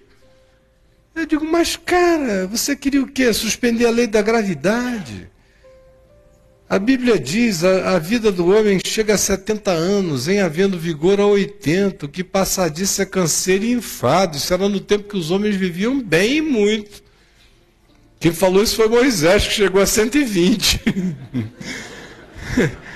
Eu 1.15 1.27
digo, 1.27 1.45
mas 1.45 1.77
cara, 1.77 2.47
você 2.47 2.75
queria 2.75 3.03
o 3.03 3.07
quê? 3.07 3.33
Suspender 3.33 3.87
a 3.87 3.91
lei 3.91 4.07
da 4.07 4.23
gravidade? 4.23 5.31
A 6.69 6.79
Bíblia 6.79 7.19
diz: 7.19 7.63
a, 7.63 7.95
a, 7.95 7.99
vida 7.99 8.33
do 8.33 8.49
homem 8.49 8.81
chega 8.85 9.15
a 9.15 9.19
70 9.19 9.71
anos, 9.71 10.27
em 10.29 10.41
havendo 10.41 10.79
vigor 10.79 11.21
a 11.21 11.27
80, 11.27 12.07
o 12.07 12.09
que 12.09 12.25
passar 12.25 12.69
disso 12.69 13.01
é 13.01 13.07
canseiro 13.07 13.65
e 13.65 13.73
enfado. 13.73 14.37
Isso 14.37 14.53
era 14.53 14.69
no 14.69 14.81
tempo 14.81 15.09
que 15.09 15.17
os 15.17 15.31
homens 15.31 15.55
viviam 15.55 16.01
bem 16.03 16.39
e 16.39 16.43
muito. 16.43 17.05
Quem 18.19 18.33
falou 18.33 18.63
isso 18.63 18.77
foi 18.77 18.89
Moisés, 18.89 19.47
que 19.47 19.55
chegou 19.55 19.81
a 19.81 19.87
120. 19.87 20.81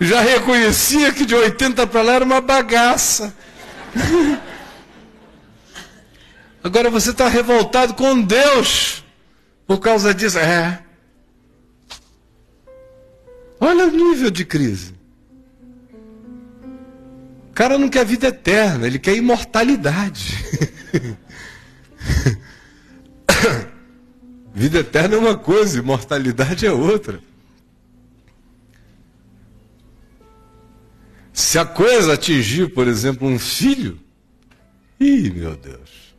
Já 0.00 0.22
reconhecia 0.22 1.12
que 1.12 1.26
de 1.26 1.34
80 1.34 1.86
para 1.86 2.02
lá 2.02 2.14
era 2.14 2.24
uma 2.24 2.40
bagaça. 2.40 3.34
Agora 6.64 6.88
você 6.88 7.10
está 7.10 7.28
revoltado 7.28 7.92
com 7.94 8.22
Deus 8.22 9.04
por 9.66 9.78
causa 9.78 10.14
disso. 10.14 10.38
É. 10.38 10.82
Olha 13.60 13.86
o 13.86 13.90
nível 13.90 14.30
de 14.30 14.46
crise. 14.46 14.94
O 17.50 17.52
cara 17.52 17.76
não 17.76 17.90
quer 17.90 18.06
vida 18.06 18.28
eterna, 18.28 18.86
ele 18.86 18.98
quer 18.98 19.14
imortalidade. 19.14 20.38
vida 24.54 24.78
eterna 24.78 25.16
é 25.16 25.18
uma 25.18 25.36
coisa, 25.36 25.78
imortalidade 25.78 26.64
é 26.64 26.72
outra. 26.72 27.20
Se 31.40 31.58
a 31.58 31.64
coisa 31.64 32.12
atingir, 32.12 32.68
por 32.74 32.86
exemplo, 32.86 33.26
um 33.26 33.38
filho, 33.38 33.98
ih, 35.00 35.30
meu 35.30 35.56
Deus. 35.56 36.14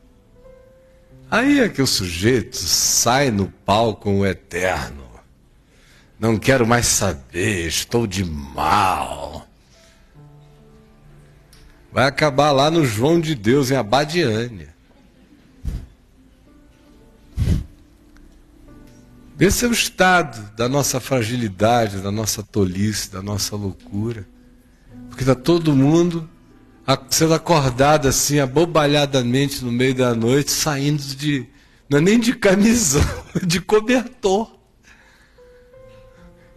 Aí 1.30 1.60
é 1.60 1.70
que 1.70 1.80
o 1.80 1.86
sujeito 1.86 2.58
sai 2.58 3.30
no 3.30 3.48
pau 3.48 3.96
com 3.96 4.20
o 4.20 4.26
eterno. 4.26 5.08
Não 6.20 6.40
quero 6.40 6.66
mais 6.66 6.88
saber, 6.88 7.68
estou 7.68 8.08
de 8.08 8.26
mal. 8.26 9.48
Vai 11.92 12.08
acabar 12.08 12.52
lá 12.52 12.72
no 12.72 12.84
João 12.84 13.22
de 13.22 13.36
Deus, 13.36 13.70
em 13.70 13.76
Abadiânia. 13.76 14.74
Esse 19.40 19.66
é 19.66 19.68
o 19.68 19.72
estado 19.72 20.52
da 20.56 20.68
nossa 20.68 21.00
fragilidade, 21.00 22.00
da 22.00 22.12
nossa 22.12 22.42
tolice, 22.42 23.12
da 23.12 23.22
nossa 23.22 23.56
loucura. 23.56 24.28
Porque 25.22 25.30
está 25.30 25.36
todo 25.36 25.76
mundo 25.76 26.28
sendo 27.12 27.36
acordado 27.36 28.08
assim, 28.08 28.40
abobalhadamente 28.40 29.64
no 29.64 29.72
meio 29.72 29.94
da 29.94 30.16
noite, 30.16 30.50
saindo 30.50 31.00
de. 31.16 31.46
Não 31.88 32.00
é 32.00 32.02
nem 32.02 32.20
de 32.20 32.34
camisão, 32.34 33.04
de 33.46 33.62
cobertor. 33.62 34.52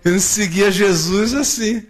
Eu 0.03 0.19
seguia 0.19 0.71
Jesus 0.71 1.35
assim. 1.35 1.87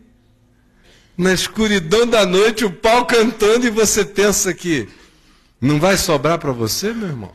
Na 1.17 1.33
escuridão 1.33 2.09
da 2.09 2.27
noite, 2.27 2.65
o 2.65 2.73
pau 2.73 3.07
cantando, 3.07 3.69
e 3.69 3.71
você 3.71 4.05
pensa 4.05 4.53
que 4.53 4.89
não 5.61 5.79
vai 5.79 5.97
sobrar 5.97 6.41
para 6.41 6.51
você, 6.51 6.93
meu 6.93 7.09
irmão? 7.09 7.33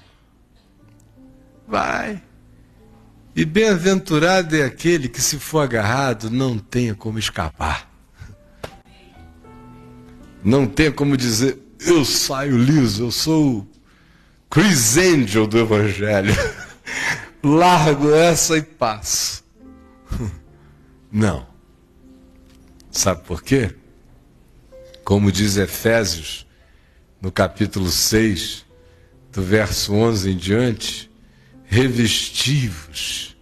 Vai. 1.65 2.21
E 3.33 3.45
bem-aventurado 3.45 4.57
é 4.57 4.65
aquele 4.65 5.07
que, 5.07 5.21
se 5.21 5.39
for 5.39 5.61
agarrado, 5.61 6.29
não 6.29 6.57
tenha 6.57 6.93
como 6.93 7.17
escapar. 7.17 7.88
Não 10.43 10.65
tenha 10.65 10.91
como 10.91 11.17
dizer, 11.17 11.57
eu 11.79 12.05
saio 12.05 12.57
liso, 12.57 13.05
eu 13.05 13.11
sou 13.11 13.67
Chris 14.49 14.97
Angel 14.97 15.45
do 15.45 15.59
Evangelho. 15.59 16.33
Largo 17.43 18.13
essa 18.13 18.57
e 18.57 18.61
passo. 18.61 19.43
Não. 21.11 21.47
Sabe 22.91 23.23
por 23.23 23.43
quê? 23.43 23.75
Como 25.03 25.31
diz 25.31 25.57
Efésios, 25.57 26.45
no 27.21 27.31
capítulo 27.31 27.89
6, 27.89 28.65
do 29.31 29.41
verso 29.41 29.93
11 29.93 30.31
em 30.31 30.37
diante, 30.37 31.11
revestivos 31.65 33.37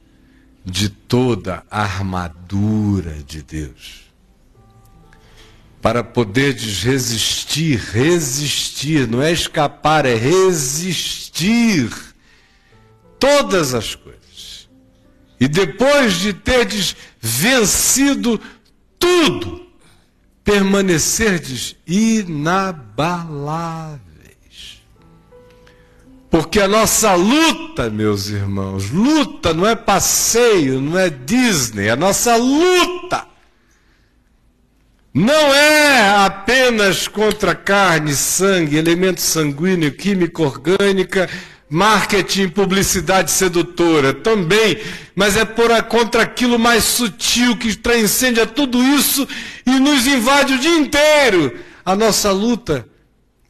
de 0.66 0.90
toda 0.90 1.64
a 1.72 1.82
armadura 1.82 3.14
de 3.26 3.42
Deus. 3.42 4.07
Para 5.88 6.04
poderdes 6.04 6.84
resistir, 6.84 7.80
resistir, 7.80 9.08
não 9.08 9.22
é 9.22 9.32
escapar, 9.32 10.06
é 10.06 10.16
resistir 10.16 11.90
todas 13.18 13.74
as 13.74 13.96
coisas 13.96 14.68
e 15.40 15.48
depois 15.48 16.16
de 16.16 16.34
terdes 16.34 16.94
vencido 17.22 18.38
tudo, 19.00 19.66
permanecerdes 20.44 21.78
inabaláveis. 21.88 24.02
Porque 26.30 26.60
a 26.60 26.68
nossa 26.68 27.16
luta, 27.16 27.90
meus 27.90 28.28
irmãos, 28.28 28.90
luta 28.90 29.54
não 29.54 29.66
é 29.66 29.74
passeio, 29.74 30.82
não 30.82 31.00
é 31.00 31.10
Disney, 31.10 31.90
a 31.90 31.96
nossa 31.96 32.36
luta 32.36 33.37
não 35.18 35.52
é 35.52 36.26
apenas 36.26 37.08
contra 37.08 37.56
carne, 37.56 38.14
sangue, 38.14 38.78
elemento 38.78 39.20
sanguíneo, 39.20 39.92
química 39.92 40.44
orgânica, 40.44 41.28
marketing, 41.68 42.50
publicidade 42.50 43.32
sedutora, 43.32 44.14
também, 44.14 44.78
mas 45.16 45.36
é 45.36 45.44
por 45.44 45.72
contra 45.86 46.22
aquilo 46.22 46.60
mais 46.60 46.84
sutil 46.84 47.58
que 47.58 47.76
transcende 47.76 48.40
a 48.40 48.46
tudo 48.46 48.80
isso 48.84 49.28
e 49.66 49.80
nos 49.80 50.06
invade 50.06 50.54
o 50.54 50.60
dia 50.60 50.78
inteiro. 50.78 51.60
A 51.84 51.96
nossa 51.96 52.32
luta 52.32 52.88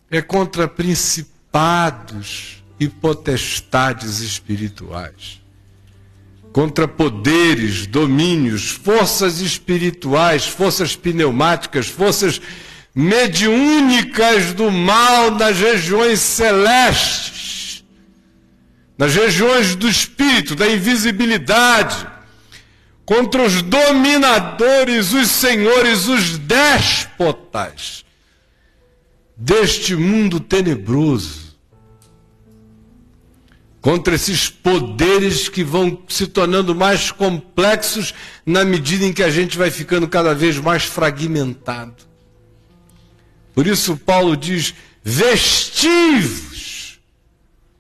é 0.10 0.22
contra 0.22 0.70
principados 0.70 2.64
e 2.80 2.88
potestades 2.88 4.22
espirituais 4.22 5.46
contra 6.58 6.88
poderes, 6.88 7.86
domínios, 7.86 8.72
forças 8.72 9.42
espirituais, 9.42 10.48
forças 10.48 10.96
pneumáticas, 10.96 11.86
forças 11.86 12.42
mediúnicas 12.96 14.56
do 14.56 14.72
mal 14.72 15.30
nas 15.30 15.60
regiões 15.60 16.20
celestes, 16.20 17.86
nas 18.98 19.14
regiões 19.14 19.76
do 19.76 19.88
espírito, 19.88 20.56
da 20.56 20.68
invisibilidade, 20.68 22.08
contra 23.06 23.44
os 23.44 23.62
dominadores, 23.62 25.14
os 25.14 25.30
senhores, 25.30 26.08
os 26.08 26.40
déspotas 26.40 28.04
deste 29.38 29.96
mundo 29.96 30.40
tenebroso 30.40 31.47
contra 33.88 34.16
esses 34.16 34.50
poderes 34.50 35.48
que 35.48 35.64
vão 35.64 36.04
se 36.10 36.28
tornando 36.28 36.76
mais 36.76 37.10
complexos 37.10 38.14
na 38.46 38.66
medida 38.66 39.06
em 39.06 39.14
que 39.14 39.24
a 39.24 39.30
gente 39.30 39.58
vai 39.58 39.72
ficando 39.72 40.10
cada 40.10 40.36
vez 40.36 40.58
mais 40.58 40.84
fragmentado. 40.84 42.04
Por 43.56 43.66
isso, 43.66 43.96
Paulo 43.96 44.36
diz: 44.36 44.74
vestivos, 45.02 47.00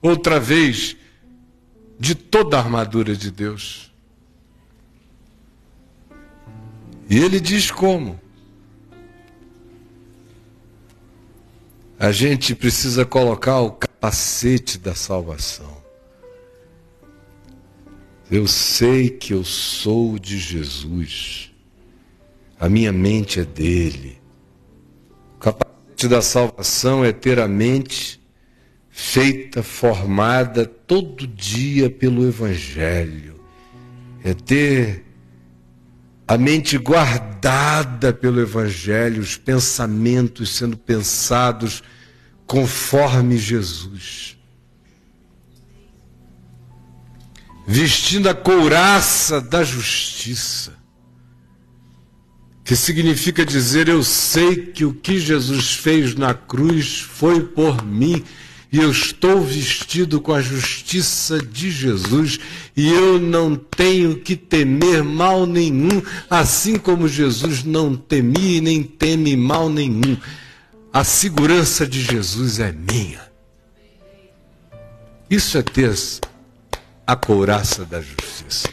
outra 0.02 0.40
vez, 0.40 0.96
de 2.00 2.16
toda 2.16 2.56
a 2.56 2.62
armadura 2.62 3.14
de 3.14 3.30
Deus. 3.30 3.92
E 7.10 7.18
ele 7.18 7.42
diz 7.42 7.70
como? 7.70 8.18
A 12.00 12.14
gente 12.14 12.56
precisa 12.56 13.04
colocar 13.04 13.60
o 13.60 13.72
capacete 13.72 14.78
da 14.78 14.96
salvação. 14.96 15.86
Eu 18.30 18.46
sei 18.46 19.10
que 19.10 19.34
eu 19.34 19.44
sou 19.44 20.20
de 20.20 20.38
Jesus. 20.38 21.52
A 22.60 22.68
minha 22.68 22.92
mente 22.92 23.40
é 23.40 23.46
dele. 23.46 24.20
O 25.36 25.40
capacete 25.40 26.08
da 26.10 26.22
salvação 26.22 27.06
é 27.06 27.14
ter 27.14 27.40
a 27.40 27.48
mente 27.48 28.20
feita, 28.90 29.64
formada 29.64 30.66
todo 30.66 31.26
dia 31.26 31.90
pelo 31.90 32.28
Evangelho. 32.28 33.40
É 34.24 34.34
ter 34.34 35.06
a 36.28 36.38
mente 36.38 36.78
guardada 36.78 38.12
pelo 38.12 38.42
Evangelho, 38.42 39.22
os 39.22 39.38
pensamentos 39.38 40.54
sendo 40.58 40.76
pensados 40.76 41.82
conforme 42.46 43.38
Jesus. 43.38 44.37
Vestindo 47.68 48.30
a 48.30 48.34
couraça 48.34 49.42
da 49.42 49.62
justiça, 49.62 50.74
que 52.64 52.78
significa 52.78 53.46
dizer: 53.46 53.90
Eu 53.90 54.02
sei 54.04 54.56
que 54.68 54.86
o 54.86 54.94
que 54.94 55.20
Jesus 55.20 55.76
fez 55.76 56.16
na 56.16 56.34
cruz 56.34 57.02
foi 57.02 57.42
por 57.42 57.86
mim. 57.86 58.24
E 58.70 58.80
eu 58.80 58.92
estou 58.92 59.42
vestido 59.42 60.20
com 60.20 60.34
a 60.34 60.42
justiça 60.42 61.40
de 61.40 61.72
Jesus, 61.72 62.38
e 62.76 62.90
eu 62.90 63.18
não 63.18 63.56
tenho 63.56 64.18
que 64.18 64.36
temer 64.36 65.06
mal 65.06 65.46
nenhum, 65.46 66.02
assim 66.30 66.78
como 66.78 67.08
Jesus 67.08 67.64
não 67.64 67.96
temia 67.96 68.58
e 68.58 68.62
nem 68.62 68.84
teme 68.84 69.38
mal 69.38 69.70
nenhum. 69.70 70.18
A 70.92 71.06
segurança 71.06 71.88
de 71.88 72.02
Jesus 72.02 72.60
é 72.60 72.74
minha. 72.74 73.22
Isso 75.30 75.58
é 75.58 75.62
ter 75.62 75.94
a 77.08 77.16
couraça 77.16 77.86
da 77.86 78.02
justiça. 78.02 78.70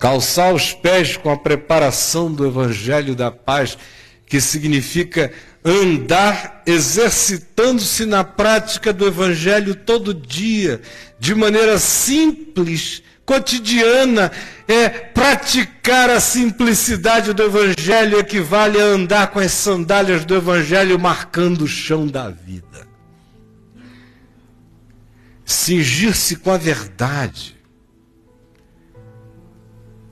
Calçar 0.00 0.52
os 0.52 0.72
pés 0.72 1.16
com 1.16 1.30
a 1.30 1.36
preparação 1.36 2.30
do 2.30 2.44
Evangelho 2.44 3.14
da 3.14 3.30
Paz, 3.30 3.78
que 4.26 4.40
significa 4.40 5.32
andar 5.64 6.62
exercitando-se 6.66 8.04
na 8.04 8.24
prática 8.24 8.92
do 8.92 9.06
Evangelho 9.06 9.76
todo 9.76 10.12
dia, 10.12 10.80
de 11.20 11.36
maneira 11.36 11.78
simples, 11.78 13.00
cotidiana, 13.24 14.32
é 14.66 14.88
praticar 14.88 16.10
a 16.10 16.18
simplicidade 16.18 17.32
do 17.32 17.44
Evangelho 17.44 18.18
equivale 18.18 18.80
a 18.80 18.84
andar 18.84 19.28
com 19.28 19.38
as 19.38 19.52
sandálias 19.52 20.24
do 20.24 20.34
Evangelho 20.34 20.98
marcando 20.98 21.62
o 21.62 21.68
chão 21.68 22.08
da 22.08 22.28
vida 22.28 22.85
cingir-se 25.46 26.36
com 26.36 26.50
a 26.50 26.58
verdade, 26.58 27.56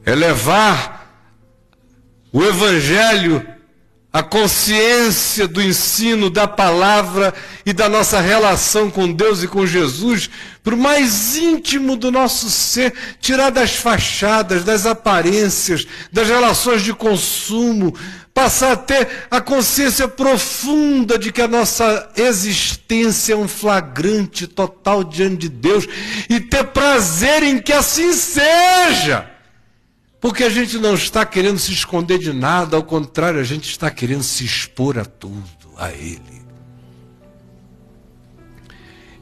é 0.06 0.14
levar 0.14 1.02
o 2.32 2.42
Evangelho 2.42 3.54
a 4.14 4.22
consciência 4.22 5.48
do 5.48 5.60
ensino 5.60 6.30
da 6.30 6.46
palavra 6.46 7.34
e 7.66 7.72
da 7.72 7.88
nossa 7.88 8.20
relação 8.20 8.88
com 8.88 9.12
Deus 9.12 9.42
e 9.42 9.48
com 9.48 9.66
Jesus 9.66 10.30
para 10.62 10.72
o 10.72 10.78
mais 10.78 11.36
íntimo 11.36 11.96
do 11.96 12.12
nosso 12.12 12.48
ser, 12.48 12.94
tirar 13.20 13.50
das 13.50 13.74
fachadas, 13.74 14.62
das 14.62 14.86
aparências, 14.86 15.84
das 16.12 16.28
relações 16.28 16.82
de 16.82 16.94
consumo, 16.94 17.92
passar 18.34 18.72
a 18.72 18.76
ter 18.76 19.08
a 19.30 19.40
consciência 19.40 20.08
profunda 20.08 21.16
de 21.16 21.30
que 21.30 21.40
a 21.40 21.46
nossa 21.46 22.10
existência 22.16 23.32
é 23.32 23.36
um 23.36 23.46
flagrante 23.46 24.48
total 24.48 25.04
diante 25.04 25.42
de 25.42 25.48
Deus 25.48 25.86
e 26.28 26.40
ter 26.40 26.64
prazer 26.64 27.44
em 27.44 27.62
que 27.62 27.72
assim 27.72 28.12
seja. 28.12 29.30
Porque 30.20 30.42
a 30.42 30.50
gente 30.50 30.78
não 30.78 30.94
está 30.94 31.24
querendo 31.24 31.58
se 31.58 31.72
esconder 31.72 32.18
de 32.18 32.32
nada, 32.32 32.76
ao 32.76 32.82
contrário, 32.82 33.38
a 33.38 33.44
gente 33.44 33.70
está 33.70 33.88
querendo 33.88 34.24
se 34.24 34.44
expor 34.44 34.98
a 34.98 35.04
tudo, 35.04 35.44
a 35.76 35.92
Ele. 35.92 36.42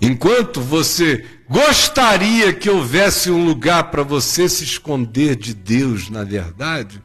Enquanto 0.00 0.60
você 0.60 1.24
gostaria 1.48 2.52
que 2.52 2.70
houvesse 2.70 3.30
um 3.30 3.44
lugar 3.44 3.90
para 3.90 4.02
você 4.02 4.48
se 4.48 4.64
esconder 4.64 5.36
de 5.36 5.54
Deus, 5.54 6.08
na 6.08 6.24
verdade, 6.24 7.02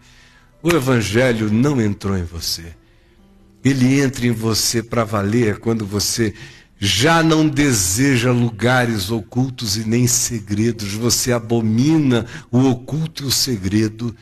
o 0.67 0.75
Evangelho 0.75 1.49
não 1.49 1.81
entrou 1.81 2.17
em 2.17 2.25
você. 2.25 2.65
Ele 3.63 4.01
entra 4.01 4.27
em 4.27 4.31
você 4.31 4.83
para 4.83 5.05
valer 5.05 5.59
quando 5.59 5.85
você 5.85 6.33
já 6.77 7.23
não 7.23 7.47
deseja 7.47 8.33
lugares 8.33 9.09
ocultos 9.09 9.77
e 9.77 9.87
nem 9.87 10.05
segredos, 10.07 10.91
você 10.93 11.31
abomina 11.31 12.25
o 12.51 12.65
oculto 12.65 13.23
e 13.23 13.27
o 13.27 13.31
segredo, 13.31 14.13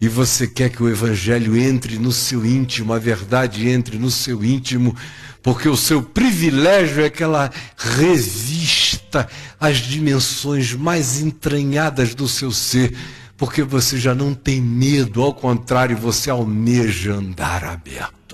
e 0.00 0.08
você 0.08 0.46
quer 0.46 0.70
que 0.70 0.82
o 0.82 0.88
Evangelho 0.88 1.54
entre 1.56 1.98
no 1.98 2.12
seu 2.12 2.44
íntimo, 2.46 2.94
a 2.94 2.98
verdade 2.98 3.68
entre 3.68 3.98
no 3.98 4.10
seu 4.10 4.42
íntimo, 4.42 4.96
porque 5.42 5.68
o 5.68 5.76
seu 5.76 6.02
privilégio 6.02 7.04
é 7.04 7.10
que 7.10 7.22
ela 7.22 7.50
revista 7.76 9.28
as 9.60 9.76
dimensões 9.76 10.72
mais 10.72 11.20
entranhadas 11.20 12.14
do 12.14 12.26
seu 12.26 12.50
ser, 12.50 12.92
porque 13.36 13.62
você 13.62 13.98
já 13.98 14.14
não 14.14 14.34
tem 14.34 14.60
medo, 14.60 15.22
ao 15.22 15.34
contrário, 15.34 15.96
você 15.96 16.30
almeja 16.30 17.14
andar 17.14 17.64
aberto. 17.64 18.24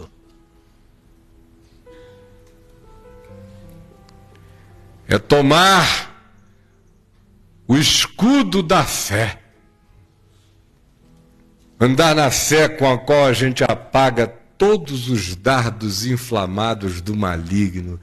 é 5.11 5.19
tomar 5.19 6.09
o 7.67 7.77
escudo 7.77 8.63
da 8.63 8.85
fé, 8.85 9.41
andar 11.81 12.15
na 12.15 12.31
fé 12.31 12.69
com 12.69 12.89
a 12.89 12.97
qual 12.97 13.27
a 13.27 13.33
gente 13.33 13.65
apaga 13.65 14.29
todos 14.29 15.09
os 15.09 15.35
dardos 15.35 16.07
inflamados 16.07 17.01
do 17.01 17.17
maligno, 17.17 17.99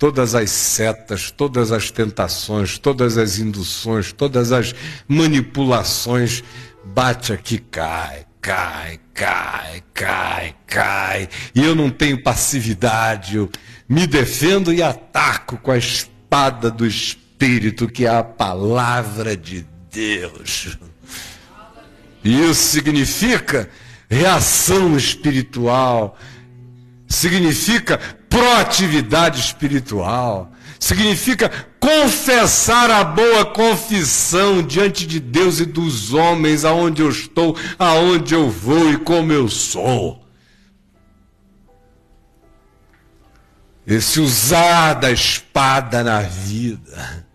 todas 0.00 0.34
as 0.34 0.50
setas, 0.50 1.30
todas 1.30 1.70
as 1.70 1.90
tentações, 1.90 2.78
todas 2.78 3.18
as 3.18 3.38
induções, 3.38 4.14
todas 4.14 4.50
as 4.50 4.74
manipulações, 5.06 6.42
bate 6.82 7.34
aqui, 7.34 7.58
cai, 7.58 8.24
cai, 8.40 8.98
cai, 9.12 9.82
cai, 9.92 10.54
cai. 10.66 11.28
E 11.54 11.62
eu 11.62 11.74
não 11.74 11.90
tenho 11.90 12.22
passividade, 12.22 13.36
eu 13.36 13.50
me 13.86 14.06
defendo 14.06 14.72
e 14.72 14.82
ataco 14.82 15.58
com 15.58 15.70
a 15.70 15.76
espada 15.76 16.70
do 16.70 16.86
Espírito, 16.86 17.86
que 17.86 18.06
é 18.06 18.08
a 18.08 18.24
palavra 18.24 19.36
de 19.36 19.66
Deus. 19.92 20.78
Isso 22.24 22.54
significa 22.54 23.68
reação 24.08 24.96
espiritual, 24.96 26.16
significa 27.06 28.00
proatividade 28.30 29.40
espiritual, 29.40 30.52
significa 30.78 31.50
confessar 31.80 32.88
a 32.88 33.02
boa 33.02 33.44
confissão 33.44 34.62
diante 34.62 35.04
de 35.04 35.18
Deus 35.18 35.58
e 35.58 35.66
dos 35.66 36.14
homens, 36.14 36.64
aonde 36.64 37.02
eu 37.02 37.10
estou, 37.10 37.56
aonde 37.76 38.32
eu 38.32 38.48
vou 38.48 38.90
e 38.90 38.96
como 38.96 39.32
eu 39.32 39.48
sou. 39.48 40.24
Esse 43.84 44.20
usar 44.20 44.94
da 44.94 45.10
espada 45.10 46.04
na 46.04 46.20
vida, 46.20 47.26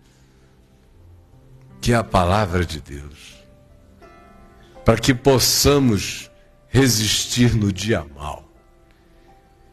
que 1.82 1.92
é 1.92 1.96
a 1.96 2.04
palavra 2.04 2.66
de 2.66 2.80
Deus, 2.80 3.36
para 4.86 4.98
que 4.98 5.14
possamos 5.14 6.32
resistir 6.70 7.54
no 7.54 7.74
dia 7.74 8.06
mal. 8.16 8.45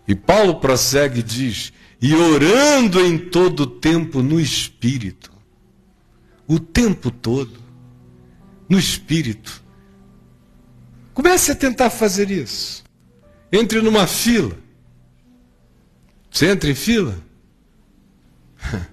E 0.07 0.15
Paulo 0.15 0.61
prossegue 0.61 1.21
e 1.21 1.23
diz: 1.23 1.73
e 2.03 2.15
orando 2.17 3.01
em 3.01 3.17
todo 3.17 3.65
tempo 3.65 4.23
no 4.23 4.41
Espírito. 4.41 5.31
O 6.49 6.59
tempo 6.59 7.13
todo. 7.13 7.63
No 8.69 8.77
Espírito. 8.77 9.63
Comece 11.15 11.53
a 11.53 11.55
tentar 11.55 11.91
fazer 11.91 12.29
isso. 12.29 12.83
Entre 13.53 13.81
numa 13.81 14.09
fila. 14.09 14.59
Você 16.29 16.47
entra 16.47 16.69
em 16.69 16.75
fila? 16.75 17.17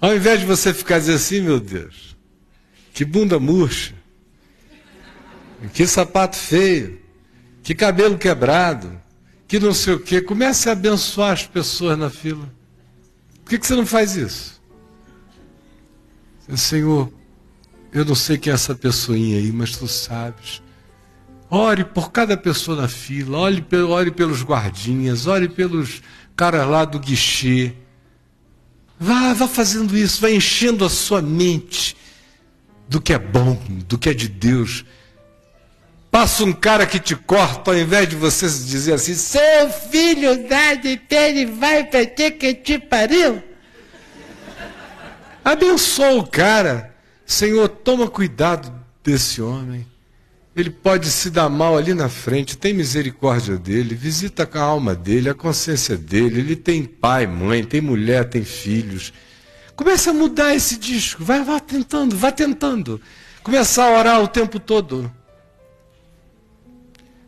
Ao 0.00 0.16
invés 0.16 0.40
de 0.40 0.46
você 0.46 0.74
ficar 0.74 0.98
dizendo 0.98 1.16
assim, 1.16 1.40
meu 1.42 1.60
Deus, 1.60 2.16
que 2.92 3.04
bunda 3.04 3.38
murcha, 3.38 3.94
que 5.72 5.86
sapato 5.86 6.36
feio, 6.36 7.00
que 7.62 7.72
cabelo 7.72 8.18
quebrado, 8.18 9.00
que 9.52 9.60
não 9.60 9.74
sei 9.74 9.92
o 9.92 10.00
quê. 10.00 10.22
Comece 10.22 10.70
a 10.70 10.72
abençoar 10.72 11.32
as 11.32 11.46
pessoas 11.46 11.98
na 11.98 12.08
fila. 12.08 12.50
Por 13.44 13.50
que, 13.50 13.58
que 13.58 13.66
você 13.66 13.76
não 13.76 13.84
faz 13.84 14.16
isso? 14.16 14.58
Senhor, 16.56 17.12
eu 17.92 18.02
não 18.02 18.14
sei 18.14 18.38
quem 18.38 18.50
é 18.50 18.54
essa 18.54 18.74
pessoinha 18.74 19.36
aí, 19.36 19.52
mas 19.52 19.76
tu 19.76 19.86
sabes. 19.86 20.62
Ore 21.50 21.84
por 21.84 22.10
cada 22.10 22.34
pessoa 22.34 22.80
na 22.80 22.88
fila, 22.88 23.36
ore, 23.36 23.62
ore 23.86 24.10
pelos 24.10 24.42
guardinhas, 24.42 25.26
ore 25.26 25.50
pelos 25.50 26.00
caras 26.34 26.66
lá 26.66 26.86
do 26.86 26.98
guichê. 26.98 27.74
Vá, 28.98 29.34
vá 29.34 29.46
fazendo 29.46 29.94
isso, 29.94 30.18
vá 30.18 30.30
enchendo 30.30 30.82
a 30.82 30.88
sua 30.88 31.20
mente 31.20 31.94
do 32.88 33.02
que 33.02 33.12
é 33.12 33.18
bom, 33.18 33.62
do 33.86 33.98
que 33.98 34.08
é 34.08 34.14
de 34.14 34.28
Deus. 34.28 34.82
Passa 36.12 36.44
um 36.44 36.52
cara 36.52 36.84
que 36.84 37.00
te 37.00 37.16
corta, 37.16 37.70
ao 37.70 37.78
invés 37.78 38.06
de 38.06 38.16
você 38.16 38.44
dizer 38.44 38.92
assim, 38.92 39.14
seu 39.14 39.70
filho 39.90 40.46
da 40.46 40.74
de 40.74 41.00
ele 41.10 41.46
vai 41.46 41.84
pra 41.84 42.04
ter 42.04 42.32
que 42.32 42.52
te 42.52 42.78
pariu. 42.78 43.42
Abençoa 45.42 46.12
o 46.12 46.26
cara. 46.26 46.94
Senhor, 47.24 47.66
toma 47.66 48.08
cuidado 48.08 48.70
desse 49.02 49.40
homem. 49.40 49.86
Ele 50.54 50.68
pode 50.68 51.10
se 51.10 51.30
dar 51.30 51.48
mal 51.48 51.78
ali 51.78 51.94
na 51.94 52.10
frente, 52.10 52.58
tem 52.58 52.74
misericórdia 52.74 53.56
dele, 53.56 53.94
visita 53.94 54.46
a 54.52 54.60
alma 54.60 54.94
dele, 54.94 55.30
a 55.30 55.34
consciência 55.34 55.96
dele. 55.96 56.40
Ele 56.40 56.56
tem 56.56 56.84
pai, 56.84 57.26
mãe, 57.26 57.64
tem 57.64 57.80
mulher, 57.80 58.28
tem 58.28 58.44
filhos. 58.44 59.14
Começa 59.74 60.10
a 60.10 60.14
mudar 60.14 60.54
esse 60.54 60.76
disco, 60.76 61.24
vai, 61.24 61.42
vai 61.42 61.58
tentando, 61.58 62.14
vai 62.14 62.32
tentando. 62.32 63.00
Começar 63.42 63.86
a 63.86 63.98
orar 63.98 64.22
o 64.22 64.28
tempo 64.28 64.60
todo. 64.60 65.10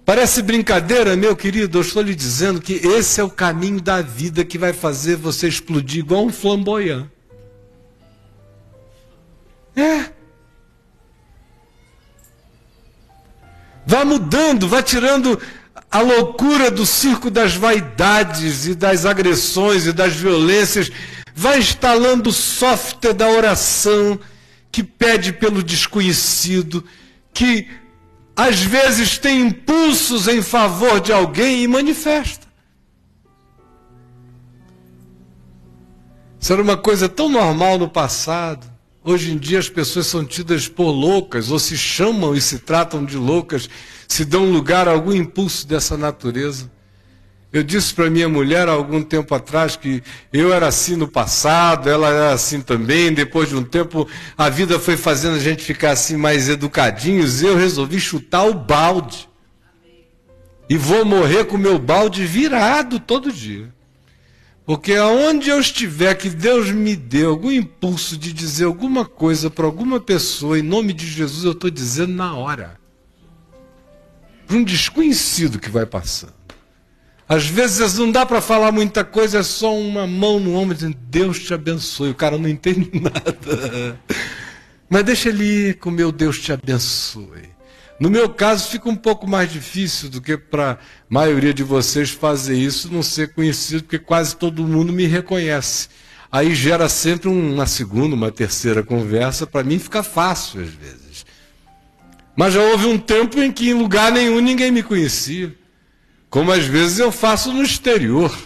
Parece 0.05 0.43
brincadeira, 0.43 1.17
meu 1.17 1.35
querido, 1.35 1.79
eu 1.79 1.83
estou 1.83 2.03
lhe 2.03 2.15
dizendo 2.15 2.61
que 2.61 2.75
esse 2.75 3.21
é 3.21 3.25
o 3.25 3.31
caminho 3.31 3.81
da 3.81 4.03
vida 4.03 4.45
que 4.45 4.59
vai 4.59 4.75
fazer 4.75 5.17
você 5.17 5.49
explodir 5.49 6.01
igual 6.01 6.27
um 6.27 6.33
flamboyant. 6.33 7.07
É. 9.75 10.11
Vá 13.87 14.05
mudando, 14.05 14.69
vá 14.69 14.83
tirando 14.83 15.41
a 15.91 16.01
loucura 16.01 16.71
do 16.71 16.85
circo 16.85 17.31
das 17.31 17.55
vaidades 17.55 18.67
e 18.67 18.75
das 18.75 19.07
agressões 19.07 19.87
e 19.87 19.93
das 19.93 20.13
violências, 20.13 20.91
vai 21.35 21.59
instalando 21.59 22.29
o 22.29 22.33
software 22.33 23.15
da 23.15 23.29
oração 23.29 24.19
que 24.71 24.83
pede 24.83 25.33
pelo 25.33 25.63
desconhecido, 25.63 26.85
que 27.33 27.69
às 28.37 28.61
vezes 28.61 29.19
tem 29.19 29.43
impulsos 29.43 30.27
em 30.27 30.43
favor 30.43 31.01
de 31.01 31.13
alguém 31.13 31.63
e 31.63 31.69
manifesta. 31.69 32.47
Isso 36.41 36.53
era 36.53 36.61
uma 36.61 36.77
coisa 36.77 37.09
tão 37.09 37.29
normal 37.29 37.79
no 37.79 37.89
passado. 37.89 38.67
Hoje 39.03 39.33
em 39.33 39.39
dia 39.39 39.59
as 39.59 39.69
pessoas 39.69 40.07
são 40.07 40.25
tidas 40.25 40.67
por 40.67 40.91
loucas, 40.91 41.51
ou 41.51 41.59
se 41.59 41.77
chamam 41.77 42.35
e 42.35 42.41
se 42.41 42.59
tratam 42.59 43.05
de 43.05 43.17
loucas, 43.17 43.69
se 44.09 44.25
dão 44.25 44.51
lugar 44.51 44.89
a 44.89 44.93
algum 44.93 45.13
impulso 45.13 45.67
dessa 45.67 45.97
natureza. 45.97 46.71
Eu 47.55 47.63
disse 47.63 47.95
para 47.95 48.11
minha 48.11 48.29
mulher 48.29 48.69
há 48.69 48.73
algum 48.73 49.01
tempo 49.01 49.33
atrás 49.33 49.77
que 49.77 50.03
eu 50.33 50.53
era 50.53 50.67
assim 50.67 50.97
no 50.97 51.07
passado, 51.07 51.89
ela 51.89 52.09
era 52.09 52.33
assim 52.33 52.61
também. 52.61 53.15
Depois 53.15 53.49
de 53.49 53.55
um 53.55 53.63
tempo, 53.63 54.09
a 54.37 54.51
vida 54.51 54.77
foi 54.81 54.97
fazendo 54.97 55.37
a 55.37 55.39
gente 55.39 55.63
ficar 55.63 55.93
assim 55.93 56.17
mais 56.17 56.49
educadinhos. 56.49 57.45
Eu 57.45 57.57
resolvi 57.57 58.01
chutar 58.01 58.43
o 58.43 58.55
balde. 58.55 59.29
E 60.69 60.77
vou 60.77 61.05
morrer 61.05 61.45
com 61.45 61.55
o 61.55 61.61
meu 61.61 61.79
balde 61.79 62.27
virado 62.27 62.99
todo 62.99 63.31
dia. 63.31 63.73
Porque 64.67 64.95
aonde 64.95 65.49
eu 65.49 65.61
estiver, 65.61 66.13
que 66.17 66.31
Deus 66.31 66.73
me 66.73 66.97
dê 66.97 67.25
algum 67.25 67.53
impulso 67.53 68.17
de 68.17 68.33
dizer 68.33 68.65
alguma 68.65 69.05
coisa 69.05 69.49
para 69.49 69.65
alguma 69.65 70.01
pessoa, 70.01 70.59
em 70.59 70.63
nome 70.63 70.93
de 70.93 71.07
Jesus, 71.07 71.45
eu 71.45 71.53
estou 71.53 71.71
dizendo 71.71 72.15
na 72.15 72.35
hora. 72.35 72.81
Para 74.45 74.57
um 74.57 74.65
desconhecido 74.65 75.61
que 75.61 75.71
vai 75.71 75.87
passando. 75.87 76.44
Às 77.29 77.47
vezes 77.47 77.97
não 77.97 78.11
dá 78.11 78.27
para 78.27 78.41
falar 78.41 78.71
muita 78.71 79.03
coisa, 79.03 79.39
é 79.39 79.43
só 79.43 79.75
uma 79.75 80.07
mão 80.07 80.39
no 80.39 80.55
ombro 80.55 80.75
dizendo 80.75 80.97
Deus 81.09 81.39
te 81.39 81.55
abençoe. 81.55 82.11
O 82.11 82.15
cara 82.15 82.37
não 82.37 82.49
entende 82.49 82.91
nada. 83.01 83.99
Mas 84.89 85.05
deixa 85.05 85.31
ele 85.31 85.45
ir 85.45 85.79
com 85.79 85.91
meu 85.91 86.13
Deus 86.13 86.39
te 86.39 86.53
abençoe. 86.53 87.55
No 87.99 88.11
meu 88.11 88.29
caso, 88.29 88.69
fica 88.69 88.89
um 88.89 88.97
pouco 88.97 89.27
mais 89.27 89.51
difícil 89.51 90.11
do 90.11 90.21
que 90.21 90.37
para 90.37 90.73
a 90.73 90.79
maioria 91.09 91.55
de 91.55 91.63
vocês 91.63 92.11
fazer 92.11 92.57
isso, 92.57 92.93
não 92.93 93.03
ser 93.03 93.33
conhecido, 93.33 93.85
porque 93.85 93.99
quase 93.99 94.37
todo 94.37 94.67
mundo 94.67 94.93
me 94.93 95.07
reconhece. 95.07 95.89
Aí 96.31 96.55
gera 96.55 96.89
sempre 96.89 97.29
uma 97.29 97.67
segunda, 97.67 98.15
uma 98.15 98.33
terceira 98.33 98.83
conversa, 98.83 99.47
para 99.47 99.63
mim 99.63 99.79
fica 99.79 100.03
fácil 100.03 100.63
às 100.63 100.69
vezes. 100.69 101.25
Mas 102.37 102.53
já 102.53 102.61
houve 102.61 102.87
um 102.87 102.99
tempo 102.99 103.41
em 103.41 103.53
que 103.53 103.71
em 103.71 103.75
lugar 103.75 104.11
nenhum 104.11 104.41
ninguém 104.41 104.73
me 104.73 104.83
conhecia 104.83 105.55
como 106.35 106.51
às 106.51 106.65
vezes 106.65 106.99
eu 106.99 107.13
faço 107.13 107.53
no 107.53 107.63
exterior, 107.63 108.37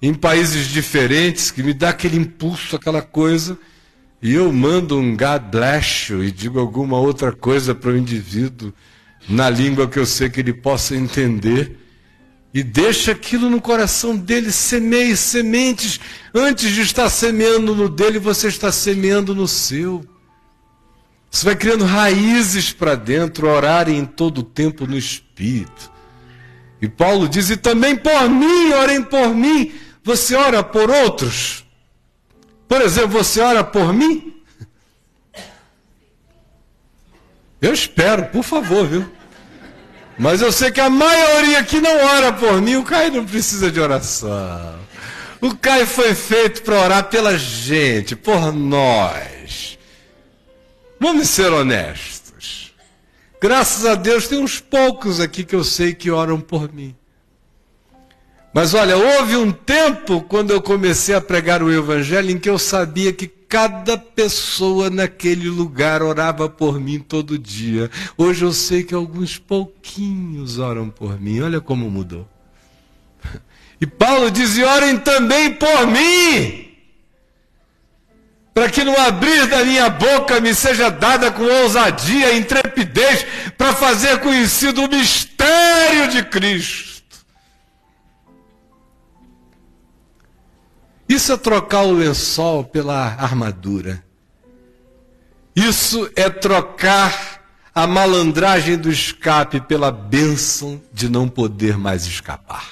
em 0.00 0.14
países 0.14 0.68
diferentes, 0.68 1.50
que 1.50 1.62
me 1.62 1.74
dá 1.74 1.90
aquele 1.90 2.16
impulso, 2.16 2.74
aquela 2.74 3.02
coisa, 3.02 3.58
e 4.22 4.32
eu 4.32 4.50
mando 4.50 4.96
um 4.96 5.14
God 5.14 5.50
bless 5.50 6.10
you 6.10 6.24
e 6.24 6.32
digo 6.32 6.58
alguma 6.58 6.98
outra 6.98 7.30
coisa 7.30 7.74
para 7.74 7.90
o 7.90 7.96
indivíduo, 7.98 8.72
na 9.28 9.50
língua 9.50 9.86
que 9.86 9.98
eu 9.98 10.06
sei 10.06 10.30
que 10.30 10.40
ele 10.40 10.54
possa 10.54 10.96
entender, 10.96 11.76
e 12.54 12.62
deixa 12.62 13.12
aquilo 13.12 13.50
no 13.50 13.60
coração 13.60 14.16
dele, 14.16 14.50
semeie 14.50 15.14
sementes, 15.14 16.00
antes 16.34 16.70
de 16.70 16.80
estar 16.80 17.10
semeando 17.10 17.74
no 17.74 17.90
dele, 17.90 18.18
você 18.18 18.48
está 18.48 18.72
semeando 18.72 19.34
no 19.34 19.46
seu. 19.46 20.02
Você 21.30 21.44
vai 21.44 21.54
criando 21.54 21.84
raízes 21.84 22.72
para 22.72 22.94
dentro, 22.94 23.46
orar 23.46 23.90
em 23.90 24.06
todo 24.06 24.38
o 24.38 24.42
tempo 24.42 24.86
no 24.86 24.96
Espírito. 24.96 25.97
E 26.80 26.88
Paulo 26.88 27.28
diz: 27.28 27.50
e 27.50 27.56
também 27.56 27.96
por 27.96 28.28
mim, 28.28 28.72
orem 28.72 29.02
por 29.02 29.34
mim. 29.34 29.72
Você 30.04 30.34
ora 30.34 30.62
por 30.62 30.90
outros? 30.90 31.64
Por 32.68 32.80
exemplo, 32.80 33.10
você 33.10 33.40
ora 33.40 33.64
por 33.64 33.92
mim? 33.92 34.34
Eu 37.60 37.72
espero, 37.72 38.26
por 38.26 38.44
favor, 38.44 38.86
viu? 38.86 39.10
Mas 40.18 40.40
eu 40.42 40.50
sei 40.50 40.70
que 40.70 40.80
a 40.80 40.90
maioria 40.90 41.60
aqui 41.60 41.80
não 41.80 41.96
ora 42.16 42.32
por 42.32 42.60
mim. 42.60 42.76
O 42.76 42.84
Caio 42.84 43.12
não 43.12 43.24
precisa 43.26 43.70
de 43.70 43.80
oração. 43.80 44.78
O 45.40 45.54
Caio 45.56 45.86
foi 45.86 46.14
feito 46.14 46.62
para 46.62 46.80
orar 46.80 47.04
pela 47.04 47.38
gente, 47.38 48.16
por 48.16 48.52
nós. 48.52 49.78
Vamos 50.98 51.28
ser 51.28 51.52
honestos. 51.52 52.17
Graças 53.40 53.86
a 53.86 53.94
Deus 53.94 54.26
tem 54.26 54.38
uns 54.38 54.58
poucos 54.60 55.20
aqui 55.20 55.44
que 55.44 55.54
eu 55.54 55.62
sei 55.62 55.94
que 55.94 56.10
oram 56.10 56.40
por 56.40 56.72
mim. 56.72 56.94
Mas 58.52 58.74
olha, 58.74 58.96
houve 58.96 59.36
um 59.36 59.52
tempo 59.52 60.20
quando 60.22 60.50
eu 60.50 60.60
comecei 60.60 61.14
a 61.14 61.20
pregar 61.20 61.62
o 61.62 61.72
Evangelho 61.72 62.30
em 62.30 62.38
que 62.38 62.50
eu 62.50 62.58
sabia 62.58 63.12
que 63.12 63.28
cada 63.28 63.96
pessoa 63.96 64.90
naquele 64.90 65.48
lugar 65.48 66.02
orava 66.02 66.48
por 66.48 66.80
mim 66.80 66.98
todo 66.98 67.38
dia. 67.38 67.90
Hoje 68.16 68.44
eu 68.44 68.52
sei 68.52 68.82
que 68.82 68.94
alguns 68.94 69.38
pouquinhos 69.38 70.58
oram 70.58 70.90
por 70.90 71.20
mim. 71.20 71.40
Olha 71.40 71.60
como 71.60 71.88
mudou. 71.90 72.28
E 73.80 73.86
Paulo 73.86 74.30
diz: 74.30 74.58
orem 74.58 74.98
também 74.98 75.54
por 75.54 75.86
mim 75.86 76.67
para 78.58 78.70
que 78.70 78.82
no 78.82 78.98
abrir 78.98 79.46
da 79.46 79.64
minha 79.64 79.88
boca 79.88 80.40
me 80.40 80.52
seja 80.52 80.90
dada 80.90 81.30
com 81.30 81.44
ousadia 81.44 82.32
e 82.32 82.40
intrepidez 82.40 83.24
para 83.56 83.72
fazer 83.72 84.18
conhecido 84.18 84.82
o 84.82 84.88
mistério 84.88 86.08
de 86.10 86.24
Cristo. 86.24 87.04
Isso 91.08 91.32
é 91.32 91.36
trocar 91.36 91.82
o 91.82 91.92
lençol 91.92 92.64
pela 92.64 93.14
armadura. 93.14 94.02
Isso 95.54 96.10
é 96.16 96.28
trocar 96.28 97.40
a 97.72 97.86
malandragem 97.86 98.76
do 98.76 98.90
escape 98.90 99.60
pela 99.60 99.92
bênção 99.92 100.82
de 100.92 101.08
não 101.08 101.28
poder 101.28 101.78
mais 101.78 102.06
escapar. 102.06 102.70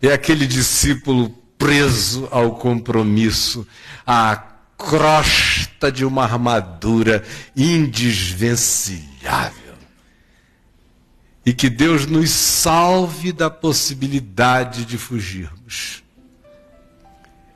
É 0.00 0.10
aquele 0.10 0.46
discípulo 0.46 1.38
preso 1.60 2.26
ao 2.30 2.52
compromisso, 2.52 3.66
à 4.06 4.36
crosta 4.76 5.90
de 5.92 6.04
uma 6.04 6.24
armadura 6.24 7.24
indesvencilhável. 7.56 9.60
E 11.44 11.52
que 11.52 11.68
Deus 11.70 12.06
nos 12.06 12.30
salve 12.30 13.32
da 13.32 13.50
possibilidade 13.50 14.84
de 14.84 14.98
fugirmos. 14.98 16.02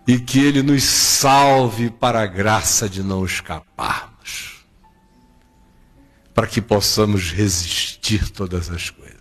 E 0.06 0.18
que 0.18 0.38
Ele 0.38 0.62
nos 0.62 0.84
salve 0.84 1.90
para 1.90 2.22
a 2.22 2.26
graça 2.26 2.88
de 2.88 3.02
não 3.02 3.24
escaparmos. 3.24 4.64
Para 6.34 6.46
que 6.46 6.60
possamos 6.60 7.32
resistir 7.32 8.30
todas 8.30 8.70
as 8.70 8.90
coisas 8.90 9.14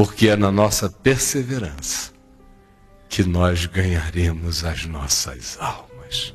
porque 0.00 0.28
é 0.28 0.36
na 0.36 0.50
nossa 0.50 0.88
perseverança 0.88 2.10
que 3.10 3.24
nós 3.24 3.66
ganharemos 3.66 4.64
as 4.64 4.86
nossas 4.86 5.58
almas. 5.60 6.32